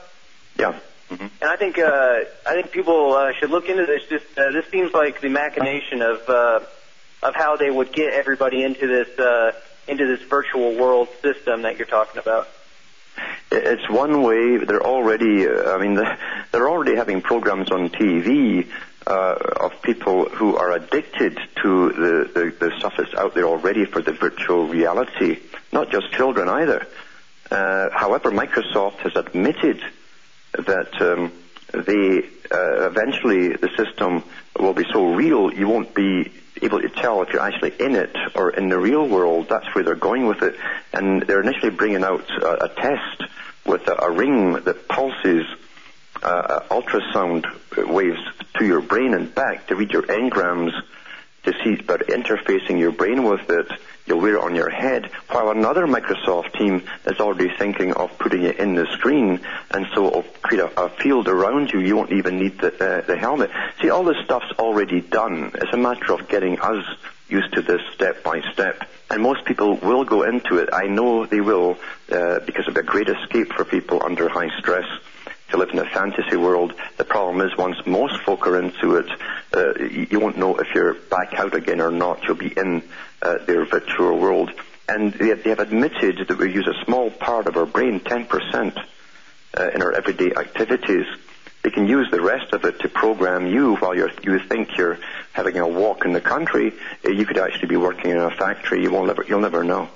Yeah. 0.60 0.74
hmm 1.10 1.26
And 1.42 1.50
I 1.50 1.56
think 1.56 1.80
uh, 1.80 2.20
I 2.46 2.54
think 2.54 2.72
people 2.72 3.14
uh, 3.14 3.32
should 3.40 3.50
look 3.50 3.68
into 3.68 3.86
this. 3.86 4.04
Just 4.10 4.26
uh, 4.38 4.52
this 4.52 4.66
seems 4.70 4.94
like 4.94 5.22
the 5.22 5.30
machination 5.30 6.02
of 6.04 6.30
uh, 6.30 6.60
of 7.24 7.36
how 7.36 7.56
they 7.58 7.70
would 7.72 7.92
get 7.92 8.14
everybody 8.14 8.64
into 8.64 8.86
this 8.88 9.18
uh, 9.20 9.54
into 9.88 10.06
this 10.06 10.22
virtual 10.30 10.76
world 10.76 11.08
system 11.24 11.64
that 11.64 11.78
you're 11.78 11.88
talking 11.88 12.20
about. 12.20 12.48
It's 13.52 13.90
one 13.90 14.22
way. 14.22 14.58
They're 14.58 14.86
already. 14.86 15.48
Uh, 15.48 15.74
I 15.74 15.78
mean, 15.82 15.96
the- 15.96 16.16
they're 16.52 16.70
already 16.70 16.96
having 16.96 17.22
programs 17.22 17.72
on 17.72 17.90
TV 17.90 18.68
uh, 19.12 19.36
of 19.66 19.82
people 19.82 20.30
who 20.30 20.56
are 20.56 20.72
addicted 20.72 21.38
to 21.62 21.90
the, 21.90 22.32
the 22.34 22.56
the 22.66 22.80
stuff 22.80 22.94
that's 22.98 23.14
out 23.14 23.34
there 23.34 23.44
already 23.44 23.84
for 23.84 24.02
the 24.02 24.14
virtual 24.14 24.68
reality. 24.68 25.40
Not 25.74 25.92
just 25.92 26.12
children 26.14 26.48
either. 26.48 26.88
Uh, 27.50 27.90
however, 27.92 28.32
Microsoft 28.32 29.00
has 29.00 29.16
admitted 29.18 29.82
that 30.54 31.02
um, 31.02 31.34
they 31.74 32.20
uh, 32.52 32.88
eventually 32.88 33.50
the 33.50 33.70
system 33.76 34.24
will 34.58 34.74
be 34.74 34.86
so 34.94 35.14
real 35.14 35.54
you 35.54 35.68
won't 35.68 35.94
be 35.94 36.32
able 36.62 36.82
to 36.82 36.90
tell 36.90 37.22
if 37.22 37.34
you're 37.34 37.42
actually 37.42 37.74
in 37.80 37.96
it 37.96 38.16
or 38.36 38.52
in 38.52 38.70
the 38.70 38.78
real 38.78 39.06
world. 39.06 39.48
That's 39.50 39.68
where 39.76 39.84
they're 39.84 39.96
going 39.96 40.26
with 40.26 40.42
it, 40.42 40.56
and 40.94 41.22
they're 41.24 41.42
initially 41.42 41.72
bringing 41.72 42.04
out 42.06 42.30
a, 42.30 42.66
a 42.66 42.70
test 42.70 43.24
with 43.66 43.88
a, 43.90 44.04
a 44.04 44.12
ring 44.12 44.54
that 44.54 44.88
pulses 44.88 45.46
uh, 46.24 46.62
ultrasound 46.70 47.46
waves 47.88 48.22
to 48.58 48.66
your 48.66 48.82
brain 48.82 49.14
and 49.14 49.34
back 49.34 49.68
to 49.68 49.76
read 49.76 49.92
your 49.92 50.04
engrams 50.04 50.74
to 51.44 51.54
see 51.64 51.80
about 51.80 52.02
interfacing 52.02 52.80
your 52.80 52.92
brain 52.92 53.24
with 53.24 53.50
it. 53.50 53.68
You'll 54.06 54.22
wear 54.22 54.36
it 54.36 54.44
on 54.44 54.56
your 54.56 54.70
head, 54.70 55.10
while 55.30 55.50
another 55.50 55.88
Microsoft 55.88 56.54
team 56.54 56.84
is 57.06 57.20
already 57.20 57.50
thinking 57.58 57.94
of 57.94 58.18
putting 58.20 58.44
it 58.44 58.58
in 58.58 58.76
the 58.76 58.86
screen, 58.94 59.40
and 59.72 59.88
so 59.94 60.08
it'll 60.08 60.26
create 60.42 60.64
a, 60.64 60.86
a 60.86 60.90
field 60.90 61.28
around 61.28 61.72
you. 61.72 61.80
You 61.80 61.96
won't 61.96 62.12
even 62.12 62.40
need 62.40 62.60
the, 62.60 62.74
uh, 62.74 63.02
the 63.02 63.18
helmet. 63.18 63.52
See, 63.82 63.90
all 63.90 64.04
this 64.04 64.18
stuff's 64.24 64.52
already 64.60 65.02
done. 65.02 65.52
It's 65.56 65.74
a 65.74 65.78
matter 65.78 66.14
of 66.14 66.28
getting 66.28 66.60
us 66.60 66.84
used 67.30 67.54
to 67.54 67.62
this 67.62 67.82
step 67.94 68.24
by 68.24 68.42
step. 68.54 68.84
And 69.10 69.24
most 69.24 69.46
people 69.46 69.78
will 69.78 70.04
go 70.04 70.24
into 70.24 70.58
it. 70.58 70.70
I 70.74 70.88
know 70.88 71.26
they 71.26 71.42
will, 71.42 71.78
uh, 72.12 72.40
because 72.40 72.68
it'll 72.68 72.74
be 72.74 72.82
a 72.82 72.84
great 72.84 73.08
escape 73.08 73.54
for 73.54 73.66
people 73.66 74.04
under 74.04 74.28
high 74.30 74.50
stress 74.60 74.86
to 75.52 75.58
live 75.58 75.70
in 75.70 75.80
a 75.80 75.86
fantasy 75.86 76.36
world. 76.36 76.74
The 76.98 77.06
problem 77.06 77.46
is 77.46 77.56
once 77.58 77.78
most 77.86 78.22
folk 78.24 78.48
are 78.48 78.60
into 78.60 78.96
it, 78.96 79.10
uh, 79.54 79.84
you, 79.84 80.20
won't 80.20 80.38
know 80.38 80.58
if 80.58 80.74
you're 80.74 80.94
back 80.94 81.34
out 81.36 81.54
again 81.54 81.82
or 81.82 81.92
not. 81.92 82.24
You'll 82.24 82.36
be 82.36 82.54
in 82.56 82.84
uh, 83.22 83.38
their 83.46 83.66
virtual 83.66 84.18
world. 84.18 84.52
And 84.88 85.14
they, 85.14 85.34
they 85.34 85.50
have 85.50 85.60
admitted 85.60 86.28
that 86.28 86.38
we 86.38 86.54
use 86.54 86.68
a 86.68 86.86
small 86.86 87.12
part 87.12 87.48
of 87.48 87.58
our 87.58 87.66
brain, 87.66 88.00
10%, 88.00 88.86
uh, 89.58 89.70
in 89.70 89.82
our 89.82 89.92
everyday 89.92 90.34
activities. 90.34 91.06
They 91.64 91.70
can 91.70 91.88
use 91.88 92.10
the 92.10 92.22
rest 92.22 92.54
of 92.54 92.66
it 92.66 92.80
to 92.80 92.90
program 92.90 93.46
you 93.46 93.76
while 93.76 93.96
you're, 93.96 94.12
you 94.24 94.40
think 94.40 94.78
you're 94.78 94.98
having 95.34 95.58
a 95.58 95.68
walk 95.68 96.06
in 96.06 96.14
the 96.14 96.22
country. 96.22 96.74
Uh, 97.06 97.10
you 97.10 97.26
could 97.26 97.38
actually 97.38 97.68
be 97.68 97.78
working 97.78 98.12
in 98.12 98.18
a 98.18 98.32
factory. 98.32 98.82
You 98.82 98.92
won't 98.92 99.08
never, 99.08 99.24
you'll 99.28 99.42
never 99.42 99.64
know. 99.64 99.90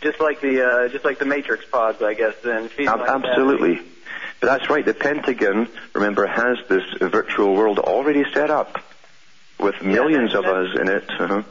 Just 0.00 0.20
like 0.20 0.40
the 0.40 0.66
uh, 0.66 0.88
just 0.88 1.04
like 1.04 1.18
the 1.18 1.26
Matrix 1.26 1.64
pods, 1.66 2.02
I 2.02 2.14
guess. 2.14 2.34
Then 2.42 2.70
Ab- 2.78 2.78
like 2.78 3.06
that. 3.06 3.24
absolutely. 3.24 3.80
But 4.40 4.46
that's 4.46 4.70
right. 4.70 4.84
The 4.84 4.94
Pentagon, 4.94 5.68
remember, 5.94 6.26
has 6.26 6.58
this 6.68 6.82
virtual 7.00 7.54
world 7.54 7.78
already 7.78 8.24
set 8.32 8.50
up 8.50 8.82
with 9.58 9.82
millions 9.82 10.34
of 10.34 10.46
us 10.46 10.68
in 10.80 10.88
it. 10.88 11.04
Uh-huh. 11.10 11.42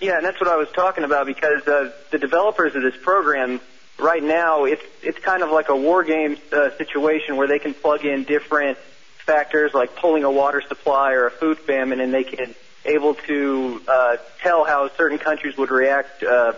Yeah, 0.00 0.16
and 0.16 0.24
that's 0.24 0.40
what 0.40 0.50
I 0.50 0.56
was 0.56 0.68
talking 0.74 1.04
about 1.04 1.26
because 1.26 1.66
uh, 1.66 1.92
the 2.10 2.18
developers 2.18 2.74
of 2.74 2.82
this 2.82 2.96
program 3.02 3.60
right 3.98 4.22
now 4.22 4.64
it's 4.64 4.82
it's 5.02 5.18
kind 5.18 5.42
of 5.42 5.50
like 5.50 5.68
a 5.68 5.76
war 5.76 6.02
game 6.02 6.36
uh, 6.52 6.76
situation 6.76 7.36
where 7.36 7.46
they 7.46 7.58
can 7.58 7.72
plug 7.72 8.04
in 8.04 8.24
different 8.24 8.78
factors 9.18 9.72
like 9.72 9.94
pulling 9.96 10.24
a 10.24 10.30
water 10.30 10.60
supply 10.66 11.12
or 11.12 11.26
a 11.26 11.30
food 11.30 11.58
famine, 11.58 12.00
and 12.00 12.12
they 12.12 12.24
can 12.24 12.54
able 12.84 13.14
to 13.14 13.80
uh, 13.86 14.16
tell 14.40 14.64
how 14.64 14.90
certain 14.96 15.18
countries 15.18 15.56
would 15.56 15.70
react 15.70 16.22
uh, 16.22 16.52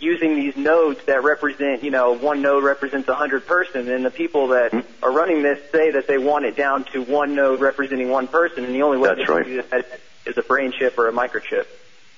using 0.00 0.34
these 0.34 0.56
nodes 0.56 1.00
that 1.06 1.22
represent, 1.22 1.82
you 1.82 1.90
know, 1.90 2.12
one 2.12 2.42
node 2.42 2.64
represents 2.64 3.08
a 3.08 3.14
hundred 3.14 3.46
person, 3.46 3.90
and 3.90 4.04
the 4.04 4.10
people 4.10 4.48
that 4.48 4.72
mm-hmm. 4.72 5.04
are 5.04 5.12
running 5.12 5.42
this 5.42 5.58
say 5.70 5.92
that 5.92 6.06
they 6.06 6.18
want 6.18 6.44
it 6.44 6.56
down 6.56 6.84
to 6.92 7.02
one 7.02 7.34
node 7.34 7.60
representing 7.60 8.08
one 8.08 8.26
person, 8.26 8.64
and 8.64 8.74
the 8.74 8.82
only 8.82 8.98
way 8.98 9.14
That's 9.14 9.28
right. 9.28 9.44
do 9.44 9.62
that 9.70 10.00
is 10.26 10.38
a 10.38 10.42
brain 10.42 10.72
chip 10.72 10.98
or 10.98 11.08
a 11.08 11.12
microchip. 11.12 11.66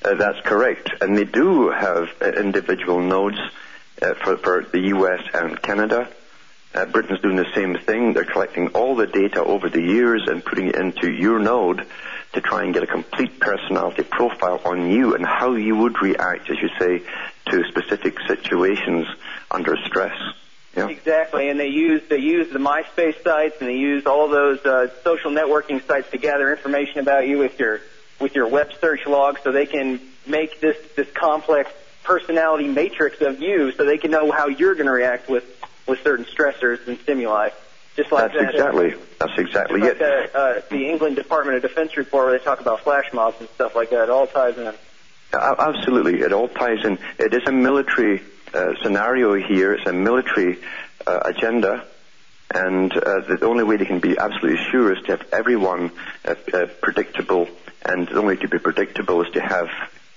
Uh, 0.05 0.15
that's 0.15 0.41
correct, 0.45 0.91
and 1.01 1.17
they 1.17 1.25
do 1.25 1.71
have 1.71 2.09
uh, 2.21 2.27
individual 2.33 3.01
nodes 3.01 3.39
uh, 4.01 4.15
for, 4.15 4.37
for 4.37 4.65
the 4.65 4.81
U.S. 4.89 5.21
and 5.33 5.61
Canada. 5.61 6.09
Uh, 6.75 6.87
Britain's 6.87 7.21
doing 7.21 7.37
the 7.37 7.53
same 7.55 7.77
thing. 7.77 8.13
They're 8.13 8.25
collecting 8.25 8.69
all 8.69 8.97
the 8.97 9.07
data 9.07 9.45
over 9.45 9.69
the 9.69 9.83
years 9.83 10.27
and 10.27 10.45
putting 10.45 10.69
it 10.69 10.75
into 10.77 11.11
your 11.11 11.39
node 11.39 11.87
to 12.33 12.41
try 12.41 12.65
and 12.65 12.73
get 12.73 12.83
a 12.83 12.87
complete 12.87 13.39
personality 13.39 14.03
profile 14.03 14.61
on 14.65 14.91
you 14.91 15.15
and 15.15 15.25
how 15.25 15.55
you 15.55 15.77
would 15.77 16.01
react, 16.01 16.51
as 16.51 16.57
you 16.61 16.69
say, 16.79 17.03
to 17.51 17.65
specific 17.69 18.17
situations 18.27 19.07
under 19.51 19.77
stress. 19.87 20.17
Yeah. 20.77 20.89
Exactly, 20.89 21.51
and 21.51 21.61
they 21.61 21.69
use 21.69 22.03
they 22.09 22.19
use 22.19 22.51
the 22.51 22.59
MySpace 22.59 23.23
sites 23.23 23.57
and 23.61 23.69
they 23.69 23.77
use 23.77 24.07
all 24.07 24.29
those 24.29 24.65
uh, 24.65 24.89
social 25.05 25.31
networking 25.31 25.87
sites 25.87 26.11
to 26.13 26.19
gather 26.19 26.51
information 26.51 27.01
about 27.01 27.27
you 27.27 27.37
with 27.37 27.59
your 27.59 27.83
with 28.19 28.35
your 28.35 28.49
web 28.49 28.71
search 28.81 29.07
log, 29.07 29.39
so 29.45 29.53
they 29.53 29.67
can 29.67 30.01
make 30.27 30.61
this 30.61 30.79
this 30.97 31.11
complex 31.13 31.71
personality 32.05 32.69
matrix 32.69 33.21
of 33.21 33.43
you, 33.43 33.73
so 33.73 33.85
they 33.85 33.99
can 33.99 34.11
know 34.11 34.31
how 34.31 34.49
you're 34.49 34.75
going 34.75 34.87
to 34.87 34.93
react 34.93 35.29
with 35.29 35.45
with 35.87 36.03
certain 36.03 36.25
stressors 36.25 36.87
and 36.89 36.99
stimuli. 37.01 37.51
Just 37.97 38.11
like 38.11 38.33
that's 38.33 38.39
that, 38.39 38.55
exactly 38.55 38.95
that's 39.19 39.39
exactly 39.39 39.81
just 39.81 40.01
like 40.01 40.11
it. 40.11 40.33
The, 40.33 40.39
uh, 40.39 40.63
the 40.71 40.89
England 40.89 41.17
Department 41.17 41.57
of 41.57 41.63
Defense 41.63 41.97
report 41.97 42.27
where 42.27 42.39
they 42.39 42.45
talk 42.45 42.61
about 42.61 42.81
flash 42.81 43.13
mobs 43.13 43.37
and 43.41 43.49
stuff 43.51 43.77
like 43.77 43.91
that. 43.91 44.05
It 44.05 44.11
all 44.11 44.27
ties 44.27 44.57
in. 44.57 44.73
Absolutely, 45.35 46.21
it 46.21 46.33
all 46.33 46.49
ties 46.49 46.85
in. 46.85 46.99
It 47.19 47.35
is 47.35 47.43
a 47.47 47.53
military 47.53 48.23
uh, 48.55 48.75
scenario 48.83 49.35
here. 49.35 49.75
It's 49.75 49.87
a 49.87 49.93
military 49.93 50.59
uh, 51.07 51.21
agenda, 51.25 51.87
and 52.55 52.93
uh, 52.93 53.21
the 53.21 53.47
only 53.47 53.65
way 53.65 53.77
they 53.77 53.87
can 53.87 54.01
be 54.01 54.17
absolutely 54.19 54.63
sure 54.71 54.93
is 54.95 55.03
to 55.05 55.17
have 55.17 55.27
everyone 55.33 55.91
uh, 56.25 56.35
uh, 56.53 56.67
predictable. 56.81 57.49
And 57.85 58.07
the 58.07 58.19
only 58.19 58.37
way 58.37 58.43
to 58.43 58.49
be 58.49 58.59
predictable 58.59 59.23
is 59.23 59.33
to 59.33 59.41
have 59.41 59.69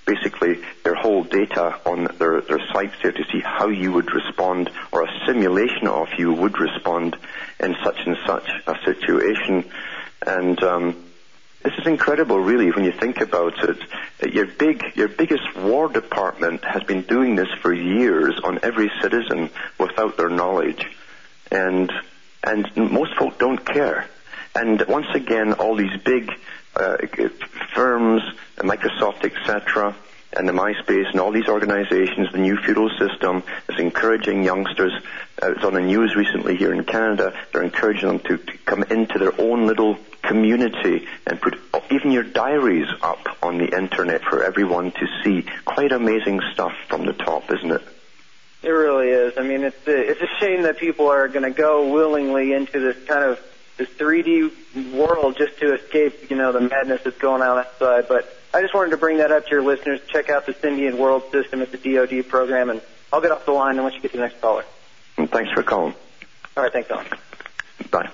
basically 0.06 0.62
their 0.84 0.96
whole 0.96 1.24
data 1.24 1.80
on 1.86 2.06
their, 2.18 2.42
their 2.42 2.62
sites 2.72 2.96
there 3.02 3.12
to 3.12 3.24
see 3.32 3.40
how 3.40 3.68
you 3.68 3.92
would 3.92 4.12
respond, 4.14 4.70
or 4.92 5.04
a 5.04 5.26
simulation 5.26 5.88
of 5.88 6.08
you 6.18 6.32
would 6.32 6.60
respond 6.60 7.18
in 7.60 7.76
such 7.84 8.00
and 8.06 8.18
such 8.26 8.50
a 8.68 8.76
situation. 8.86 9.70
And 10.26 10.62
um, 10.64 11.06
this 11.64 11.74
is 11.80 11.88
incredible, 11.88 12.40
really, 12.40 12.72
when 12.72 12.84
you 12.84 12.92
think 12.92 13.22
about 13.22 13.56
it. 13.64 14.34
Your 14.34 14.46
big, 14.46 14.84
your 14.96 15.08
biggest 15.08 15.56
War 15.58 15.88
Department 15.88 16.64
has 16.64 16.84
been 16.84 17.02
doing 17.02 17.36
this 17.36 17.52
for 17.62 17.74
years 17.74 18.40
on 18.44 18.60
every 18.62 18.92
citizen 19.02 19.50
without 19.80 20.18
their 20.18 20.30
knowledge, 20.30 20.86
and 21.52 21.92
and 22.44 22.70
most 22.76 23.16
folk 23.16 23.40
don't 23.40 23.66
care. 23.66 24.08
And 24.54 24.82
once 24.88 25.08
again, 25.16 25.54
all 25.54 25.76
these 25.76 26.00
big 26.04 26.32
uh, 26.76 26.98
firms, 27.74 28.22
Microsoft, 28.58 29.24
etc., 29.24 29.96
and 30.38 30.50
the 30.50 30.54
MySpace 30.54 31.10
and 31.12 31.20
all 31.20 31.32
these 31.32 31.48
organizations, 31.48 32.32
the 32.32 32.40
new 32.40 32.58
feudal 32.58 32.90
system 33.00 33.44
is 33.70 33.80
encouraging 33.80 34.44
youngsters. 34.44 34.92
Uh, 35.42 35.52
it's 35.52 35.64
on 35.64 35.74
the 35.74 35.82
news 35.82 36.16
recently 36.16 36.58
here 36.58 36.74
in 36.74 36.84
Canada. 36.84 37.34
They're 37.52 37.64
encouraging 37.64 38.08
them 38.08 38.20
to, 38.20 38.38
to 38.38 38.58
come 38.66 38.84
into 38.84 39.18
their 39.18 39.40
own 39.40 39.66
little 39.66 39.98
community 40.24 41.08
and 41.26 41.40
put 41.40 41.58
even 41.92 42.12
your 42.12 42.24
diaries 42.24 42.88
up 43.02 43.26
on 43.42 43.58
the 43.58 43.78
internet 43.78 44.24
for 44.24 44.44
everyone 44.44 44.92
to 44.92 45.08
see. 45.24 45.46
Quite 45.64 45.92
amazing 45.92 46.42
stuff 46.54 46.74
from 46.90 47.06
the 47.06 47.14
top, 47.14 47.52
isn't 47.52 47.72
it? 47.72 47.82
It 48.64 48.70
really 48.70 49.10
is. 49.10 49.38
I 49.38 49.44
mean, 49.44 49.64
it's 49.64 49.88
a, 49.88 50.12
it's 50.12 50.22
a 50.22 50.40
shame 50.40 50.64
that 50.64 50.78
people 50.78 51.08
are 51.08 51.28
going 51.28 51.44
to 51.44 51.52
go 51.52 51.92
willingly 51.94 52.52
into 52.52 52.80
this 52.80 52.98
kind 53.06 53.24
of 53.24 53.40
this 53.78 53.90
3D 53.90 54.94
world 54.94 55.38
just 55.38 55.60
to 55.60 55.74
escape, 55.74 56.30
you 56.30 56.38
know, 56.38 56.52
the 56.52 56.62
madness 56.62 57.02
that's 57.04 57.18
going 57.18 57.42
on 57.42 57.60
outside. 57.60 58.08
But 58.08 58.34
I 58.54 58.62
just 58.62 58.74
wanted 58.74 58.92
to 58.92 58.98
bring 58.98 59.18
that 59.18 59.32
up 59.32 59.46
to 59.46 59.52
your 59.52 59.64
listeners. 59.64 60.00
Check 60.08 60.30
out 60.30 60.46
the 60.46 60.54
Sentient 60.54 60.98
World 60.98 61.24
System. 61.32 61.62
It's 61.62 61.74
a 61.74 61.78
DoD 61.78 62.28
program, 62.28 62.70
and 62.70 62.82
I'll 63.12 63.22
get 63.22 63.32
off 63.32 63.46
the 63.46 63.52
line 63.52 63.76
and 63.76 63.84
let 63.84 63.94
you 63.94 64.02
get 64.02 64.12
to 64.12 64.18
the 64.18 64.24
next 64.24 64.42
caller. 64.42 64.64
And 65.18 65.30
thanks 65.30 65.52
for 65.52 65.64
calling. 65.64 65.94
All 66.56 66.64
right, 66.64 66.72
thanks, 66.72 66.90
Don. 66.90 67.06
Bye. 67.92 68.10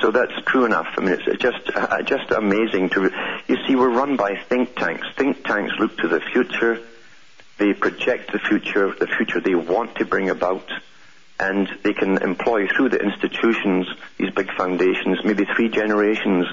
So 0.00 0.10
that's 0.10 0.32
true 0.46 0.64
enough. 0.64 0.86
I 0.96 1.00
mean, 1.00 1.18
it's 1.18 1.42
just 1.42 1.70
uh, 1.74 2.02
just 2.02 2.30
amazing 2.30 2.90
to. 2.90 3.10
You 3.48 3.56
see, 3.66 3.74
we're 3.74 3.90
run 3.90 4.16
by 4.16 4.36
think 4.36 4.76
tanks. 4.76 5.06
Think 5.16 5.44
tanks 5.44 5.72
look 5.78 5.96
to 5.98 6.08
the 6.08 6.20
future. 6.20 6.80
They 7.58 7.72
project 7.72 8.30
the 8.32 8.38
future, 8.38 8.94
the 8.94 9.08
future 9.08 9.40
they 9.40 9.56
want 9.56 9.96
to 9.96 10.04
bring 10.04 10.30
about, 10.30 10.70
and 11.40 11.68
they 11.84 11.92
can 11.92 12.18
employ 12.18 12.66
through 12.68 12.88
the 12.88 12.98
institutions, 12.98 13.86
these 14.16 14.30
big 14.30 14.50
foundations, 14.56 15.18
maybe 15.24 15.44
three 15.44 15.68
generations 15.68 16.46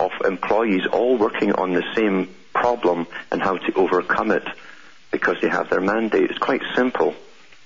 of 0.00 0.10
employees 0.24 0.86
all 0.92 1.16
working 1.16 1.52
on 1.52 1.72
the 1.72 1.84
same 1.94 2.34
problem 2.52 3.06
and 3.30 3.40
how 3.40 3.56
to 3.56 3.72
overcome 3.74 4.30
it 4.30 4.46
because 5.10 5.36
they 5.40 5.48
have 5.48 5.70
their 5.70 5.80
mandate. 5.80 6.30
It's 6.30 6.38
quite 6.38 6.62
simple. 6.74 7.14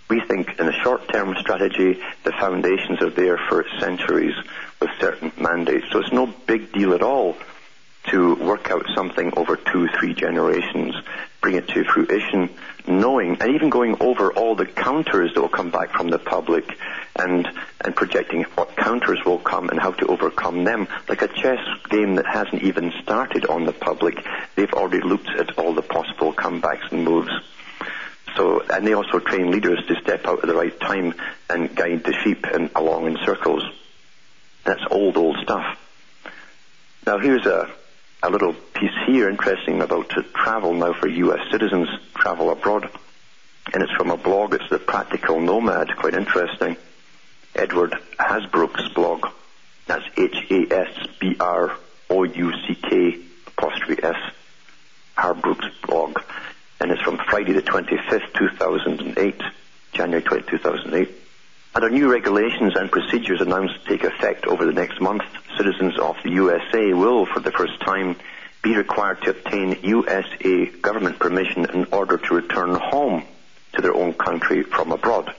We 0.09 0.21
think 0.21 0.59
in 0.59 0.69
a 0.69 0.83
short-term 0.85 1.35
strategy, 1.41 2.01
the 2.25 2.33
foundations 2.33 3.01
are 3.03 3.11
there 3.11 3.39
for 3.49 3.65
centuries 3.81 4.35
with 4.81 4.91
certain 5.01 5.33
mandates. 5.39 5.87
So 5.91 6.01
it's 6.01 6.13
no 6.13 6.27
big 6.27 6.73
deal 6.73 6.93
at 6.93 7.03
all 7.03 7.37
to 8.11 8.35
work 8.37 8.71
out 8.71 8.87
something 8.95 9.33
over 9.37 9.57
two, 9.57 9.89
three 9.99 10.15
generations, 10.15 10.95
bring 11.41 11.57
it 11.57 11.67
to 11.69 11.85
fruition, 11.85 12.51
knowing 12.89 13.37
and 13.41 13.55
even 13.55 13.71
going 13.71 13.97
over 14.01 14.33
all 14.33 14.55
the 14.55 14.67
counters 14.67 15.33
that 15.35 15.41
will 15.41 15.49
come 15.49 15.71
back 15.71 15.93
from 15.93 16.09
the 16.09 16.19
public 16.19 16.65
and 17.19 17.49
and 17.81 17.95
projecting 17.95 18.43
what 18.55 18.77
counters 18.77 19.25
will 19.25 19.39
come 19.39 19.69
and 19.69 19.81
how 19.81 19.93
to 19.93 20.07
overcome 20.07 20.65
them. 20.65 20.89
Like 21.09 21.23
a 21.23 21.29
chess 21.29 21.61
game 21.89 22.17
that 22.17 22.27
hasn't 22.27 22.63
even 22.63 22.93
started 23.03 23.47
on 23.47 23.65
the 23.65 23.73
public, 23.73 24.25
they've 24.55 24.73
already 24.73 25.01
looked 25.01 25.29
at 25.29 25.59
all 25.59 25.75
the 25.75 25.83
possible 25.83 26.33
comebacks 26.33 26.91
and 26.91 27.05
moves. 27.05 27.31
So, 28.37 28.61
and 28.69 28.87
they 28.87 28.93
also 28.93 29.19
train 29.19 29.51
leaders 29.51 29.85
to 29.87 29.95
step 30.01 30.27
out 30.27 30.41
at 30.41 30.47
the 30.47 30.55
right 30.55 30.79
time 30.79 31.15
and 31.49 31.75
guide 31.75 32.05
the 32.05 32.13
sheep 32.13 32.47
in, 32.47 32.71
along 32.75 33.07
in 33.07 33.19
circles. 33.25 33.63
That's 34.65 34.83
old, 34.91 35.17
old 35.17 35.39
stuff. 35.43 35.79
Now 37.07 37.19
here's 37.19 37.47
a, 37.47 37.71
a 38.27 38.31
little 38.31 38.53
piece 38.75 38.91
here 39.07 39.29
interesting 39.29 39.81
about 39.81 40.11
travel 40.35 40.75
now 40.75 40.93
for 40.93 41.07
U.S. 41.07 41.49
citizens, 41.53 41.89
travel 42.17 42.51
abroad. 42.51 42.91
And 43.73 43.85
it's 43.85 43.93
from 43.93 44.11
a 44.11 44.17
blog, 44.17 44.53
it's 44.55 44.69
the 44.69 44.81
Practical 44.81 45.39
Nomad, 45.41 45.97
quite 45.97 46.15
interesting. 46.15 46.77
Edward 47.55 47.95
Hasbrouck's 48.19 48.89
blog. 48.95 49.29
That's 49.87 50.05
H-A-S-B-R-O-U-C-K 50.17 50.79
apostrophe 53.47 54.03
S. 54.03 54.17
Hasbrouck's 55.17 55.71
blog. 55.87 56.21
And 56.81 56.91
it's 56.91 57.03
from 57.03 57.19
Friday 57.31 57.53
the 57.53 57.63
25th, 57.63 58.35
2008, 58.35 59.41
January 59.93 60.23
20, 60.23 60.51
2008. 60.51 61.26
Under 61.77 61.91
new 61.91 62.11
regulations 62.11 62.73
and 62.75 62.91
procedures 62.91 63.43
announced 63.43 63.85
to 63.85 63.91
take 63.91 64.03
effect 64.03 64.47
over 64.47 64.65
the 64.65 64.73
next 64.73 64.99
month, 64.99 65.25
citizens 65.59 65.99
of 65.99 66.17
the 66.25 66.31
USA 66.31 66.95
will, 66.95 67.27
for 67.27 67.41
the 67.41 67.53
first 67.53 67.79
time, 67.81 68.17
be 68.63 68.75
required 68.75 69.21
to 69.21 69.33
obtain 69.33 69.79
USA 69.83 70.65
government 70.81 71.19
permission 71.19 71.67
in 71.67 71.87
order 71.93 72.17
to 72.17 72.35
return 72.35 72.77
home 72.77 73.25
to 73.75 73.83
their 73.83 73.95
own 73.95 74.15
country 74.15 74.63
from 74.63 74.91
abroad 74.91 75.35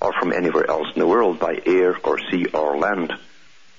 or 0.00 0.14
from 0.14 0.32
anywhere 0.32 0.70
else 0.70 0.86
in 0.94 1.00
the 1.00 1.06
world 1.06 1.38
by 1.38 1.60
air 1.66 1.94
or 2.02 2.18
sea 2.30 2.46
or 2.46 2.78
land. 2.78 3.12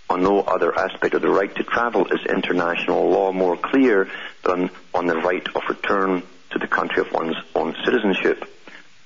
On 0.07 0.21
no 0.21 0.41
other 0.41 0.77
aspect 0.77 1.15
of 1.15 1.23
the 1.23 1.29
right 1.29 1.55
to 1.55 1.63
travel 1.63 2.05
is 2.13 2.23
international 2.27 3.09
law 3.09 3.31
more 3.31 3.57
clear 3.57 4.07
than 4.43 4.69
on 4.93 5.07
the 5.07 5.17
right 5.17 5.47
of 5.55 5.63
return 5.67 6.21
to 6.51 6.59
the 6.59 6.67
country 6.67 7.01
of 7.01 7.11
one's 7.11 7.35
own 7.55 7.75
citizenship 7.83 8.47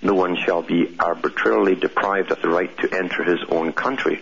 no 0.02 0.14
one 0.14 0.38
shall 0.38 0.62
be 0.62 0.96
arbitrarily 1.00 1.76
deprived 1.76 2.32
of 2.32 2.42
the 2.42 2.50
right 2.50 2.76
to 2.78 2.96
enter 2.96 3.24
his 3.24 3.40
own 3.50 3.74
country. 3.74 4.22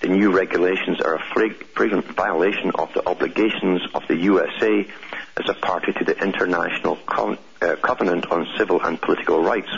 The 0.00 0.08
new 0.08 0.32
regulations 0.32 1.00
are 1.00 1.14
a 1.14 1.24
flagrant 1.32 2.04
violation 2.14 2.72
of 2.74 2.92
the 2.92 3.08
obligations 3.08 3.80
of 3.94 4.02
the 4.06 4.16
USA 4.16 4.86
as 5.38 5.48
a 5.48 5.54
party 5.54 5.92
to 5.94 6.04
the 6.04 6.18
International 6.22 6.98
uh, 7.08 7.76
Covenant 7.76 8.30
on 8.30 8.46
Civil 8.58 8.82
and 8.82 9.00
Political 9.00 9.42
Rights 9.42 9.70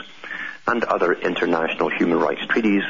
and 0.67 0.83
other 0.85 1.13
international 1.13 1.91
human 1.91 2.19
rights 2.19 2.45
treaties, 2.49 2.83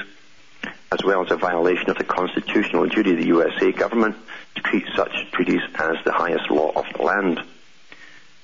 as 0.91 1.05
well 1.05 1.23
as 1.25 1.31
a 1.31 1.37
violation 1.37 1.91
of 1.91 1.99
the 1.99 2.05
constitutional 2.05 2.87
duty 2.87 3.11
of 3.11 3.19
the 3.19 3.27
USA 3.27 3.71
government 3.71 4.17
to 4.55 4.63
treat 4.63 4.87
such 4.97 5.31
treaties 5.33 5.61
as 5.75 5.97
the 6.05 6.13
highest 6.13 6.51
law 6.51 6.73
of 6.75 6.87
the 6.97 7.03
land. 7.03 7.43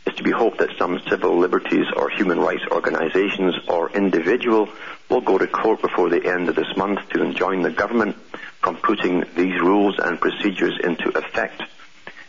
It's 0.07 0.17
to 0.17 0.23
be 0.23 0.33
hoped 0.33 0.59
that 0.59 0.77
some 0.79 1.01
civil 1.09 1.39
liberties 1.39 1.87
or 1.97 2.11
human 2.11 2.41
rights 2.41 2.65
organizations 2.71 3.55
or 3.69 3.91
individual 3.91 4.69
will 5.09 5.21
go 5.21 5.39
to 5.39 5.47
court 5.47 5.81
before 5.81 6.09
the 6.09 6.27
end 6.27 6.49
of 6.49 6.57
this 6.57 6.77
month 6.77 7.09
to 7.11 7.23
enjoin 7.23 7.63
the 7.63 7.71
government 7.71 8.17
from 8.61 8.77
putting 8.77 9.25
these 9.37 9.61
rules 9.61 9.99
and 9.99 10.21
procedures 10.21 10.79
into 10.83 11.09
effect 11.17 11.63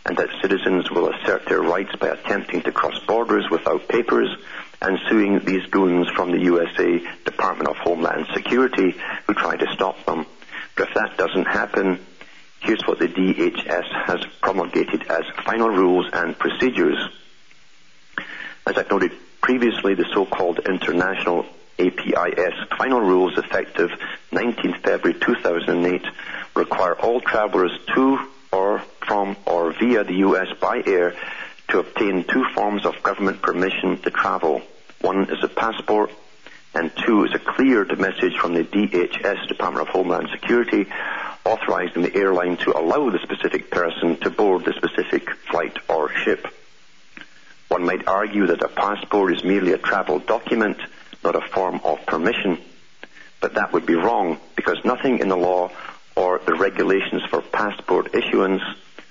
and 0.05 0.17
that 0.17 0.29
citizens 0.41 0.91
will 0.91 1.09
assert 1.09 1.45
their 1.45 1.61
rights 1.61 1.95
by 1.95 2.07
attempting 2.09 2.61
to 2.61 2.71
cross 2.71 2.99
borders 3.07 3.45
without 3.49 3.87
papers 3.87 4.29
and 4.81 4.99
suing 5.09 5.39
these 5.45 5.65
goons 5.67 6.09
from 6.09 6.31
the 6.31 6.41
USA 6.41 6.99
Department 7.23 7.69
of 7.69 7.77
Homeland 7.77 8.27
Security 8.33 8.95
who 9.25 9.33
try 9.33 9.55
to 9.55 9.73
stop 9.73 10.05
them. 10.05 10.25
But 10.75 10.89
if 10.89 10.93
that 10.95 11.17
doesn't 11.17 11.45
happen, 11.45 12.05
here's 12.59 12.81
what 12.85 12.99
the 12.99 13.07
DHS 13.07 14.05
has 14.05 14.25
promulgated 14.41 15.03
as 15.09 15.23
final 15.45 15.69
rules 15.69 16.07
and 16.11 16.37
procedures. 16.37 16.97
As 18.65 18.77
I've 18.77 18.89
noted 18.89 19.11
previously, 19.41 19.93
the 19.93 20.05
so-called 20.13 20.59
International 20.59 21.45
APIS 21.77 22.53
final 22.77 23.01
rules 23.01 23.37
effective 23.37 23.89
19th 24.31 24.81
February 24.83 25.19
2008 25.19 26.05
require 26.55 26.93
all 26.93 27.19
travelers 27.19 27.71
to 27.95 28.19
or 28.51 28.79
from 29.05 29.35
or 29.45 29.73
via 29.73 30.03
the 30.03 30.13
US 30.27 30.47
by 30.61 30.81
air 30.85 31.15
to 31.69 31.79
obtain 31.79 32.23
two 32.23 32.45
forms 32.53 32.85
of 32.85 33.01
government 33.03 33.41
permission 33.41 33.97
to 34.03 34.11
travel. 34.11 34.61
One 35.01 35.29
is 35.29 35.43
a 35.43 35.47
passport 35.47 36.11
and 36.73 36.91
two 37.05 37.25
is 37.25 37.33
a 37.33 37.39
cleared 37.39 37.99
message 37.99 38.37
from 38.37 38.53
the 38.53 38.63
DHS, 38.63 39.47
Department 39.47 39.87
of 39.87 39.93
Homeland 39.93 40.29
Security, 40.31 40.87
authorizing 41.43 42.03
the 42.03 42.15
airline 42.15 42.57
to 42.57 42.77
allow 42.77 43.09
the 43.09 43.19
specific 43.19 43.69
person 43.69 44.15
to 44.17 44.29
board 44.29 44.65
the 44.65 44.73
specific 44.73 45.29
flight 45.51 45.77
or 45.89 46.09
ship. 46.23 46.47
One 47.73 47.85
might 47.85 48.07
argue 48.07 48.45
that 48.45 48.61
a 48.61 48.67
passport 48.67 49.33
is 49.33 49.43
merely 49.43 49.73
a 49.73 49.79
travel 49.79 50.19
document, 50.19 50.77
not 51.23 51.35
a 51.35 51.41
form 51.41 51.81
of 51.83 52.05
permission. 52.05 52.59
But 53.41 53.55
that 53.55 53.73
would 53.73 53.87
be 53.87 53.95
wrong 53.95 54.37
because 54.55 54.77
nothing 54.85 55.17
in 55.17 55.27
the 55.27 55.35
law 55.35 55.71
or 56.15 56.39
the 56.45 56.53
regulations 56.53 57.23
for 57.31 57.41
passport 57.41 58.13
issuance, 58.13 58.61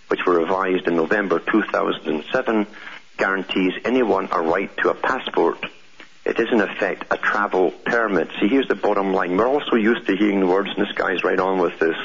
which 0.07 0.21
were 0.25 0.39
revised 0.39 0.87
in 0.87 0.95
November 0.95 1.41
2007, 1.41 2.69
guarantees 3.17 3.73
anyone 3.85 4.29
a 4.31 4.41
right 4.41 4.71
to 4.77 4.91
a 4.91 4.95
passport. 4.95 5.59
It 6.25 6.39
is 6.39 6.47
in 6.53 6.61
effect 6.61 7.07
a 7.11 7.17
travel 7.17 7.73
permit. 7.73 8.29
See, 8.39 8.47
here's 8.47 8.69
the 8.69 8.77
bottom 8.77 9.13
line. 9.13 9.37
We're 9.37 9.49
also 9.49 9.75
used 9.75 10.07
to 10.07 10.15
hearing 10.17 10.39
the 10.39 10.47
words, 10.47 10.71
and 10.71 10.87
this 10.87 10.95
guy's 10.95 11.25
right 11.25 11.41
on 11.41 11.59
with 11.59 11.81
this. 11.81 11.97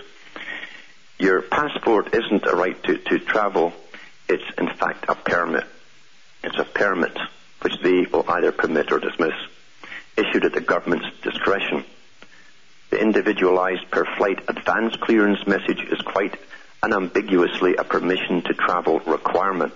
Your 1.19 1.43
passport 1.43 2.15
isn't 2.15 2.47
a 2.47 2.55
right 2.55 2.81
to, 2.85 2.97
to 2.97 3.19
travel. 3.19 3.73
It's 4.27 4.57
in 4.57 4.69
fact 4.69 5.05
a 5.07 5.13
permit. 5.13 5.67
It's 6.47 6.59
a 6.59 6.63
permit 6.63 7.11
which 7.59 7.73
they 7.83 8.05
will 8.09 8.23
either 8.29 8.53
permit 8.53 8.89
or 8.93 8.99
dismiss, 8.99 9.33
issued 10.15 10.45
at 10.45 10.53
the 10.53 10.61
government's 10.61 11.05
discretion. 11.21 11.83
The 12.89 13.01
individualized 13.01 13.91
per 13.91 14.05
flight 14.15 14.39
advance 14.47 14.95
clearance 14.95 15.45
message 15.45 15.81
is 15.91 15.99
quite 15.99 16.39
unambiguously 16.81 17.75
a 17.75 17.83
permission 17.83 18.43
to 18.43 18.53
travel 18.53 18.99
requirement. 18.99 19.73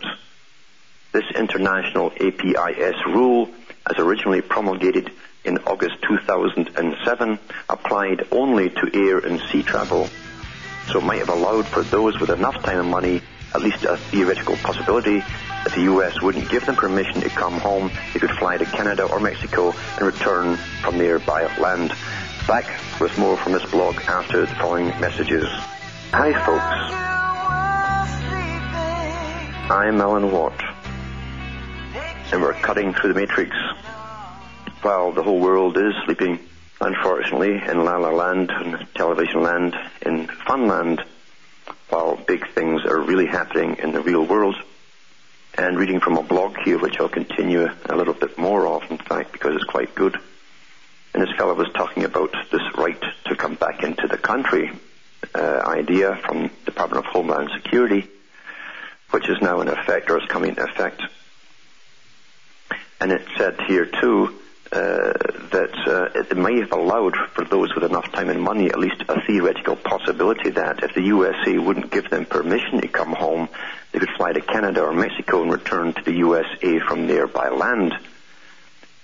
This 1.11 1.25
international 1.35 2.13
APIS 2.17 2.95
rule, 3.05 3.49
as 3.85 3.99
originally 3.99 4.39
promulgated 4.39 5.11
in 5.43 5.57
August 5.67 6.01
2007, 6.03 7.37
applied 7.67 8.27
only 8.31 8.69
to 8.69 8.89
air 8.93 9.19
and 9.19 9.41
sea 9.51 9.63
travel. 9.63 10.07
So 10.87 10.99
it 10.99 11.03
might 11.03 11.19
have 11.19 11.27
allowed 11.27 11.67
for 11.67 11.83
those 11.83 12.17
with 12.17 12.29
enough 12.29 12.63
time 12.63 12.79
and 12.79 12.89
money 12.89 13.21
at 13.53 13.61
least 13.61 13.83
a 13.83 13.97
theoretical 13.97 14.55
possibility 14.55 15.21
that 15.71 15.77
the 15.77 15.83
US 15.93 16.21
wouldn't 16.21 16.49
give 16.49 16.65
them 16.65 16.75
permission 16.75 17.21
to 17.21 17.29
come 17.29 17.53
home, 17.59 17.91
they 18.13 18.19
could 18.19 18.31
fly 18.31 18.57
to 18.57 18.65
Canada 18.65 19.03
or 19.03 19.19
Mexico 19.19 19.73
and 19.97 20.05
return 20.05 20.57
from 20.81 20.97
there 20.97 21.19
by 21.19 21.43
land. 21.57 21.93
Back 22.47 22.65
with 22.99 23.17
more 23.17 23.37
from 23.37 23.53
this 23.53 23.65
blog 23.71 23.95
after 24.07 24.41
the 24.41 24.55
following 24.55 24.87
messages. 24.99 25.47
Hi 26.11 26.33
folks. 26.45 26.93
I'm 29.71 30.01
Alan 30.01 30.31
Watt. 30.31 30.61
And 32.33 32.41
we're 32.41 32.53
cutting 32.53 32.93
through 32.93 33.13
the 33.13 33.19
matrix 33.19 33.55
while 34.81 35.11
the 35.11 35.23
whole 35.23 35.39
world 35.39 35.77
is 35.77 35.93
sleeping, 36.05 36.39
unfortunately, 36.79 37.61
in 37.63 37.85
La 37.85 37.97
La 37.97 38.09
Land 38.09 38.51
and 38.51 38.87
television 38.95 39.41
land, 39.41 39.75
in 40.01 40.27
Funland, 40.27 41.05
while 41.89 42.15
big 42.15 42.47
things 42.49 42.83
are 42.85 42.99
really 42.99 43.27
happening 43.27 43.77
in 43.77 43.91
the 43.91 44.01
real 44.01 44.25
world. 44.25 44.55
And 45.57 45.77
reading 45.77 45.99
from 45.99 46.17
a 46.17 46.23
blog 46.23 46.57
here, 46.63 46.79
which 46.79 46.99
I'll 46.99 47.09
continue 47.09 47.67
a 47.85 47.95
little 47.95 48.13
bit 48.13 48.37
more 48.37 48.67
of, 48.67 48.89
in 48.89 48.97
fact, 48.97 49.33
because 49.33 49.55
it's 49.55 49.65
quite 49.65 49.93
good. 49.95 50.17
And 51.13 51.21
this 51.21 51.35
fellow 51.37 51.53
was 51.53 51.67
talking 51.73 52.05
about 52.05 52.33
this 52.51 52.61
right 52.77 53.01
to 53.25 53.35
come 53.35 53.55
back 53.55 53.83
into 53.83 54.07
the 54.07 54.17
country 54.17 54.71
uh, 55.35 55.61
idea 55.65 56.15
from 56.25 56.43
the 56.43 56.49
Department 56.65 57.05
of 57.05 57.11
Homeland 57.11 57.49
Security, 57.53 58.07
which 59.11 59.27
is 59.27 59.41
now 59.41 59.59
in 59.59 59.67
effect 59.67 60.09
or 60.09 60.19
is 60.19 60.27
coming 60.29 60.51
into 60.51 60.63
effect. 60.63 61.01
And 63.01 63.11
it 63.11 63.25
said 63.37 63.59
here 63.67 63.85
too 63.85 64.40
uh, 64.73 65.11
that 65.51 65.73
uh, 65.85 66.17
it 66.17 66.37
may 66.37 66.59
have 66.61 66.71
allowed 66.71 67.13
for 67.33 67.43
those 67.43 67.75
with 67.75 67.83
enough 67.83 68.09
time 68.13 68.29
and 68.29 68.41
money 68.41 68.67
at 68.67 68.79
least 68.79 69.03
a 69.09 69.19
theoretical 69.27 69.75
possibility 69.75 70.49
that 70.49 70.81
if 70.81 70.93
the 70.93 71.01
USA 71.01 71.57
wouldn't 71.57 71.91
give 71.91 72.09
them 72.09 72.25
permission 72.25 72.79
to 72.79 72.87
come 72.87 73.11
home, 73.11 73.49
they 73.91 73.99
could 73.99 74.15
fly 74.15 74.31
to 74.31 74.39
Canada 74.39 74.81
or 74.81 74.93
Mexico 74.93 75.41
and 75.41 75.51
return 75.51 75.91
to 75.93 76.01
the 76.03 76.13
USA 76.13 76.79
from 76.87 77.07
there 77.07 77.27
by 77.27 77.49
land. 77.49 77.93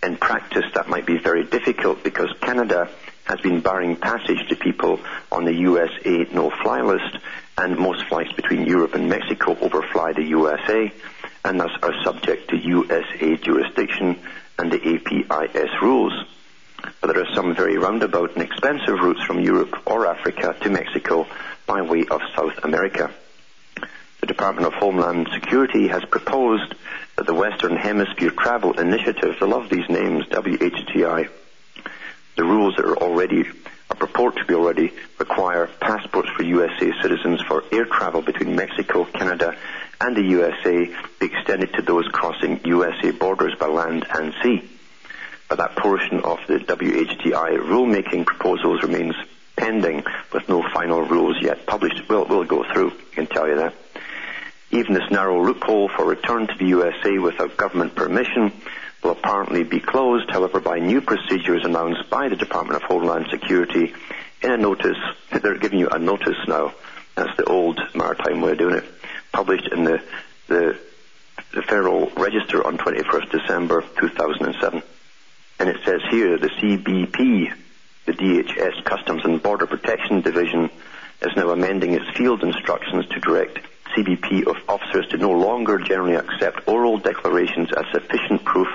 In 0.02 0.16
practice 0.16 0.64
that 0.74 0.88
might 0.88 1.06
be 1.06 1.18
very 1.18 1.44
difficult 1.44 2.02
because 2.02 2.30
Canada 2.40 2.90
has 3.26 3.42
been 3.42 3.60
barring 3.60 3.98
passage 3.98 4.48
to 4.48 4.56
people 4.56 5.02
on 5.34 5.44
the 5.44 5.54
USA 5.54 6.28
no-fly 6.32 6.80
list 6.82 7.18
and 7.58 7.78
most 7.78 8.06
flights 8.08 8.32
between 8.34 8.66
Europe 8.66 8.94
and 8.94 9.10
Mexico 9.10 9.58
overfly 9.60 10.14
the 10.14 10.24
USA 10.24 10.94
and 11.44 11.60
thus 11.60 11.72
are 11.82 11.94
subject 12.06 12.50
to 12.52 12.58
USA 12.58 13.36
jurisdiction 13.36 14.18
and 14.58 14.72
the 14.72 14.96
APIS 14.96 15.70
rules. 15.82 16.14
But 17.02 17.14
there 17.14 17.24
are 17.24 17.36
some 17.36 17.56
very 17.56 17.78
roundabout 17.78 18.34
and 18.36 18.44
expensive 18.44 19.00
routes 19.00 19.24
from 19.24 19.40
Europe 19.40 19.76
or 19.86 20.08
Africa 20.08 20.56
to 20.62 20.70
Mexico 20.70 21.28
by 21.66 21.82
way 21.82 22.06
of 22.10 22.22
South 22.36 22.64
America. 22.64 23.12
The 24.22 24.28
Department 24.28 24.68
of 24.68 24.74
Homeland 24.74 25.30
Security 25.34 25.88
has 25.88 26.04
proposed 26.06 26.74
that 27.16 27.26
the 27.26 27.34
Western 27.34 27.76
Hemisphere 27.76 28.32
Travel 28.32 28.80
Initiative, 28.80 29.36
I 29.42 29.46
love 29.46 29.70
these 29.70 29.88
names, 29.90 30.26
WHTI, 30.26 31.30
the 32.36 32.44
rules 32.44 32.76
that 32.76 32.86
are 32.86 32.98
already, 32.98 33.46
are 33.90 33.96
purport 33.96 34.38
to 34.38 34.46
be 34.46 34.54
already, 34.54 34.92
require 35.18 35.68
passports 35.80 36.30
for 36.36 36.44
USA 36.44 36.92
citizens 37.02 37.42
for 37.42 37.64
air 37.72 37.86
travel 37.86 38.22
between 38.22 38.56
Mexico, 38.56 39.06
Canada, 39.06 39.56
and 40.00 40.16
the 40.16 40.22
USA 40.22 40.86
be 41.20 41.26
extended 41.26 41.74
to 41.74 41.82
those 41.82 42.08
crossing 42.08 42.60
USA 42.66 43.12
borders 43.12 43.56
by 43.60 43.68
land 43.68 44.06
and 44.10 44.34
sea. 44.44 44.70
But 45.50 45.60
that 45.60 45.78
portion 45.78 46.20
of 46.22 46.40
the 46.48 46.60
WHTI 46.60 47.58
rulemaking 47.60 48.26
proposals 48.26 48.84
remains 48.84 49.16
pending 49.56 50.04
with 50.34 50.48
no 50.50 50.64
final 50.74 51.02
rules 51.02 51.38
yet 51.42 51.66
published. 51.66 52.08
We'll, 52.10 52.26
we'll 52.26 52.44
go 52.44 52.64
through, 52.72 52.92
I 52.92 53.16
can 53.16 53.28
tell 53.28 53.48
you 53.48 53.56
that. 53.56 53.74
Even 54.70 54.94
this 54.94 55.10
narrow 55.10 55.42
loophole 55.44 55.90
for 55.90 56.06
return 56.06 56.48
to 56.48 56.54
the 56.58 56.66
USA 56.66 57.18
without 57.18 57.56
government 57.56 57.96
permission 57.96 58.52
will 59.02 59.12
apparently 59.12 59.64
be 59.64 59.80
closed, 59.80 60.30
however, 60.30 60.60
by 60.60 60.80
new 60.80 61.02
procedures 61.02 61.64
announced 61.64 62.10
by 62.10 62.28
the 62.28 62.36
Department 62.36 62.76
of 62.76 62.88
Homeland 62.88 63.28
Security 63.32 63.94
in 64.42 64.52
a 64.52 64.58
notice. 64.58 64.98
They're 65.32 65.58
giving 65.58 65.80
you 65.80 65.88
a 65.90 65.98
notice 65.98 66.38
now. 66.48 66.74
That's 67.16 67.36
the 67.38 67.46
old 67.46 67.80
maritime 67.96 68.42
way 68.42 68.52
of 68.52 68.58
doing 68.58 68.76
it. 68.76 68.86
Published 69.38 69.72
in 69.72 69.84
the, 69.84 70.02
the, 70.48 70.80
the 71.54 71.62
Federal 71.62 72.10
Register 72.18 72.66
on 72.66 72.76
21st 72.80 73.30
December 73.30 73.84
2007. 74.00 74.82
And 75.60 75.70
it 75.70 75.78
says 75.86 76.02
here 76.10 76.40
the 76.40 76.50
CBP, 76.50 77.54
the 78.08 78.14
DHS 78.14 78.84
Customs 78.84 79.24
and 79.26 79.40
Border 79.44 79.68
Protection 79.68 80.22
Division, 80.22 80.72
is 81.22 81.36
now 81.36 81.52
amending 81.52 81.94
its 81.94 82.10
field 82.18 82.42
instructions 82.42 83.06
to 83.10 83.20
direct 83.20 83.60
CBP 83.96 84.48
of 84.48 84.56
officers 84.68 85.08
to 85.10 85.18
no 85.18 85.30
longer 85.30 85.78
generally 85.78 86.16
accept 86.16 86.68
oral 86.68 86.98
declarations 86.98 87.70
as 87.72 87.86
sufficient 87.92 88.44
proof 88.44 88.68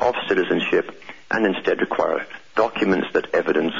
of 0.00 0.16
citizenship 0.26 1.00
and 1.30 1.46
instead 1.46 1.80
require 1.80 2.26
documents 2.56 3.06
that 3.12 3.32
evidence 3.32 3.72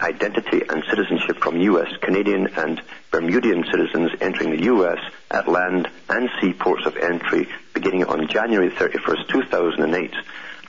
identity 0.00 0.62
and 0.68 0.82
citizenship 0.88 1.38
from 1.38 1.60
U.S., 1.60 1.88
Canadian, 2.00 2.48
and 2.56 2.80
Bermudian 3.10 3.64
citizens 3.70 4.10
entering 4.20 4.50
the 4.50 4.64
U.S. 4.64 4.98
at 5.30 5.48
land 5.48 5.88
and 6.08 6.28
sea 6.40 6.52
ports 6.52 6.86
of 6.86 6.96
entry 6.96 7.48
beginning 7.74 8.04
on 8.04 8.28
January 8.28 8.70
31st, 8.70 9.28
2008. 9.28 10.14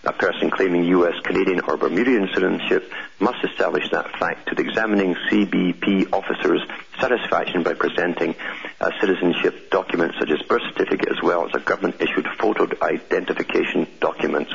A 0.04 0.14
person 0.14 0.50
claiming 0.50 0.84
U.S., 0.86 1.14
Canadian, 1.24 1.60
or 1.62 1.78
Bermudian 1.78 2.28
citizenship 2.34 2.92
must 3.20 3.44
establish 3.44 3.88
that 3.92 4.10
fact 4.18 4.50
to 4.50 4.56
the 4.56 4.64
examining 4.64 5.16
CBP 5.30 6.12
officer's 6.12 6.62
satisfaction 7.00 7.62
by 7.62 7.76
presenting 7.76 8.34
a 8.80 8.92
citizenship 9.00 9.70
document 9.70 10.14
such 10.20 10.32
as 10.32 10.42
birth 10.48 10.64
certificate 10.74 11.10
as 11.10 11.22
well 11.22 11.48
as 11.48 11.54
a 11.54 11.64
government 11.64 12.02
issued 12.02 12.28
photo 12.40 12.68
identification 12.82 13.86
documents. 14.00 14.52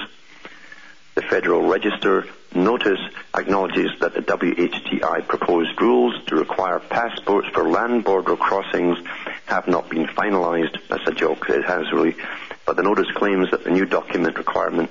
The 1.14 1.22
Federal 1.22 1.62
Register 1.62 2.27
notice 2.55 3.01
acknowledges 3.34 3.90
that 4.01 4.14
the 4.14 4.22
WHTI 4.22 5.26
proposed 5.26 5.80
rules 5.80 6.14
to 6.26 6.36
require 6.36 6.78
passports 6.78 7.49
for 7.49 7.68
land 7.68 8.05
border 8.05 8.36
crossings 8.36 8.99
have 9.47 9.68
not 9.68 9.88
been 9.88 10.07
finalized. 10.07 10.78
That's 10.88 11.07
a 11.07 11.12
joke, 11.12 11.49
it 11.49 11.64
has 11.64 11.92
really. 11.92 12.16
But 12.64 12.76
the 12.76 12.82
notice 12.82 13.11
claims 13.14 13.51
that 13.51 13.64
the 13.64 13.70
new 13.70 13.86
document 13.86 14.38
requirement 14.38 14.90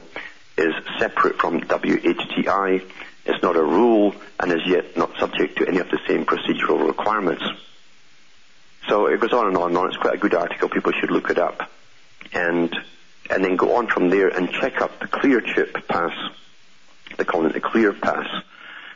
is 0.57 0.73
separate 0.99 1.39
from 1.39 1.61
WHTI, 1.61 2.89
it's 3.25 3.41
not 3.41 3.55
a 3.55 3.63
rule, 3.63 4.15
and 4.39 4.51
is 4.51 4.65
yet 4.67 4.95
not 4.95 5.17
subject 5.17 5.57
to 5.57 5.67
any 5.67 5.79
of 5.79 5.89
the 5.89 5.99
same 6.07 6.25
procedural 6.25 6.87
requirements. 6.87 7.43
So 8.87 9.07
it 9.07 9.19
goes 9.19 9.33
on 9.33 9.47
and 9.47 9.57
on 9.57 9.69
and 9.69 9.77
on. 9.77 9.87
It's 9.87 9.97
quite 9.97 10.13
a 10.13 10.17
good 10.17 10.35
article. 10.35 10.69
People 10.69 10.91
should 10.91 11.09
look 11.09 11.31
it 11.31 11.39
up. 11.39 11.69
And, 12.33 12.75
and 13.29 13.43
then 13.43 13.55
go 13.55 13.77
on 13.77 13.87
from 13.87 14.09
there 14.09 14.27
and 14.27 14.51
check 14.51 14.79
up 14.81 14.99
the 14.99 15.07
clear 15.07 15.41
chip 15.41 15.87
pass. 15.87 16.13
They 17.18 17.24
call 17.24 17.45
it 17.45 17.53
the 17.53 17.59
clear 17.59 17.93
pass. 17.93 18.28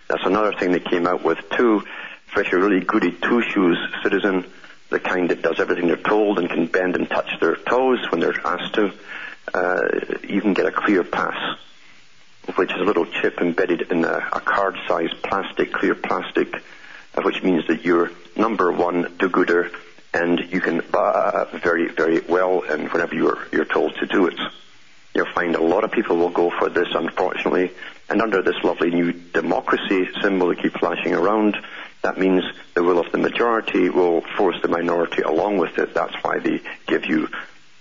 That's 0.07 0.25
another 0.25 0.53
thing 0.53 0.71
they 0.71 0.79
came 0.79 1.07
out 1.07 1.23
with 1.23 1.37
too. 1.51 1.83
Especially 2.29 2.59
really 2.59 2.79
goody 2.81 3.11
two 3.11 3.41
shoes 3.41 3.77
citizen, 4.03 4.45
the 4.89 4.99
kind 4.99 5.29
that 5.29 5.41
does 5.41 5.59
everything 5.59 5.87
they're 5.87 5.97
told 5.97 6.37
and 6.37 6.49
can 6.49 6.67
bend 6.67 6.95
and 6.95 7.09
touch 7.09 7.39
their 7.39 7.55
toes 7.55 7.99
when 8.11 8.21
they're 8.21 8.39
asked 8.45 8.75
to. 8.75 8.91
Uh, 9.53 9.81
you 10.27 10.41
can 10.41 10.53
get 10.53 10.65
a 10.65 10.71
clear 10.71 11.03
pass, 11.03 11.57
which 12.55 12.71
is 12.71 12.79
a 12.79 12.83
little 12.83 13.05
chip 13.05 13.41
embedded 13.41 13.91
in 13.91 14.05
a, 14.05 14.29
a 14.33 14.39
card-sized 14.41 15.21
plastic, 15.23 15.73
clear 15.73 15.95
plastic, 15.95 16.53
uh, 17.15 17.21
which 17.23 17.41
means 17.41 17.65
that 17.67 17.83
you're 17.83 18.11
number 18.35 18.71
one 18.71 19.15
do-gooder 19.17 19.71
and 20.13 20.39
you 20.51 20.61
can 20.61 20.81
uh, 20.93 21.45
very, 21.63 21.87
very 21.87 22.19
well 22.21 22.63
and 22.63 22.91
whenever 22.91 23.15
you're, 23.15 23.47
you're 23.51 23.65
told 23.65 23.95
to 23.95 24.05
do 24.05 24.27
it. 24.27 24.39
You'll 25.15 25.33
find 25.33 25.55
a 25.55 25.61
lot 25.61 25.83
of 25.83 25.91
people 25.91 26.17
will 26.17 26.29
go 26.29 26.51
for 26.51 26.69
this, 26.69 26.87
unfortunately, 26.93 27.71
and 28.09 28.21
under 28.21 28.41
this 28.41 28.63
lovely 28.63 28.91
new 28.91 29.11
democracy 29.11 30.09
symbol 30.21 30.47
that 30.49 30.61
keeps 30.61 30.77
flashing 30.77 31.13
around, 31.13 31.57
that 32.01 32.17
means 32.17 32.43
the 32.73 32.83
will 32.83 32.99
of 32.99 33.11
the 33.11 33.17
majority 33.17 33.89
will 33.89 34.21
force 34.37 34.55
the 34.61 34.67
minority 34.67 35.21
along 35.21 35.57
with 35.57 35.77
it. 35.77 35.93
That's 35.93 36.15
why 36.23 36.39
they 36.39 36.61
give 36.87 37.05
you 37.05 37.27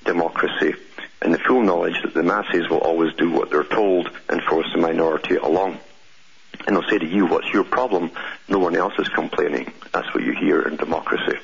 democracy 0.05 0.75
and 1.21 1.35
the 1.35 1.39
full 1.39 1.63
knowledge 1.63 2.01
that 2.03 2.15
the 2.15 2.23
masses 2.23 2.69
will 2.69 2.79
always 2.79 3.13
do 3.15 3.31
what 3.31 3.51
they're 3.51 3.65
told 3.65 4.09
and 4.29 4.43
force 4.43 4.69
the 4.73 4.81
minority 4.81 5.37
along. 5.37 5.79
And 6.67 6.77
they'll 6.77 6.89
say 6.89 6.99
to 6.99 7.07
you, 7.07 7.27
what's 7.27 7.53
your 7.53 7.65
problem? 7.65 8.11
No 8.49 8.59
one 8.59 8.77
else 8.77 8.95
is 8.99 9.09
complaining. 9.09 9.73
That's 9.93 10.13
what 10.15 10.23
you 10.23 10.33
hear 10.33 10.63
in 10.63 10.77
democracy. 10.77 11.39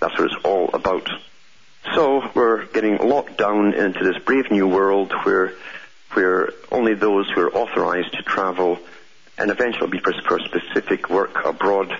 That's 0.00 0.18
what 0.18 0.32
it's 0.32 0.44
all 0.44 0.70
about. 0.72 1.08
So 1.94 2.28
we're 2.34 2.66
getting 2.66 2.98
locked 2.98 3.38
down 3.38 3.74
into 3.74 4.02
this 4.02 4.22
brave 4.24 4.50
new 4.50 4.66
world 4.66 5.12
where, 5.22 5.52
where 6.16 6.48
only 6.72 6.94
those 6.94 7.30
who 7.30 7.42
are 7.42 7.54
authorized 7.54 8.10
to 8.14 8.22
travel 8.22 8.78
and 9.36 9.50
eventually 9.50 9.90
be 9.90 9.98
for, 9.98 10.14
for 10.26 10.40
specific 10.40 11.10
work 11.10 11.44
abroad, 11.44 11.92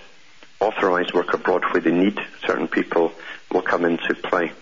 authorized 0.58 1.12
work 1.12 1.34
abroad 1.34 1.62
where 1.70 1.82
they 1.82 1.92
need 1.92 2.18
certain 2.46 2.66
people 2.66 3.12
will 3.52 3.60
come 3.60 3.84
into 3.84 4.14
play. 4.14 4.52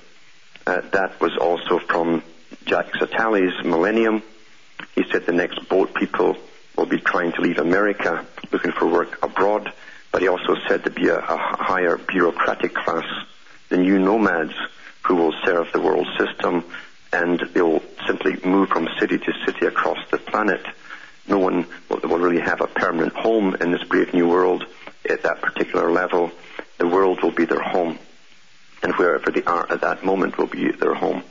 Uh, 0.66 0.80
that 0.90 1.20
was 1.20 1.36
also 1.36 1.78
from 1.78 2.24
Jacques 2.66 2.94
Attali's 2.94 3.64
Millennium. 3.64 4.24
He 4.96 5.04
said 5.12 5.24
the 5.24 5.32
next 5.32 5.68
boat 5.68 5.94
people 5.94 6.36
will 6.76 6.86
be 6.86 6.98
trying 6.98 7.30
to 7.32 7.40
leave 7.40 7.58
America, 7.58 8.26
looking 8.50 8.72
for 8.72 8.88
work 8.88 9.22
abroad, 9.22 9.72
but 10.10 10.20
he 10.20 10.26
also 10.26 10.56
said 10.66 10.82
there'd 10.82 10.96
be 10.96 11.08
a, 11.08 11.18
a 11.18 11.36
higher 11.36 11.96
bureaucratic 11.96 12.74
class, 12.74 13.04
the 13.68 13.76
new 13.76 14.00
nomads 14.00 14.54
who 15.02 15.14
will 15.14 15.34
serve 15.44 15.70
the 15.72 15.80
world 15.80 16.08
system, 16.18 16.64
and 17.14 17.38
they'll 17.54 17.80
simply 18.08 18.36
move 18.44 18.68
from 18.68 18.88
city 18.98 19.18
to 19.18 19.32
city 19.46 19.66
across 19.66 19.98
the 20.10 20.18
planet. 20.18 20.66
No 21.28 21.38
one 21.38 21.64
will, 21.88 22.18
really 22.18 22.40
have 22.40 22.60
a 22.60 22.66
permanent 22.66 23.14
home 23.14 23.54
in 23.54 23.70
this 23.70 23.84
brave 23.84 24.12
new 24.12 24.28
world 24.28 24.64
at 25.08 25.22
that 25.22 25.40
particular 25.40 25.92
level. 25.92 26.32
The 26.78 26.88
world 26.88 27.22
will 27.22 27.30
be 27.30 27.44
their 27.44 27.62
home, 27.62 28.00
and 28.82 28.92
wherever 28.96 29.30
they 29.30 29.44
are 29.44 29.70
at 29.70 29.82
that 29.82 30.04
moment 30.04 30.38
will 30.38 30.48
be 30.48 30.72
their 30.72 30.94
home. 30.94 31.22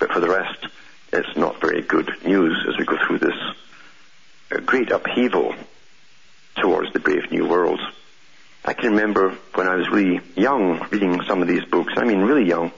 But 0.00 0.10
for 0.10 0.18
the 0.18 0.28
rest, 0.28 0.66
it's 1.12 1.36
not 1.36 1.60
very 1.60 1.82
good 1.82 2.10
news 2.24 2.66
as 2.68 2.76
we 2.76 2.84
go 2.84 2.98
through 3.06 3.20
this 3.20 3.38
uh, 4.50 4.58
great 4.66 4.90
upheaval 4.90 5.54
towards 6.56 6.92
the 6.92 6.98
brave 6.98 7.30
new 7.30 7.46
world. 7.46 7.80
I 8.64 8.72
can 8.72 8.90
remember 8.90 9.30
when 9.54 9.68
I 9.68 9.76
was 9.76 9.88
really 9.90 10.20
young 10.34 10.84
reading 10.90 11.22
some 11.28 11.40
of 11.40 11.46
these 11.46 11.64
books. 11.66 11.92
I 11.96 12.04
mean, 12.04 12.22
really 12.22 12.48
young. 12.48 12.72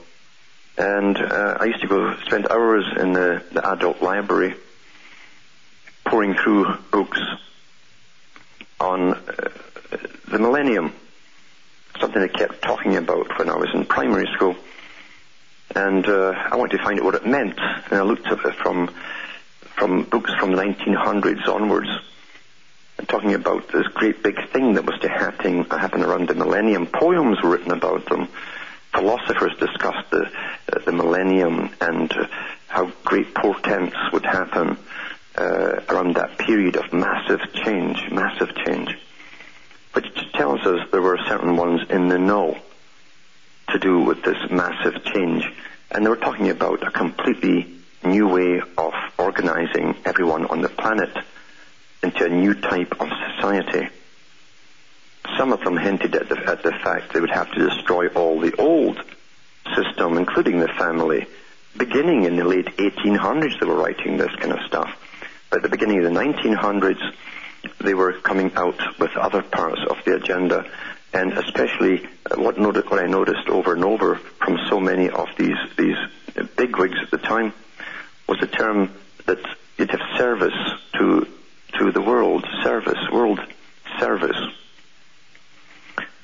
And 0.79 1.17
uh, 1.17 1.59
I 1.61 1.65
used 1.65 1.81
to 1.81 1.89
go 1.89 2.17
spend 2.27 2.49
hours 2.49 2.85
in 2.99 3.13
the, 3.13 3.43
the 3.53 3.67
adult 3.71 4.03
library 4.03 4.55
pouring 6.05 6.35
through 6.35 6.77
books 6.91 7.21
on 8.79 9.15
uh, 9.15 9.49
the 10.29 10.39
millennium, 10.39 10.93
something 11.99 12.21
I 12.21 12.29
kept 12.29 12.63
talking 12.63 12.97
about 12.97 13.39
when 13.39 13.49
I 13.49 13.57
was 13.57 13.71
in 13.75 13.87
primary 13.87 14.29
school. 14.35 14.55
And 15.75 16.07
uh, 16.07 16.33
I 16.51 16.57
wanted 16.57 16.77
to 16.77 16.85
find 16.85 16.99
out 16.99 17.05
what 17.05 17.15
it 17.15 17.27
meant. 17.27 17.59
And 17.59 17.95
I 17.95 18.03
looked 18.03 18.27
at 18.27 18.45
it 18.45 18.55
from 18.57 18.95
from 19.77 20.05
books 20.05 20.33
from 20.41 20.53
the 20.53 20.63
1900s 20.63 21.47
onwards, 21.49 21.89
talking 23.09 23.35
about 23.35 23.69
this 23.69 23.87
great 23.89 24.23
big 24.23 24.37
thing 24.51 24.75
that 24.75 24.87
was 24.87 24.99
to 25.01 25.09
happen, 25.09 25.65
happen 25.65 26.03
around 26.03 26.29
the 26.29 26.35
millennium. 26.35 26.87
Poems 26.87 27.43
were 27.43 27.51
written 27.51 27.73
about 27.73 28.07
them. 28.07 28.29
Philosophers 28.97 29.53
discussed 29.59 30.11
the, 30.11 30.25
uh, 30.73 30.79
the 30.87 30.93
millennium 30.93 31.71
and 31.83 32.11
uh, 32.13 32.27
how 32.67 32.91
great 33.05 33.35
portents 33.35 33.95
would 34.11 34.25
happen 34.25 34.79
uh, 35.37 35.81
around 35.91 36.17
that 36.17 36.39
period 36.39 36.77
of 36.77 36.93
massive 36.95 37.41
change, 37.53 38.11
massive 38.11 38.55
change. 38.65 38.97
Which 39.93 40.07
tells 40.33 40.61
us 40.61 40.89
there 40.91 41.03
were 41.03 41.19
certain 41.29 41.57
ones 41.57 41.83
in 41.91 42.09
the 42.09 42.19
know 42.19 42.59
to 43.69 43.79
do 43.79 44.01
with 44.01 44.23
this 44.23 44.39
massive 44.51 45.05
change. 45.05 45.47
And 45.91 46.05
they 46.05 46.09
were 46.09 46.17
talking 46.17 46.49
about 46.49 46.87
a 46.87 46.91
completely 46.91 47.67
new 48.03 48.29
way 48.29 48.63
of 48.79 48.95
organizing 49.19 49.95
everyone 50.07 50.47
on 50.47 50.63
the 50.63 50.69
planet 50.71 51.15
into 52.03 52.25
a 52.25 52.29
new 52.29 52.55
type 52.55 52.99
of 53.01 53.09
society. 53.35 53.89
Some 55.37 55.53
of 55.53 55.61
them 55.61 55.77
hinted 55.77 56.15
at 56.15 56.29
the, 56.29 56.39
at 56.49 56.63
the 56.63 56.73
fact 56.73 57.13
they 57.13 57.21
would 57.21 57.31
have 57.31 57.51
to 57.53 57.69
destroy 57.69 58.09
all 58.09 58.41
the 58.41 58.55
old 58.57 59.03
system, 59.75 60.17
including 60.17 60.61
the 60.61 60.69
family. 60.69 61.27
Beginning 61.77 62.25
in 62.25 62.37
the 62.37 62.45
late 62.45 62.67
1800s, 62.77 63.61
they 63.61 63.67
were 63.67 63.77
writing 63.77 64.17
this 64.17 64.35
kind 64.37 64.53
of 64.53 64.61
stuff. 64.67 64.91
At 65.53 65.63
the 65.63 65.69
beginning 65.69 66.05
of 66.05 66.13
the 66.13 66.19
1900s, 66.19 67.01
they 67.81 67.95
were 67.95 68.13
coming 68.13 68.53
out 68.55 68.81
with 68.99 69.17
other 69.17 69.43
parts 69.43 69.81
of 69.89 69.97
the 70.05 70.17
agenda, 70.17 70.65
and 71.13 71.33
especially 71.33 72.07
uh, 72.31 72.37
what, 72.41 72.59
what 72.59 73.03
I 73.03 73.07
noticed 73.07 73.49
over 73.49 73.75
and 73.75 73.85
over 73.85 74.17
from 74.45 74.59
so 74.69 74.81
many 74.81 75.09
of 75.11 75.29
these 75.39 75.57
these 75.77 75.97
bigwigs 76.57 76.99
at 77.03 77.11
the 77.11 77.19
time 77.19 77.53
was 78.29 78.39
a 78.43 78.47
term 78.47 78.93
that 79.27 79.39
you'd 79.79 79.91
have 79.91 80.01
service 80.17 80.55
to 80.95 81.27
to 81.79 81.93
the 81.93 82.01
world, 82.01 82.47
service, 82.63 82.99
world 83.11 83.41
service. 83.99 84.37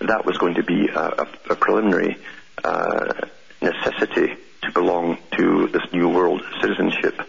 That 0.07 0.24
was 0.24 0.36
going 0.38 0.55
to 0.55 0.62
be 0.62 0.88
a, 0.88 1.26
a, 1.50 1.57
preliminary 1.57 2.18
uh, 2.64 3.12
necessity 3.61 4.34
to 4.62 4.72
belong 4.72 5.18
to 5.36 5.68
this 5.68 5.92
new 5.92 6.09
world 6.09 6.42
citizenship 6.61 7.20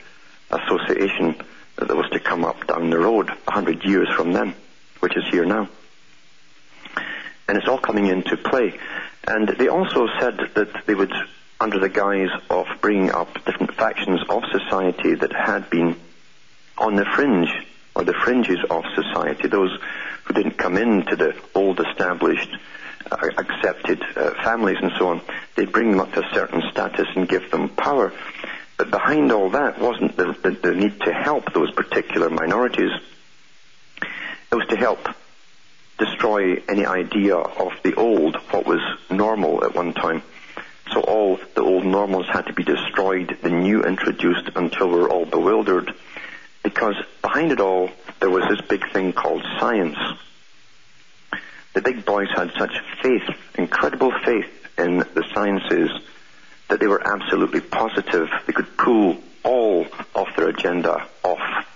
association 0.49 1.35
that 1.77 1.95
was 1.95 2.09
to 2.11 2.19
come 2.19 2.43
up 2.43 2.65
down 2.67 2.89
the 2.89 2.97
road 2.97 3.29
a 3.29 3.51
hundred 3.51 3.83
years 3.83 4.09
from 4.15 4.33
then, 4.33 4.55
which 4.99 5.15
is 5.15 5.23
here 5.29 5.45
now. 5.45 5.69
And 7.47 7.57
it's 7.57 7.67
all 7.67 7.77
coming 7.77 8.07
into 8.07 8.37
play. 8.37 8.79
And 9.27 9.47
they 9.47 9.67
also 9.67 10.07
said 10.19 10.37
that 10.55 10.85
they 10.85 10.95
would 10.95 11.13
under 11.59 11.79
the 11.79 11.89
guise 11.89 12.31
of 12.49 12.65
bringing 12.81 13.11
up 13.11 13.33
different 13.45 13.73
factions 13.75 14.19
of 14.29 14.43
society 14.51 15.15
that 15.15 15.31
had 15.31 15.69
been 15.69 15.95
on 16.77 16.95
the 16.95 17.05
fringe 17.05 17.49
or 17.95 18.03
the 18.03 18.13
fringes 18.13 18.59
of 18.69 18.83
society, 18.95 19.47
those 19.47 19.77
who 20.23 20.33
didn't 20.33 20.57
come 20.57 20.77
into 20.77 21.15
the 21.15 21.35
old 21.53 21.79
established 21.79 22.49
uh, 23.11 23.17
accepted 23.37 24.01
uh, 24.15 24.31
families 24.43 24.77
and 24.81 24.91
so 24.97 25.07
on, 25.09 25.21
they'd 25.55 25.71
bring 25.71 25.91
them 25.91 25.99
up 25.99 26.13
to 26.13 26.21
a 26.21 26.33
certain 26.33 26.61
status 26.71 27.07
and 27.15 27.27
give 27.27 27.51
them 27.51 27.69
power. 27.69 28.13
But 28.77 28.91
behind 28.91 29.31
all 29.31 29.49
that 29.51 29.79
wasn't 29.79 30.17
the, 30.17 30.35
the, 30.41 30.51
the 30.51 30.75
need 30.75 30.99
to 31.01 31.13
help 31.13 31.53
those 31.53 31.71
particular 31.71 32.29
minorities. 32.29 32.91
It 34.51 34.55
was 34.55 34.67
to 34.69 34.75
help 34.75 35.07
destroy 35.97 36.61
any 36.67 36.85
idea 36.85 37.35
of 37.35 37.71
the 37.83 37.95
old, 37.95 38.35
what 38.51 38.65
was 38.65 38.81
normal 39.09 39.63
at 39.63 39.75
one 39.75 39.93
time. 39.93 40.23
So 40.91 41.01
all 41.01 41.39
the 41.55 41.61
old 41.61 41.85
normals 41.85 42.27
had 42.27 42.47
to 42.47 42.53
be 42.53 42.63
destroyed, 42.63 43.37
the 43.41 43.49
new 43.49 43.83
introduced 43.83 44.49
until 44.55 44.89
we're 44.89 45.09
all 45.09 45.25
bewildered. 45.25 45.93
Because 46.63 46.95
behind 47.21 47.51
it 47.51 47.59
all, 47.59 47.89
there 48.19 48.29
was 48.29 48.43
this 48.49 48.61
big 48.67 48.89
thing 48.91 49.13
called 49.13 49.43
science. 49.59 49.97
The 51.73 51.81
big 51.81 52.05
boys 52.05 52.29
had 52.35 52.51
such 52.57 52.73
faith, 53.01 53.29
incredible 53.55 54.13
faith 54.23 54.49
in 54.77 54.99
the 54.99 55.25
sciences, 55.33 55.89
that 56.69 56.79
they 56.79 56.87
were 56.87 57.05
absolutely 57.05 57.61
positive 57.61 58.29
they 58.47 58.53
could 58.53 58.77
pull 58.77 59.17
all 59.43 59.85
of 60.15 60.27
their 60.35 60.49
agenda 60.49 61.07
off. 61.23 61.67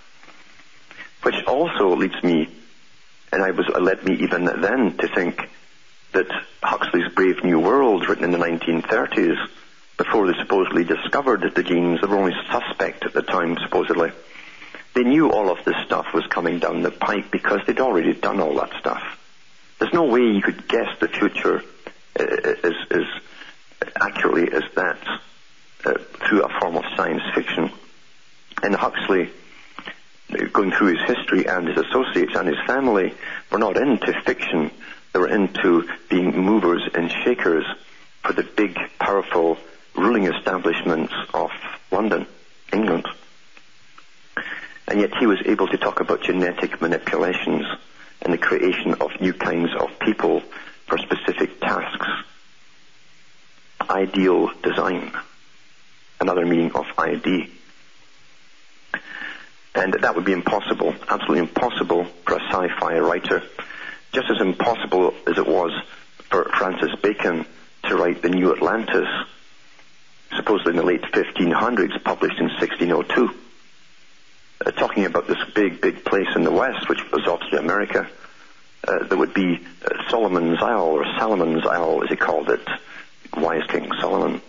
Which 1.24 1.44
also 1.46 1.96
leads 1.96 2.22
me, 2.24 2.50
and 3.32 3.44
I 3.44 3.52
was 3.52 3.68
led 3.68 4.04
me 4.06 4.16
even 4.24 4.46
then 4.46 4.98
to 4.98 5.08
think 5.14 5.50
that 6.14 6.28
Huxley's 6.64 7.12
Brave 7.14 7.44
New 7.44 7.60
World, 7.60 8.08
written 8.08 8.24
in 8.24 8.32
the 8.32 8.38
1930s, 8.38 9.36
before 9.98 10.28
they 10.28 10.40
supposedly 10.40 10.84
discovered 10.84 11.42
the 11.54 11.64
genes, 11.64 12.00
they 12.02 12.08
were 12.08 12.18
only 12.18 12.36
suspect 12.50 13.04
at 13.06 13.14
the 13.14 13.24
time, 13.24 13.58
supposedly. 13.62 14.12
They 14.98 15.04
knew 15.04 15.30
all 15.30 15.52
of 15.52 15.64
this 15.64 15.76
stuff 15.86 16.08
was 16.12 16.26
coming 16.26 16.58
down 16.58 16.82
the 16.82 16.90
pipe 16.90 17.30
because 17.30 17.60
they'd 17.68 17.80
already 17.80 18.14
done 18.14 18.42
all 18.42 18.56
that 18.56 18.72
stuff. 18.80 19.04
There's 19.78 19.94
no 19.94 20.06
way 20.06 20.22
you 20.22 20.42
could 20.42 20.68
guess 20.68 20.88
the 21.00 21.08
future 21.08 21.62
uh, 22.20 22.24
as, 22.24 22.74
as 22.90 23.04
accurately 23.96 24.52
as 24.52 24.64
that 24.76 24.98
uh, 25.86 25.94
through 26.28 26.42
a 26.42 26.60
form 26.60 26.78
of 26.78 26.84
science 26.96 27.22
fiction. 27.36 27.70
And 28.64 28.76
Huxley, 28.76 29.30
going 30.52 30.72
through 30.72 30.96
his 30.96 31.16
history 31.16 31.48
and 31.48 31.68
his 31.68 31.78
associates 31.78 32.34
and 32.36 32.48
his 32.48 32.58
family, 32.66 33.14
were 33.52 33.60
not 33.60 33.78
into 33.78 34.20
fiction. 34.26 34.72
They 35.14 35.20
were 35.20 35.28
into 35.28 35.88
being 36.10 36.36
movers 36.36 36.82
and 36.96 37.12
shakers 37.24 37.66
for 38.24 38.34
the 38.34 38.42
big, 38.42 38.76
powerful 38.98 39.60
ruling 39.94 40.24
establishments 40.24 41.14
of 41.36 41.52
London, 41.92 42.26
England. 42.74 43.06
And 44.88 45.02
yet 45.02 45.14
he 45.20 45.26
was 45.28 45.40
able 45.46 45.68
to 45.68 45.78
talk 45.78 46.00
about 46.00 46.22
genetic 46.22 46.82
manipulations 46.82 47.66
and 48.22 48.34
the 48.34 48.38
creation 48.38 48.94
of 49.02 49.12
new 49.20 49.34
kinds 49.34 49.72
of 49.78 50.00
people 50.00 50.42
for 50.86 50.98
specific 50.98 51.60
tasks. 51.60 52.08
Ideal 53.90 54.52
design. 54.64 55.12
Another 56.20 56.46
meaning 56.46 56.72
of 56.72 56.86
ID. 56.98 57.52
And 59.76 59.94
that 59.94 60.16
would 60.16 60.26
be 60.26 60.32
impossible, 60.32 60.96
absolutely 61.08 61.40
impossible 61.40 62.06
for 62.26 62.38
a 62.38 62.44
sci-fi 62.50 63.00
writer. 63.00 63.44
Just 64.14 64.30
as 64.32 64.42
impossible 64.42 65.14
as 65.28 65.38
it 65.38 65.46
was 65.46 65.72
for 66.30 66.46
Francis 66.58 66.96
Bacon 67.02 67.46
to 67.84 67.96
write 67.96 68.22
The 68.22 68.30
New 68.30 68.54
Atlantis, 68.54 69.08
supposedly 70.36 70.72
in 70.72 70.78
the 70.78 70.84
late 70.84 71.04
1500s, 71.04 72.04
published 72.04 72.40
in 72.40 72.48
1602 72.48 73.47
uh, 74.68 74.72
talking 74.72 75.06
about 75.06 75.28
this 75.28 75.38
big, 75.56 75.80
big 75.80 76.04
place 76.04 76.28
in 76.36 76.44
the 76.44 76.52
West, 76.52 76.90
which 76.90 77.00
was 77.12 77.26
obviously 77.26 77.58
America. 77.58 78.08
Uh, 78.86 79.06
there 79.06 79.18
would 79.18 79.34
be 79.34 79.66
uh, 79.86 80.10
Solomon's 80.10 80.62
Isle, 80.62 80.82
or 80.82 81.06
Solomon's 81.18 81.66
Isle, 81.66 82.04
as 82.04 82.10
he 82.10 82.16
called 82.16 82.50
it, 82.50 82.68
wise 83.36 83.66
King 83.68 83.90
Solomon, 84.02 84.42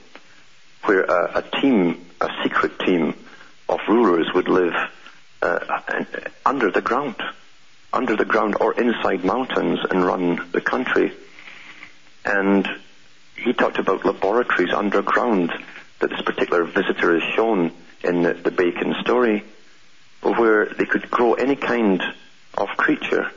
where 0.84 1.02
a 1.02 1.44
team, 1.60 2.06
a 2.20 2.28
secret 2.42 2.78
team 2.80 3.14
of 3.68 3.80
rulers 3.88 4.26
would 4.34 4.48
live 4.48 4.74
uh, 5.42 5.80
under 6.44 6.70
the 6.70 6.80
ground, 6.80 7.16
under 7.92 8.16
the 8.16 8.24
ground 8.24 8.56
or 8.60 8.72
inside 8.74 9.24
mountains 9.24 9.80
and 9.88 10.04
run 10.04 10.48
the 10.52 10.60
country. 10.60 11.12
And 12.24 12.68
he 13.36 13.52
talked 13.52 13.78
about 13.78 14.04
laboratories 14.04 14.72
underground 14.72 15.52
that 16.00 16.10
this 16.10 16.22
particular 16.22 16.64
visitor 16.64 17.16
is 17.16 17.22
shown 17.34 17.72
in 18.02 18.22
the, 18.22 18.34
the 18.34 18.50
Bacon 18.50 18.94
story 19.00 19.44
where 20.22 20.66
they 20.66 20.84
could 20.84 21.10
grow 21.10 21.34
any 21.34 21.56
kind 21.56 22.02
of 22.54 22.68
creature 22.76 23.30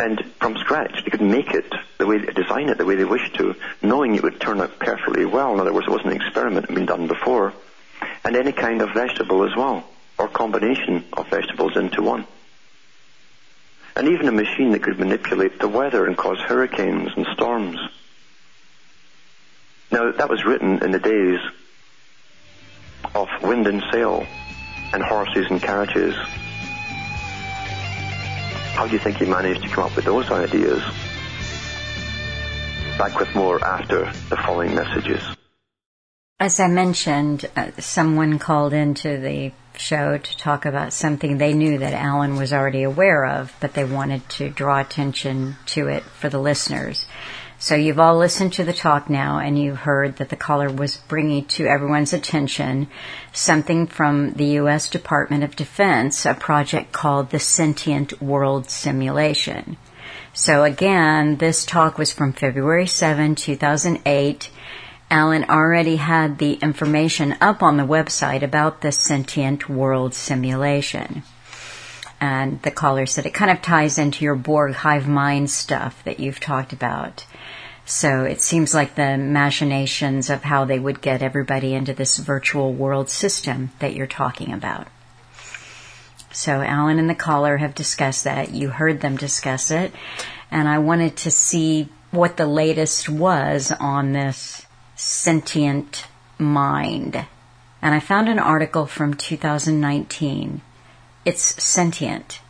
and 0.00 0.24
from 0.40 0.56
scratch 0.56 1.04
they 1.04 1.10
could 1.10 1.20
make 1.20 1.52
it 1.52 1.72
the 1.98 2.06
way 2.06 2.18
they 2.18 2.32
design 2.32 2.70
it 2.70 2.78
the 2.78 2.86
way 2.86 2.96
they 2.96 3.04
wished 3.04 3.34
to, 3.34 3.54
knowing 3.82 4.14
it 4.14 4.22
would 4.22 4.40
turn 4.40 4.60
out 4.60 4.78
perfectly 4.78 5.26
well. 5.26 5.52
In 5.52 5.60
other 5.60 5.72
words, 5.72 5.86
it 5.86 5.90
wasn't 5.90 6.12
an 6.14 6.20
experiment 6.20 6.66
that 6.66 6.70
had 6.70 6.76
been 6.76 6.86
done 6.86 7.06
before. 7.06 7.52
And 8.24 8.34
any 8.34 8.52
kind 8.52 8.80
of 8.80 8.94
vegetable 8.94 9.44
as 9.44 9.54
well, 9.54 9.84
or 10.18 10.28
combination 10.28 11.04
of 11.12 11.28
vegetables 11.28 11.76
into 11.76 12.02
one. 12.02 12.26
And 13.94 14.08
even 14.08 14.28
a 14.28 14.32
machine 14.32 14.70
that 14.72 14.82
could 14.82 14.98
manipulate 14.98 15.58
the 15.58 15.68
weather 15.68 16.06
and 16.06 16.16
cause 16.16 16.38
hurricanes 16.38 17.10
and 17.14 17.26
storms. 17.34 17.78
Now 19.90 20.12
that 20.12 20.30
was 20.30 20.44
written 20.46 20.82
in 20.82 20.92
the 20.92 20.98
days 20.98 21.40
of 23.14 23.28
wind 23.42 23.66
and 23.66 23.82
sail 23.92 24.26
and 24.92 25.02
horses 25.02 25.46
and 25.50 25.62
carriages. 25.62 26.14
How 28.74 28.86
do 28.86 28.92
you 28.92 28.98
think 28.98 29.18
he 29.18 29.26
managed 29.26 29.62
to 29.62 29.68
come 29.68 29.84
up 29.84 29.96
with 29.96 30.04
those 30.04 30.30
ideas? 30.30 30.82
Back 32.98 33.18
with 33.18 33.34
more 33.34 33.62
after 33.64 34.06
the 34.28 34.36
following 34.36 34.74
messages. 34.74 35.22
As 36.38 36.58
I 36.58 36.68
mentioned, 36.68 37.50
uh, 37.54 37.70
someone 37.78 38.38
called 38.38 38.72
into 38.72 39.18
the 39.18 39.52
show 39.76 40.16
to 40.16 40.36
talk 40.38 40.64
about 40.64 40.92
something 40.92 41.36
they 41.36 41.52
knew 41.52 41.78
that 41.78 41.92
Alan 41.92 42.36
was 42.36 42.52
already 42.52 42.82
aware 42.82 43.26
of, 43.26 43.52
but 43.60 43.74
they 43.74 43.84
wanted 43.84 44.26
to 44.30 44.48
draw 44.48 44.80
attention 44.80 45.56
to 45.66 45.88
it 45.88 46.02
for 46.02 46.28
the 46.28 46.38
listeners. 46.38 47.06
So 47.62 47.74
you've 47.74 48.00
all 48.00 48.16
listened 48.16 48.54
to 48.54 48.64
the 48.64 48.72
talk 48.72 49.10
now 49.10 49.38
and 49.38 49.58
you've 49.58 49.76
heard 49.76 50.16
that 50.16 50.30
the 50.30 50.36
caller 50.36 50.72
was 50.72 50.96
bringing 50.96 51.44
to 51.44 51.66
everyone's 51.66 52.14
attention 52.14 52.88
something 53.34 53.86
from 53.86 54.32
the 54.32 54.46
U.S. 54.62 54.88
Department 54.88 55.44
of 55.44 55.56
Defense, 55.56 56.24
a 56.24 56.32
project 56.32 56.90
called 56.90 57.28
the 57.28 57.38
Sentient 57.38 58.22
World 58.22 58.70
Simulation. 58.70 59.76
So 60.32 60.64
again, 60.64 61.36
this 61.36 61.66
talk 61.66 61.98
was 61.98 62.10
from 62.10 62.32
February 62.32 62.86
7, 62.86 63.34
2008. 63.34 64.50
Alan 65.10 65.44
already 65.44 65.96
had 65.96 66.38
the 66.38 66.54
information 66.54 67.36
up 67.42 67.62
on 67.62 67.76
the 67.76 67.82
website 67.82 68.42
about 68.42 68.80
the 68.80 68.90
Sentient 68.90 69.68
World 69.68 70.14
Simulation. 70.14 71.24
And 72.22 72.62
the 72.62 72.70
caller 72.70 73.04
said 73.04 73.26
it 73.26 73.34
kind 73.34 73.50
of 73.50 73.60
ties 73.60 73.98
into 73.98 74.24
your 74.24 74.34
Borg 74.34 74.72
hive 74.76 75.06
mind 75.06 75.50
stuff 75.50 76.02
that 76.04 76.20
you've 76.20 76.40
talked 76.40 76.72
about. 76.72 77.26
So 77.90 78.22
it 78.22 78.40
seems 78.40 78.72
like 78.72 78.94
the 78.94 79.18
machinations 79.18 80.30
of 80.30 80.44
how 80.44 80.64
they 80.64 80.78
would 80.78 81.00
get 81.00 81.22
everybody 81.22 81.74
into 81.74 81.92
this 81.92 82.18
virtual 82.18 82.72
world 82.72 83.10
system 83.10 83.72
that 83.80 83.96
you're 83.96 84.06
talking 84.06 84.52
about. 84.52 84.86
So 86.30 86.62
Alan 86.62 87.00
and 87.00 87.10
the 87.10 87.16
caller 87.16 87.56
have 87.56 87.74
discussed 87.74 88.22
that. 88.22 88.52
You 88.52 88.68
heard 88.68 89.00
them 89.00 89.16
discuss 89.16 89.72
it. 89.72 89.92
And 90.52 90.68
I 90.68 90.78
wanted 90.78 91.16
to 91.16 91.32
see 91.32 91.88
what 92.12 92.36
the 92.36 92.46
latest 92.46 93.08
was 93.08 93.72
on 93.72 94.12
this 94.12 94.64
sentient 94.94 96.06
mind. 96.38 97.26
And 97.82 97.92
I 97.92 97.98
found 97.98 98.28
an 98.28 98.38
article 98.38 98.86
from 98.86 99.14
2019. 99.14 100.60
It's 101.24 101.60
sentient 101.60 102.40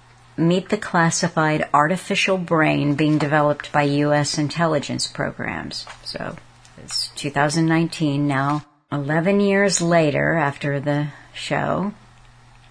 meet 0.41 0.69
the 0.69 0.79
classified 0.79 1.69
artificial 1.73 2.39
brain 2.39 2.95
being 2.95 3.19
developed 3.19 3.73
by 3.73 3.83
U.S. 3.83 4.39
intelligence 4.39 5.07
programs. 5.07 5.87
So 6.05 6.37
it's 6.79 7.09
2019 7.17 8.27
now, 8.27 8.65
11 8.91 9.41
years 9.41 9.81
later 9.81 10.35
after 10.35 10.81
the 10.81 11.09
show. 11.33 11.93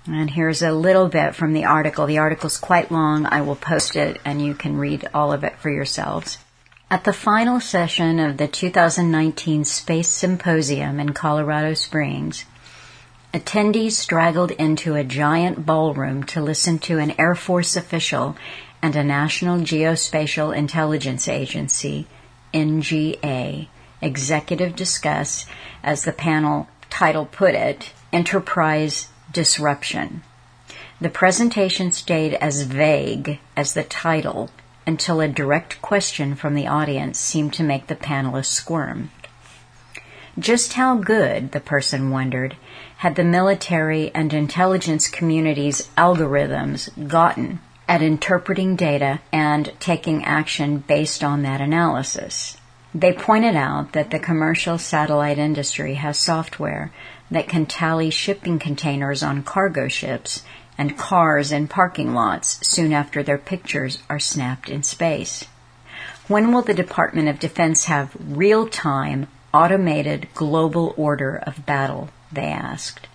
And 0.07 0.31
here's 0.31 0.61
a 0.61 0.71
little 0.71 1.07
bit 1.07 1.35
from 1.35 1.53
the 1.53 1.65
article. 1.65 2.07
The 2.07 2.17
article's 2.17 2.57
quite 2.57 2.91
long. 2.91 3.25
I 3.25 3.41
will 3.41 3.55
post 3.55 3.95
it 3.95 4.19
and 4.25 4.43
you 4.43 4.55
can 4.55 4.77
read 4.77 5.07
all 5.13 5.31
of 5.31 5.43
it 5.43 5.57
for 5.59 5.69
yourselves. 5.69 6.39
At 6.91 7.03
the 7.03 7.13
final 7.13 7.59
session 7.59 8.19
of 8.19 8.37
the 8.37 8.47
2019 8.47 9.63
Space 9.63 10.09
Symposium 10.09 10.99
in 10.99 11.13
Colorado 11.13 11.75
Springs, 11.75 12.45
Attendees 13.31 13.91
straggled 13.91 14.49
into 14.49 14.95
a 14.95 15.03
giant 15.03 15.63
ballroom 15.63 16.23
to 16.23 16.41
listen 16.41 16.79
to 16.79 16.97
an 16.97 17.13
Air 17.19 17.35
Force 17.35 17.75
official 17.75 18.35
and 18.81 18.95
a 18.95 19.03
National 19.03 19.59
Geospatial 19.59 20.55
Intelligence 20.55 21.27
Agency, 21.27 22.07
NGA, 22.55 23.67
executive 24.01 24.75
discuss, 24.75 25.45
as 25.83 26.05
the 26.05 26.11
panel 26.11 26.69
title 26.89 27.27
put 27.27 27.53
it, 27.53 27.93
Enterprise 28.11 29.09
Disruption. 29.31 30.23
The 30.99 31.09
presentation 31.09 31.91
stayed 31.91 32.33
as 32.33 32.63
vague 32.63 33.39
as 33.55 33.75
the 33.75 33.83
title 33.83 34.49
until 34.87 35.21
a 35.21 35.27
direct 35.27 35.83
question 35.83 36.33
from 36.33 36.55
the 36.55 36.65
audience 36.65 37.19
seemed 37.19 37.53
to 37.53 37.63
make 37.63 37.85
the 37.85 37.95
panelists 37.95 38.45
squirm. 38.45 39.11
Just 40.39 40.73
how 40.73 40.95
good, 40.95 41.51
the 41.51 41.59
person 41.59 42.09
wondered, 42.11 42.55
had 42.99 43.15
the 43.15 43.23
military 43.23 44.11
and 44.13 44.33
intelligence 44.33 45.07
community's 45.07 45.87
algorithms 45.97 46.89
gotten 47.07 47.57
at 47.87 48.01
interpreting 48.01 48.75
data 48.75 49.21
and 49.31 49.71
taking 49.79 50.21
action 50.25 50.77
based 50.79 51.23
on 51.23 51.41
that 51.41 51.61
analysis. 51.61 52.57
They 52.93 53.13
pointed 53.13 53.55
out 53.55 53.93
that 53.93 54.11
the 54.11 54.19
commercial 54.19 54.77
satellite 54.77 55.37
industry 55.37 55.93
has 55.93 56.17
software 56.17 56.91
that 57.31 57.47
can 57.47 57.65
tally 57.65 58.09
shipping 58.09 58.59
containers 58.59 59.23
on 59.23 59.43
cargo 59.43 59.87
ships 59.87 60.43
and 60.77 60.97
cars 60.97 61.53
in 61.53 61.69
parking 61.69 62.13
lots 62.13 62.67
soon 62.67 62.91
after 62.91 63.23
their 63.23 63.37
pictures 63.37 64.03
are 64.09 64.19
snapped 64.19 64.67
in 64.69 64.83
space. 64.83 65.45
When 66.27 66.51
will 66.51 66.63
the 66.63 66.73
Department 66.73 67.29
of 67.29 67.39
Defense 67.39 67.85
have 67.85 68.13
real 68.19 68.67
time, 68.67 69.29
automated 69.53 70.27
global 70.33 70.93
order 70.97 71.37
of 71.37 71.65
battle? 71.65 72.09
They 72.31 72.45
asked. 72.45 73.07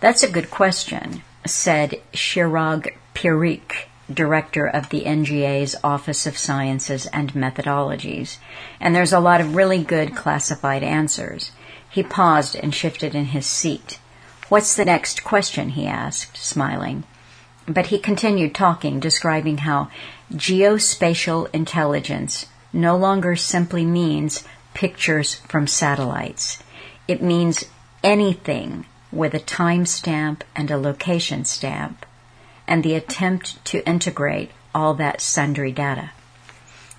That's 0.00 0.22
a 0.22 0.30
good 0.30 0.50
question, 0.50 1.22
said 1.46 2.00
Chirag 2.12 2.94
Parikh, 3.14 3.86
director 4.12 4.66
of 4.66 4.88
the 4.88 5.02
NGA's 5.02 5.76
Office 5.84 6.26
of 6.26 6.36
Sciences 6.36 7.06
and 7.06 7.32
Methodologies, 7.34 8.38
and 8.80 8.94
there's 8.94 9.12
a 9.12 9.20
lot 9.20 9.40
of 9.40 9.54
really 9.54 9.82
good 9.82 10.16
classified 10.16 10.82
answers. 10.82 11.52
He 11.88 12.02
paused 12.02 12.56
and 12.56 12.74
shifted 12.74 13.14
in 13.14 13.26
his 13.26 13.46
seat. 13.46 13.98
What's 14.48 14.74
the 14.74 14.84
next 14.84 15.24
question? 15.24 15.70
he 15.70 15.86
asked, 15.86 16.36
smiling. 16.36 17.04
But 17.66 17.86
he 17.86 17.98
continued 17.98 18.54
talking, 18.54 18.98
describing 18.98 19.58
how 19.58 19.88
geospatial 20.32 21.48
intelligence 21.54 22.46
no 22.72 22.96
longer 22.96 23.36
simply 23.36 23.84
means 23.84 24.44
pictures 24.74 25.34
from 25.34 25.66
satellites. 25.66 26.62
It 27.06 27.22
means 27.22 27.64
anything 28.02 28.86
with 29.10 29.34
a 29.34 29.40
timestamp 29.40 30.42
and 30.56 30.70
a 30.70 30.78
location 30.78 31.44
stamp, 31.44 32.06
and 32.66 32.82
the 32.82 32.94
attempt 32.94 33.62
to 33.66 33.86
integrate 33.86 34.50
all 34.74 34.94
that 34.94 35.20
sundry 35.20 35.72
data. 35.72 36.10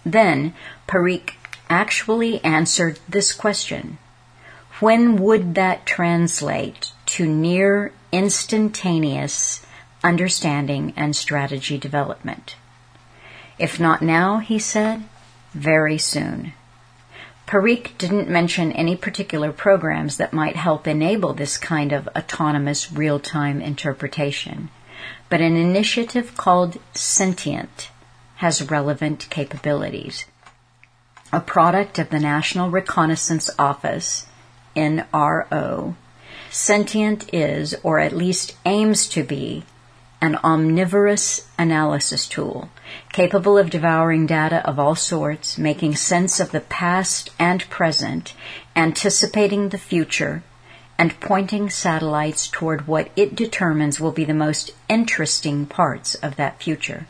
Then 0.05 0.53
Parikh 0.87 1.33
actually 1.69 2.43
answered 2.43 2.99
this 3.09 3.33
question. 3.33 3.97
When 4.79 5.17
would 5.17 5.55
that 5.55 5.85
translate 5.85 6.91
to 7.07 7.25
near 7.25 7.93
instantaneous 8.11 9.65
understanding 10.03 10.93
and 10.95 11.15
strategy 11.15 11.77
development? 11.77 12.55
If 13.57 13.79
not 13.79 14.01
now, 14.01 14.39
he 14.39 14.59
said, 14.59 15.03
very 15.53 15.97
soon. 15.97 16.53
Parikh 17.47 17.97
didn't 17.97 18.29
mention 18.29 18.71
any 18.71 18.95
particular 18.95 19.51
programs 19.51 20.17
that 20.17 20.33
might 20.33 20.55
help 20.55 20.87
enable 20.87 21.33
this 21.33 21.57
kind 21.57 21.91
of 21.91 22.07
autonomous 22.15 22.91
real 22.91 23.19
time 23.19 23.61
interpretation, 23.61 24.69
but 25.29 25.41
an 25.41 25.55
initiative 25.55 26.37
called 26.37 26.79
Sentient 26.93 27.89
has 28.35 28.69
relevant 28.71 29.27
capabilities. 29.29 30.25
A 31.31 31.41
product 31.41 31.99
of 31.99 32.09
the 32.09 32.19
National 32.19 32.69
Reconnaissance 32.69 33.49
Office, 33.59 34.27
NRO, 34.75 35.95
Sentient 36.49 37.33
is, 37.33 37.75
or 37.83 37.99
at 37.99 38.13
least 38.15 38.55
aims 38.65 39.07
to 39.09 39.23
be, 39.23 39.63
an 40.21 40.37
omnivorous 40.43 41.47
analysis 41.57 42.27
tool 42.27 42.69
capable 43.11 43.57
of 43.57 43.69
devouring 43.69 44.25
data 44.25 44.67
of 44.67 44.79
all 44.79 44.95
sorts, 44.95 45.57
making 45.57 45.95
sense 45.95 46.39
of 46.39 46.51
the 46.51 46.59
past 46.59 47.29
and 47.37 47.69
present, 47.69 48.33
anticipating 48.75 49.69
the 49.69 49.77
future, 49.77 50.43
and 50.97 51.19
pointing 51.19 51.69
satellites 51.69 52.47
toward 52.47 52.87
what 52.87 53.09
it 53.15 53.35
determines 53.35 53.99
will 53.99 54.11
be 54.11 54.25
the 54.25 54.33
most 54.33 54.71
interesting 54.87 55.65
parts 55.65 56.15
of 56.15 56.35
that 56.35 56.61
future. 56.61 57.07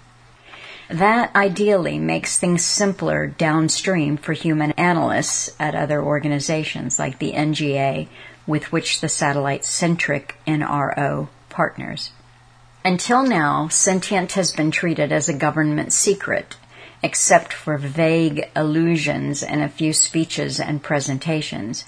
That 0.90 1.36
ideally 1.36 1.98
makes 2.00 2.38
things 2.38 2.64
simpler 2.66 3.28
downstream 3.28 4.18
for 4.18 4.34
human 4.34 4.72
analysts 4.74 5.56
at 5.60 5.76
other 5.76 6.02
organizations 6.02 7.00
like 7.00 7.20
the 7.20 7.34
NGA, 7.34 8.08
with 8.46 8.72
which 8.72 9.00
the 9.00 9.10
satellite 9.10 9.66
centric 9.66 10.36
NRO 10.46 11.30
partners. 11.50 12.12
Until 12.86 13.24
now, 13.24 13.70
Sentient 13.70 14.34
has 14.34 14.52
been 14.52 14.70
treated 14.70 15.14
as 15.14 15.30
a 15.30 15.34
government 15.34 15.94
secret, 15.94 16.58
except 17.02 17.54
for 17.54 17.78
vague 17.78 18.50
allusions 18.58 19.42
in 19.42 19.62
a 19.62 19.70
few 19.70 19.94
speeches 19.94 20.60
and 20.60 20.84
presentations. 20.84 21.86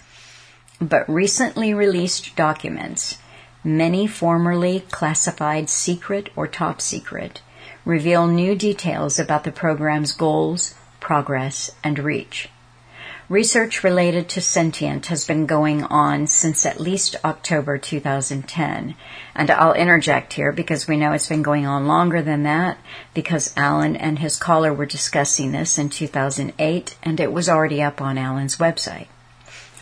But 0.80 1.10
recently 1.10 1.74
released 1.74 2.38
documents, 2.38 3.18
many 3.62 4.08
formerly 4.08 4.86
classified 4.90 5.70
secret 5.70 6.30
or 6.34 6.48
top 6.48 6.80
secret, 6.80 7.42
reveal 7.84 8.26
new 8.26 8.56
details 8.56 9.20
about 9.20 9.44
the 9.44 9.52
program's 9.52 10.14
goals, 10.14 10.76
progress, 11.02 11.72
and 11.84 12.00
reach. 12.00 12.48
Research 13.28 13.84
related 13.84 14.30
to 14.30 14.40
Sentient 14.40 15.08
has 15.08 15.26
been 15.26 15.48
going 15.48 15.84
on 15.86 16.28
since 16.28 16.64
at 16.64 16.80
least 16.80 17.16
October 17.26 17.80
2010. 17.80 18.94
And 19.34 19.50
I'll 19.50 19.74
interject 19.74 20.34
here 20.34 20.52
because 20.52 20.88
we 20.88 20.96
know 20.96 21.12
it's 21.12 21.28
been 21.28 21.42
going 21.42 21.66
on 21.66 21.88
longer 21.88 22.22
than 22.22 22.44
that 22.44 22.78
because 23.16 23.52
Alan 23.58 23.96
and 23.96 24.20
his 24.20 24.38
caller 24.38 24.72
were 24.72 24.86
discussing 24.86 25.54
this 25.54 25.80
in 25.80 25.90
2008 25.90 26.98
and 27.02 27.20
it 27.20 27.34
was 27.34 27.50
already 27.50 27.82
up 27.82 28.00
on 28.00 28.20
Alan's 28.20 28.58
website. 28.58 29.08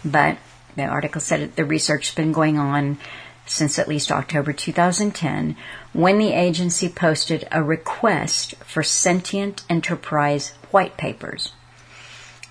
But 0.06 0.38
the 0.78 0.86
article 0.86 1.20
said 1.20 1.58
the 1.58 1.66
research 1.66 2.08
has 2.08 2.16
been 2.16 2.32
going 2.32 2.58
on 2.58 2.98
since 3.46 3.78
at 3.78 3.90
least 3.90 4.10
October 4.10 4.54
2010 4.54 5.58
when 5.92 6.18
the 6.18 6.32
agency 6.32 6.88
posted 6.88 7.46
a 7.52 7.62
request 7.62 8.56
for 8.64 8.84
sentient 8.84 9.66
enterprise 9.70 10.54
white 10.72 10.96
papers. 10.96 11.52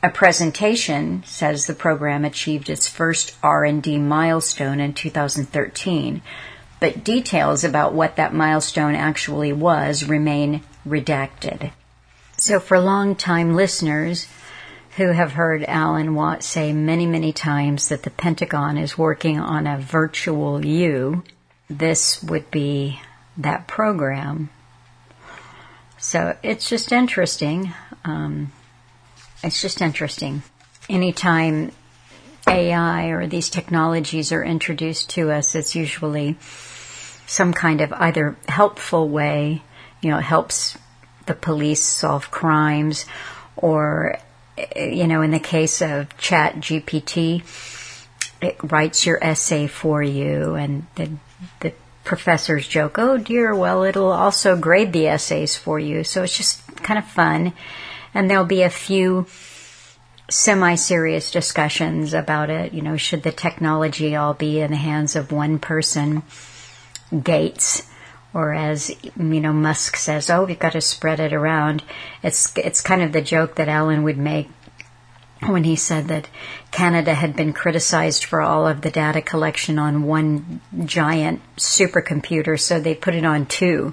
A 0.05 0.11
presentation 0.11 1.23
says 1.25 1.67
the 1.67 1.75
program 1.75 2.25
achieved 2.25 2.69
its 2.69 2.89
first 2.89 3.37
R&D 3.41 3.99
milestone 3.99 4.81
in 4.81 4.95
2013, 4.95 6.23
but 6.81 7.05
details 7.05 7.63
about 7.63 7.95
what 7.95 8.17
that 8.17 8.35
milestone 8.35 8.97
actually 8.97 9.53
was 9.53 10.09
remain 10.09 10.63
redacted. 10.85 11.71
So 12.37 12.59
for 12.59 12.81
long-time 12.81 13.55
listeners 13.55 14.27
who 14.97 15.13
have 15.13 15.35
heard 15.35 15.65
Alan 15.69 16.17
Watt 16.17 16.43
say 16.43 16.73
many, 16.73 17.07
many 17.07 17.33
times 17.33 17.89
that 17.89 18.03
the 18.03 18.11
Pentagon 18.11 18.77
is 18.77 18.99
working 18.99 19.39
on 19.39 19.69
a 19.69 19.79
virtual 19.79 20.67
you, 20.67 21.23
this 21.71 22.21
would 22.25 22.51
be 22.51 23.01
that 23.37 23.69
program. 23.69 24.51
So 25.99 26.37
it's 26.43 26.69
just 26.69 26.91
interesting. 26.91 27.73
Um, 28.05 28.51
it's 29.43 29.61
just 29.61 29.81
interesting. 29.81 30.43
Anytime 30.89 31.73
AI 32.47 33.07
or 33.07 33.27
these 33.27 33.51
technologies 33.51 34.33
are 34.33 34.43
introduced 34.43 35.11
to 35.11 35.31
us, 35.31 35.55
it's 35.55 35.75
usually 35.75 36.37
some 37.27 37.53
kind 37.53 37.81
of 37.81 37.93
either 37.93 38.37
helpful 38.49 39.09
way, 39.09 39.63
you 40.01 40.11
know, 40.11 40.19
it 40.19 40.23
helps 40.23 40.77
the 41.27 41.35
police 41.35 41.83
solve 41.83 42.31
crimes, 42.31 43.07
or, 43.57 44.19
you 44.77 45.07
know, 45.07 45.23
in 45.23 45.31
the 45.31 45.39
case 45.39 45.81
of 45.81 46.17
Chat 46.19 46.57
GPT, 46.57 47.43
it 48.41 48.57
writes 48.63 49.07
your 49.07 49.23
essay 49.23 49.67
for 49.69 50.03
you, 50.03 50.55
and 50.55 50.87
the, 50.97 51.11
the 51.61 51.73
professors 52.05 52.67
joke, 52.67 52.99
oh 52.99 53.17
dear, 53.17 53.55
well, 53.55 53.85
it'll 53.85 54.13
also 54.13 54.57
grade 54.57 54.93
the 54.93 55.07
essays 55.07 55.57
for 55.57 55.79
you. 55.79 56.03
So 56.03 56.25
it's 56.25 56.37
just 56.37 56.67
kind 56.79 56.99
of 56.99 57.07
fun 57.07 57.53
and 58.15 58.31
there'll 58.31 58.45
be 58.45 58.63
a 58.63 58.71
few 58.71 59.27
semi-serious 60.31 61.31
discussions 61.31 62.15
about 62.15 62.51
it. 62.51 62.73
You 62.73 62.83
know, 62.83 62.97
should 62.97 63.23
the 63.23 63.33
technology 63.33 64.17
all 64.17 64.35
be 64.35 64.61
in 64.61 64.71
the 64.71 64.77
hands 64.77 65.17
of 65.17 65.33
one 65.33 65.59
person, 65.59 66.23
Gates, 67.23 67.83
or 68.35 68.55
as 68.55 68.91
you 69.05 69.41
know, 69.41 69.53
Musk 69.53 69.97
says, 69.97 70.31
"Oh, 70.31 70.45
we've 70.45 70.59
got 70.59 70.73
to 70.73 70.81
spread 70.81 71.21
it 71.21 71.33
around." 71.33 71.83
It's 72.23 72.57
it's 72.57 72.81
kind 72.81 73.03
of 73.03 73.13
the 73.13 73.21
joke 73.21 73.57
that 73.57 73.69
Alan 73.69 74.03
would 74.05 74.17
make 74.17 74.49
when 75.47 75.65
he 75.65 75.77
said 75.77 76.09
that 76.09 76.29
Canada 76.71 77.15
had 77.15 77.37
been 77.37 77.53
criticized 77.53 78.25
for 78.25 78.41
all 78.41 78.67
of 78.67 78.81
the 78.81 78.91
data 78.91 79.21
collection 79.21 79.79
on 79.79 80.05
one 80.05 80.61
giant 80.85 81.43
supercomputer, 81.57 82.59
so 82.59 82.81
they 82.81 82.95
put 82.95 83.15
it 83.15 83.25
on 83.25 83.47
two. 83.47 83.93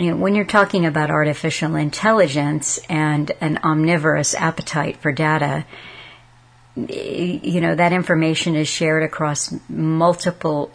You 0.00 0.12
know, 0.12 0.16
when 0.18 0.36
you're 0.36 0.44
talking 0.44 0.86
about 0.86 1.10
artificial 1.10 1.74
intelligence 1.74 2.78
and 2.88 3.32
an 3.40 3.58
omnivorous 3.64 4.32
appetite 4.32 4.98
for 4.98 5.10
data, 5.10 5.66
you 6.76 7.60
know, 7.60 7.74
that 7.74 7.92
information 7.92 8.54
is 8.54 8.68
shared 8.68 9.02
across 9.02 9.52
multiple 9.68 10.70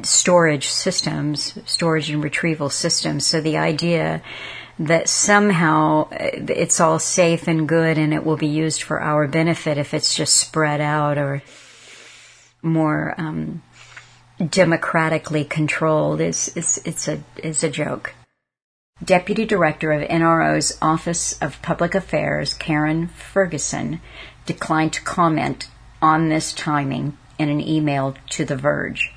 storage 0.00 0.68
systems, 0.68 1.58
storage 1.66 2.08
and 2.08 2.24
retrieval 2.24 2.70
systems. 2.70 3.26
So 3.26 3.42
the 3.42 3.58
idea 3.58 4.22
that 4.78 5.10
somehow 5.10 6.08
it's 6.10 6.80
all 6.80 6.98
safe 6.98 7.48
and 7.48 7.68
good 7.68 7.98
and 7.98 8.14
it 8.14 8.24
will 8.24 8.38
be 8.38 8.46
used 8.46 8.82
for 8.82 9.02
our 9.02 9.28
benefit 9.28 9.76
if 9.76 9.92
it's 9.92 10.14
just 10.14 10.34
spread 10.34 10.80
out 10.80 11.18
or 11.18 11.42
more 12.62 13.14
um, 13.18 13.62
democratically 14.38 15.44
controlled 15.44 16.22
is 16.22 16.50
it's 16.56 16.78
it's 16.86 17.06
a 17.06 17.22
is 17.44 17.62
a 17.62 17.68
joke. 17.68 18.14
Deputy 19.04 19.44
Director 19.44 19.92
of 19.92 20.08
NRO's 20.08 20.78
Office 20.80 21.38
of 21.42 21.60
Public 21.60 21.94
Affairs, 21.94 22.54
Karen 22.54 23.08
Ferguson, 23.08 24.00
declined 24.46 24.94
to 24.94 25.02
comment 25.02 25.68
on 26.00 26.30
this 26.30 26.54
timing 26.54 27.18
in 27.38 27.50
an 27.50 27.60
email 27.60 28.16
to 28.30 28.46
The 28.46 28.56
Verge. 28.56 29.12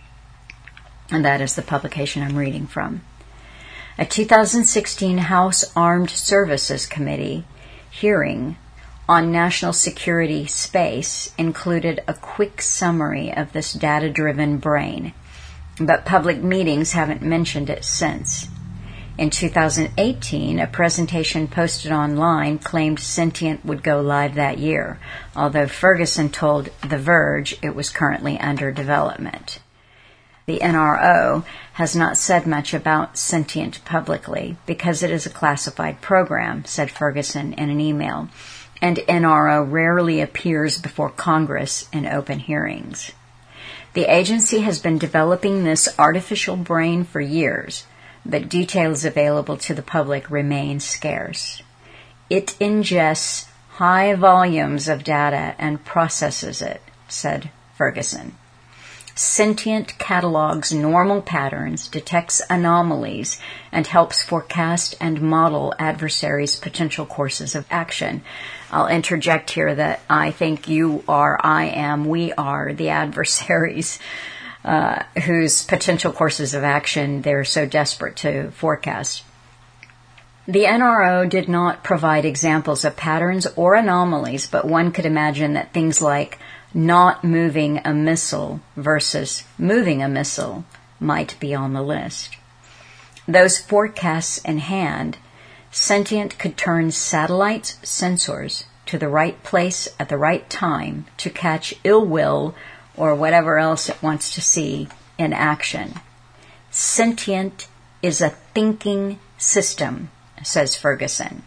And 1.09 1.23
that 1.23 1.39
is 1.39 1.55
the 1.55 1.61
publication 1.61 2.21
I'm 2.21 2.35
reading 2.35 2.67
from. 2.67 3.03
A 3.97 4.05
2016 4.05 5.17
House 5.17 5.71
Armed 5.77 6.09
Services 6.09 6.85
Committee 6.85 7.45
hearing 7.89 8.57
on 9.07 9.31
national 9.31 9.71
security 9.71 10.45
space 10.45 11.33
included 11.37 12.03
a 12.05 12.13
quick 12.13 12.61
summary 12.61 13.33
of 13.33 13.53
this 13.53 13.71
data 13.71 14.09
driven 14.09 14.57
brain, 14.57 15.13
but 15.79 16.03
public 16.03 16.43
meetings 16.43 16.91
haven't 16.91 17.21
mentioned 17.21 17.69
it 17.69 17.85
since. 17.85 18.49
In 19.19 19.31
2018, 19.31 20.61
a 20.61 20.67
presentation 20.67 21.49
posted 21.49 21.91
online 21.91 22.57
claimed 22.57 23.01
Sentient 23.01 23.65
would 23.65 23.83
go 23.83 23.99
live 23.99 24.35
that 24.35 24.59
year, 24.59 24.97
although 25.35 25.67
Ferguson 25.67 26.29
told 26.29 26.69
The 26.87 26.97
Verge 26.97 27.57
it 27.61 27.75
was 27.75 27.89
currently 27.89 28.39
under 28.39 28.71
development. 28.71 29.59
The 30.45 30.59
NRO 30.59 31.43
has 31.73 31.97
not 31.97 32.15
said 32.15 32.47
much 32.47 32.73
about 32.73 33.17
Sentient 33.17 33.83
publicly 33.83 34.55
because 34.65 35.03
it 35.03 35.11
is 35.11 35.25
a 35.25 35.29
classified 35.29 35.99
program, 35.99 36.63
said 36.63 36.89
Ferguson 36.89 37.51
in 37.51 37.69
an 37.69 37.81
email, 37.81 38.29
and 38.81 38.99
NRO 38.99 39.69
rarely 39.69 40.21
appears 40.21 40.77
before 40.77 41.09
Congress 41.09 41.89
in 41.91 42.05
open 42.05 42.39
hearings. 42.39 43.11
The 43.95 44.05
agency 44.05 44.59
has 44.59 44.79
been 44.79 44.97
developing 44.97 45.65
this 45.65 45.89
artificial 45.99 46.55
brain 46.55 47.03
for 47.03 47.19
years 47.19 47.83
but 48.25 48.49
details 48.49 49.05
available 49.05 49.57
to 49.57 49.73
the 49.73 49.81
public 49.81 50.29
remain 50.29 50.79
scarce. 50.79 51.61
It 52.29 52.55
ingests 52.59 53.47
high 53.69 54.13
volumes 54.13 54.87
of 54.87 55.03
data 55.03 55.55
and 55.57 55.83
processes 55.83 56.61
it, 56.61 56.81
said 57.07 57.49
Ferguson. 57.75 58.35
Sentient 59.15 59.97
catalogs 59.97 60.71
normal 60.71 61.21
patterns, 61.21 61.89
detects 61.89 62.41
anomalies, 62.49 63.37
and 63.69 63.85
helps 63.85 64.23
forecast 64.23 64.95
and 65.01 65.21
model 65.21 65.73
adversaries' 65.77 66.57
potential 66.57 67.05
courses 67.05 67.53
of 67.53 67.65
action. 67.69 68.21
I'll 68.71 68.87
interject 68.87 69.49
here 69.51 69.75
that 69.75 69.99
I 70.09 70.31
think 70.31 70.69
you 70.69 71.03
are, 71.07 71.37
I 71.43 71.65
am, 71.65 72.05
we 72.05 72.31
are 72.33 72.71
the 72.71 72.89
adversaries 73.03 73.99
uh, 74.63 75.03
whose 75.25 75.63
potential 75.63 76.11
courses 76.11 76.53
of 76.53 76.63
action 76.63 77.21
they're 77.21 77.45
so 77.45 77.65
desperate 77.65 78.15
to 78.17 78.51
forecast. 78.51 79.23
The 80.47 80.65
NRO 80.65 81.29
did 81.29 81.47
not 81.47 81.83
provide 81.83 82.25
examples 82.25 82.83
of 82.83 82.95
patterns 82.95 83.45
or 83.55 83.75
anomalies, 83.75 84.47
but 84.47 84.65
one 84.65 84.91
could 84.91 85.05
imagine 85.05 85.53
that 85.53 85.73
things 85.73 86.01
like 86.01 86.39
not 86.73 87.23
moving 87.23 87.79
a 87.85 87.93
missile 87.93 88.59
versus 88.75 89.43
moving 89.57 90.01
a 90.01 90.09
missile 90.09 90.65
might 90.99 91.39
be 91.39 91.53
on 91.53 91.73
the 91.73 91.83
list. 91.83 92.35
Those 93.27 93.59
forecasts 93.59 94.39
in 94.39 94.57
hand, 94.57 95.17
Sentient 95.71 96.39
could 96.39 96.57
turn 96.57 96.89
satellites' 96.89 97.77
sensors 97.83 98.63
to 98.87 98.97
the 98.97 99.07
right 99.07 99.41
place 99.43 99.87
at 99.99 100.09
the 100.09 100.17
right 100.17 100.49
time 100.49 101.05
to 101.17 101.29
catch 101.29 101.75
ill 101.83 102.03
will 102.03 102.55
or 102.99 103.15
whatever 103.15 103.57
else 103.57 103.89
it 103.89 104.03
wants 104.03 104.35
to 104.35 104.41
see 104.41 104.87
in 105.17 105.33
action. 105.33 105.93
Sentient 106.69 107.67
is 108.01 108.21
a 108.21 108.29
thinking 108.53 109.19
system, 109.37 110.11
says 110.43 110.75
Ferguson. 110.75 111.43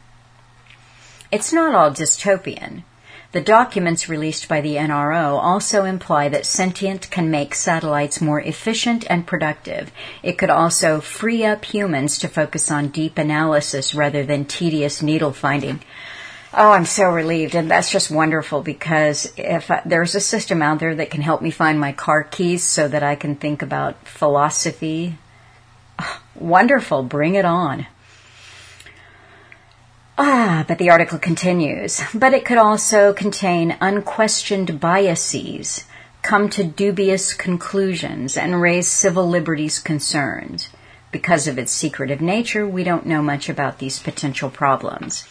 It's 1.31 1.53
not 1.53 1.75
all 1.75 1.91
dystopian. 1.91 2.83
The 3.33 3.41
documents 3.41 4.11
released 4.11 4.47
by 4.47 4.61
the 4.61 4.77
NRO 4.77 5.39
also 5.43 5.87
imply 5.87 6.29
that 6.29 6.45
Sentient 6.45 7.11
can 7.11 7.31
make 7.31 7.55
satellites 7.55 8.21
more 8.21 8.41
efficient 8.41 9.07
and 9.09 9.27
productive. 9.27 9.91
It 10.23 10.37
could 10.37 10.51
also 10.51 11.01
free 11.01 11.43
up 11.43 11.65
humans 11.65 12.19
to 12.19 12.29
focus 12.29 12.71
on 12.71 12.89
deep 12.89 13.17
analysis 13.17 13.95
rather 13.95 14.23
than 14.23 14.45
tedious 14.45 15.01
needle 15.01 15.33
finding. 15.33 15.81
Oh, 16.55 16.73
I'm 16.73 16.85
so 16.85 17.11
relieved. 17.11 17.55
And 17.55 17.71
that's 17.71 17.91
just 17.91 18.11
wonderful 18.11 18.63
because 18.63 19.33
if 19.37 19.71
I, 19.71 19.83
there's 19.87 20.15
a 20.15 20.21
system 20.21 20.61
out 20.61 20.81
there 20.81 20.95
that 20.95 21.11
can 21.11 21.23
help 21.23 21.41
me 21.41 21.51
find 21.51 21.81
my 21.81 21.93
car 21.93 22.25
keys 22.25 22.63
so 22.63 22.89
that 22.89 23.03
I 23.03 23.15
can 23.15 23.37
think 23.37 23.63
about 23.63 24.07
philosophy, 24.07 25.17
wonderful. 26.35 27.03
Bring 27.03 27.37
it 27.37 27.47
on. 27.47 27.87
Ah, 30.19 30.63
but 30.69 30.77
the 30.77 30.91
article 30.91 31.19
continues. 31.19 32.03
But 32.13 32.35
it 32.35 32.45
could 32.45 32.59
also 32.59 33.15
contain 33.15 33.79
unquestioned 33.81 34.79
biases, 34.79 35.85
come 36.21 36.51
to 36.51 36.63
dubious 36.63 37.33
conclusions, 37.33 38.37
and 38.37 38.61
raise 38.61 38.89
civil 38.89 39.27
liberties 39.27 39.79
concerns. 39.79 40.69
Because 41.11 41.49
of 41.49 41.59
its 41.59 41.73
secretive 41.73 42.21
nature, 42.21 42.69
we 42.69 42.85
don't 42.85 43.07
know 43.07 43.23
much 43.23 43.49
about 43.49 43.79
these 43.79 43.99
potential 43.99 44.51
problems. 44.51 45.27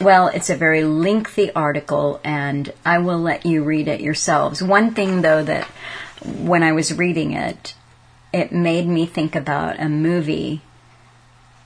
Well, 0.00 0.28
it's 0.28 0.50
a 0.50 0.56
very 0.56 0.84
lengthy 0.84 1.52
article, 1.52 2.20
and 2.24 2.72
I 2.84 2.98
will 2.98 3.20
let 3.20 3.46
you 3.46 3.62
read 3.62 3.88
it 3.88 4.00
yourselves. 4.00 4.62
One 4.62 4.94
thing, 4.94 5.22
though, 5.22 5.44
that 5.44 5.66
when 6.24 6.62
I 6.62 6.72
was 6.72 6.96
reading 6.96 7.32
it, 7.32 7.74
it 8.32 8.52
made 8.52 8.86
me 8.86 9.06
think 9.06 9.36
about 9.36 9.80
a 9.80 9.88
movie. 9.88 10.62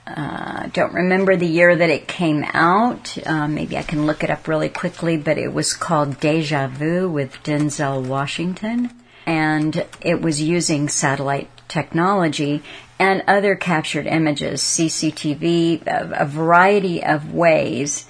Uh, 0.07 0.67
don't 0.73 0.93
remember 0.93 1.37
the 1.37 1.47
year 1.47 1.75
that 1.75 1.91
it 1.91 2.09
came 2.09 2.45
out. 2.53 3.17
Uh, 3.27 3.49
maybe 3.49 3.79
I 3.79 3.83
can 3.83 4.07
look 4.07 4.23
it 4.23 4.31
up 4.31 4.47
really 4.49 4.69
quickly, 4.69 5.17
but 5.17 5.39
it 5.39 5.53
was 5.53 5.75
called 5.75 6.21
Deja 6.21 6.69
Vu 6.69 7.09
with 7.09 7.43
Denzel 7.43 8.07
Washington. 8.07 8.91
And 9.25 9.85
it 10.01 10.21
was 10.21 10.41
using 10.41 10.89
satellite 10.89 11.51
technology 11.69 12.63
and 12.99 13.23
other 13.27 13.57
captured 13.57 14.07
images, 14.07 14.61
CCTV, 14.63 15.87
a, 15.87 16.23
a 16.23 16.25
variety 16.25 17.03
of 17.03 17.35
ways 17.35 18.07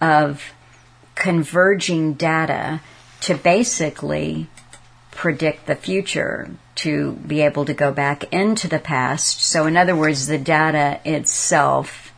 of 0.00 0.52
converging 1.14 2.14
data 2.14 2.80
to 3.20 3.34
basically 3.34 4.46
predict 5.10 5.66
the 5.66 5.74
future, 5.74 6.50
to 6.74 7.12
be 7.12 7.40
able 7.40 7.64
to 7.64 7.74
go 7.74 7.90
back 7.90 8.32
into 8.32 8.68
the 8.68 8.78
past. 8.78 9.40
So, 9.40 9.66
in 9.66 9.76
other 9.76 9.96
words, 9.96 10.26
the 10.26 10.38
data 10.38 11.00
itself 11.04 12.12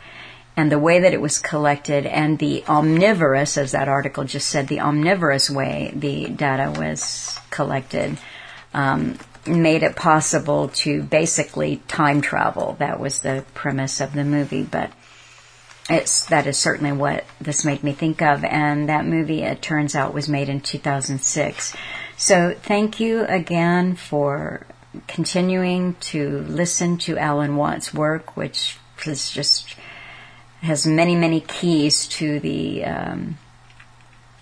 and 0.57 0.73
the 0.73 0.79
way 0.79 0.99
that 0.99 1.15
it 1.15 1.21
was 1.21 1.39
collected 1.39 2.05
and 2.05 2.41
the 2.41 2.65
omnivorous, 2.69 3.57
as 3.57 3.71
that 3.71 3.89
article 3.89 4.25
just 4.25 4.49
said, 4.49 4.67
the 4.67 4.81
omnivorous 4.81 5.49
way 5.49 5.93
the 5.95 6.27
data 6.27 6.75
was 6.77 7.39
collected 7.51 8.19
um, 8.75 9.17
made 9.47 9.85
it 9.85 9.95
possible 9.95 10.69
to 10.69 11.03
basically 11.05 11.81
time 11.87 12.21
travel. 12.21 12.75
That 12.81 12.99
was 12.99 13.21
the 13.21 13.45
premise 13.55 14.01
of 14.01 14.13
the 14.13 14.25
movie. 14.25 14.65
But 14.65 14.91
it's 15.89 16.27
that 16.27 16.47
is 16.47 16.59
certainly 16.59 16.93
what 16.93 17.25
this 17.41 17.65
made 17.65 17.83
me 17.83 17.93
think 17.93 18.21
of 18.21 18.45
and 18.45 18.89
that 18.89 19.07
movie 19.07 19.43
it 19.43 19.63
turns 19.63 19.95
out 19.95 20.15
was 20.15 20.29
made 20.29 20.49
in 20.49 20.61
2006 20.61 21.75
so 22.17 22.55
thank 22.63 23.01
you 23.01 23.25
again 23.25 23.95
for 23.97 24.67
continuing 25.07 25.95
to 26.01 26.41
listen 26.41 26.99
to 26.99 27.17
Alan 27.19 27.57
Watt's 27.57 27.95
work 27.95 28.37
which 28.37 28.77
is 29.07 29.31
just 29.31 29.77
has 30.63 30.87
many 30.87 31.15
many 31.15 31.41
keys 31.41 32.07
to 32.09 32.41
the 32.41 32.85
um, 32.85 33.39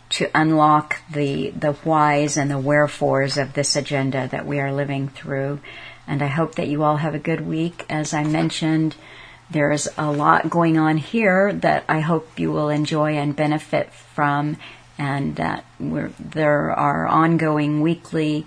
to 0.09 0.31
unlock 0.35 1.01
the 1.13 1.51
the 1.51 1.73
whys 1.73 2.37
and 2.37 2.51
the 2.51 2.59
wherefores 2.59 3.37
of 3.37 3.53
this 3.53 3.77
agenda 3.77 4.29
that 4.29 4.47
we 4.47 4.61
are 4.61 4.73
living 4.73 5.09
through. 5.09 5.61
And 6.07 6.23
i 6.23 6.29
hope 6.29 6.55
that 6.55 6.69
you 6.69 6.85
all 6.85 6.97
have 6.97 7.15
a 7.15 7.19
good 7.19 7.47
week. 7.47 7.85
As 7.91 8.15
i 8.15 8.25
mentioned 8.25 8.95
there's 9.51 9.89
a 9.97 10.11
lot 10.11 10.51
going 10.51 10.77
on 10.77 10.97
here 10.97 11.53
that 11.53 11.85
I 11.89 12.01
hope 12.01 12.39
you 12.39 12.51
will 12.51 12.69
enjoy 12.69 13.17
and 13.17 13.37
benefit 13.37 13.93
from, 13.93 14.57
and 14.99 15.37
that 15.37 15.65
there 15.79 16.73
are 16.73 17.07
ongoing 17.07 17.81
weekly 17.81 18.47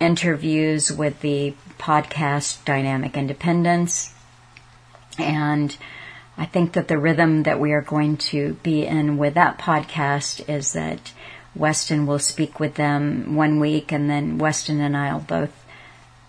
interviews 0.00 0.92
with 0.92 1.20
the 1.20 1.54
podcast 1.78 2.64
Dynamic 2.64 3.16
Independence. 3.16 4.12
And 5.18 5.76
I 6.36 6.46
think 6.46 6.72
that 6.72 6.88
the 6.88 6.98
rhythm 6.98 7.44
that 7.44 7.60
we 7.60 7.72
are 7.72 7.80
going 7.80 8.16
to 8.16 8.54
be 8.62 8.84
in 8.84 9.16
with 9.16 9.34
that 9.34 9.58
podcast 9.58 10.48
is 10.48 10.72
that 10.72 11.12
Weston 11.54 12.06
will 12.06 12.18
speak 12.18 12.58
with 12.58 12.74
them 12.74 13.36
one 13.36 13.60
week, 13.60 13.92
and 13.92 14.10
then 14.10 14.38
Weston 14.38 14.80
and 14.80 14.96
I 14.96 15.12
will 15.12 15.20
both 15.20 15.64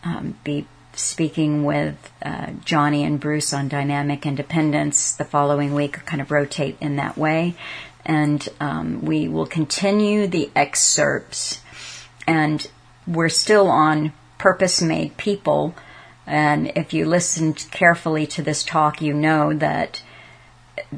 um, 0.03 0.37
be 0.43 0.67
speaking 0.97 1.63
with 1.63 1.95
uh, 2.21 2.51
Johnny 2.63 3.03
and 3.03 3.19
Bruce 3.19 3.53
on 3.53 3.67
dynamic 3.67 4.25
independence 4.25 5.13
the 5.13 5.25
following 5.25 5.73
week, 5.73 6.05
kind 6.05 6.21
of 6.21 6.31
rotate 6.31 6.77
in 6.81 6.95
that 6.97 7.17
way. 7.17 7.55
And 8.05 8.47
um, 8.59 9.03
we 9.03 9.27
will 9.27 9.47
continue 9.47 10.27
the 10.27 10.49
excerpts. 10.55 11.61
And 12.27 12.65
we're 13.07 13.29
still 13.29 13.67
on 13.67 14.13
purpose 14.37 14.81
made 14.81 15.17
people. 15.17 15.75
And 16.27 16.71
if 16.75 16.93
you 16.93 17.05
listened 17.05 17.65
carefully 17.71 18.27
to 18.27 18.41
this 18.41 18.63
talk, 18.63 19.01
you 19.01 19.13
know 19.13 19.53
that 19.53 20.01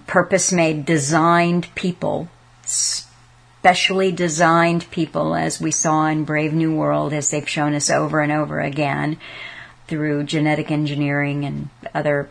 purpose 0.06 0.52
made 0.52 0.86
designed 0.86 1.74
people, 1.76 2.30
specially 2.64 4.11
designed 4.11 4.90
people, 4.91 5.36
as 5.36 5.60
we 5.60 5.72
saw 5.72 6.07
in 6.07 6.24
Brave 6.24 6.53
New 6.53 6.76
World, 6.76 7.14
as 7.14 7.30
they've 7.30 7.48
shown 7.48 7.74
us 7.74 7.90
over 7.90 8.22
and 8.22 8.32
over 8.32 8.60
again, 8.60 9.18
through 9.88 10.23
genetic 10.23 10.72
engineering 10.72 11.45
and 11.45 11.69
other 11.93 12.30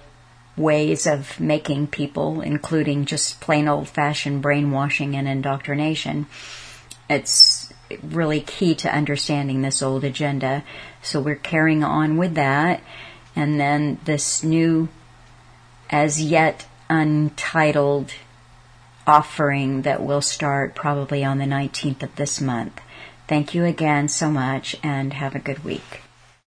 ways 0.57 1.07
of 1.07 1.39
making 1.39 1.87
people, 1.87 2.41
including 2.41 3.05
just 3.05 3.41
plain 3.41 3.69
old 3.69 3.89
fashioned 3.89 4.43
brainwashing 4.43 5.15
and 5.15 5.29
indoctrination. 5.29 6.27
It's 7.09 7.73
really 8.03 8.41
key 8.41 8.75
to 8.77 8.95
understanding 8.95 9.63
this 9.63 9.83
old 9.83 10.05
agenda. 10.05 10.65
So 11.03 11.21
we're 11.21 11.37
carrying 11.37 11.85
on 11.85 12.17
with 12.17 12.35
that. 12.35 12.83
And 13.35 13.61
then 13.61 14.01
this 14.05 14.43
new, 14.43 14.89
as 15.91 16.21
yet 16.21 16.67
untitled 16.89 18.13
offering 19.07 19.83
that 19.83 20.03
will 20.03 20.23
start 20.23 20.75
probably 20.75 21.25
on 21.25 21.39
the 21.39 21.45
19th 21.45 22.03
of 22.03 22.17
this 22.17 22.41
month. 22.41 22.81
Thank 23.29 23.55
you 23.55 23.65
again 23.65 24.09
so 24.09 24.31
much 24.31 24.77
and 24.83 25.13
have 25.13 25.35
a 25.35 25.41
good 25.41 25.65
week. 25.65 26.06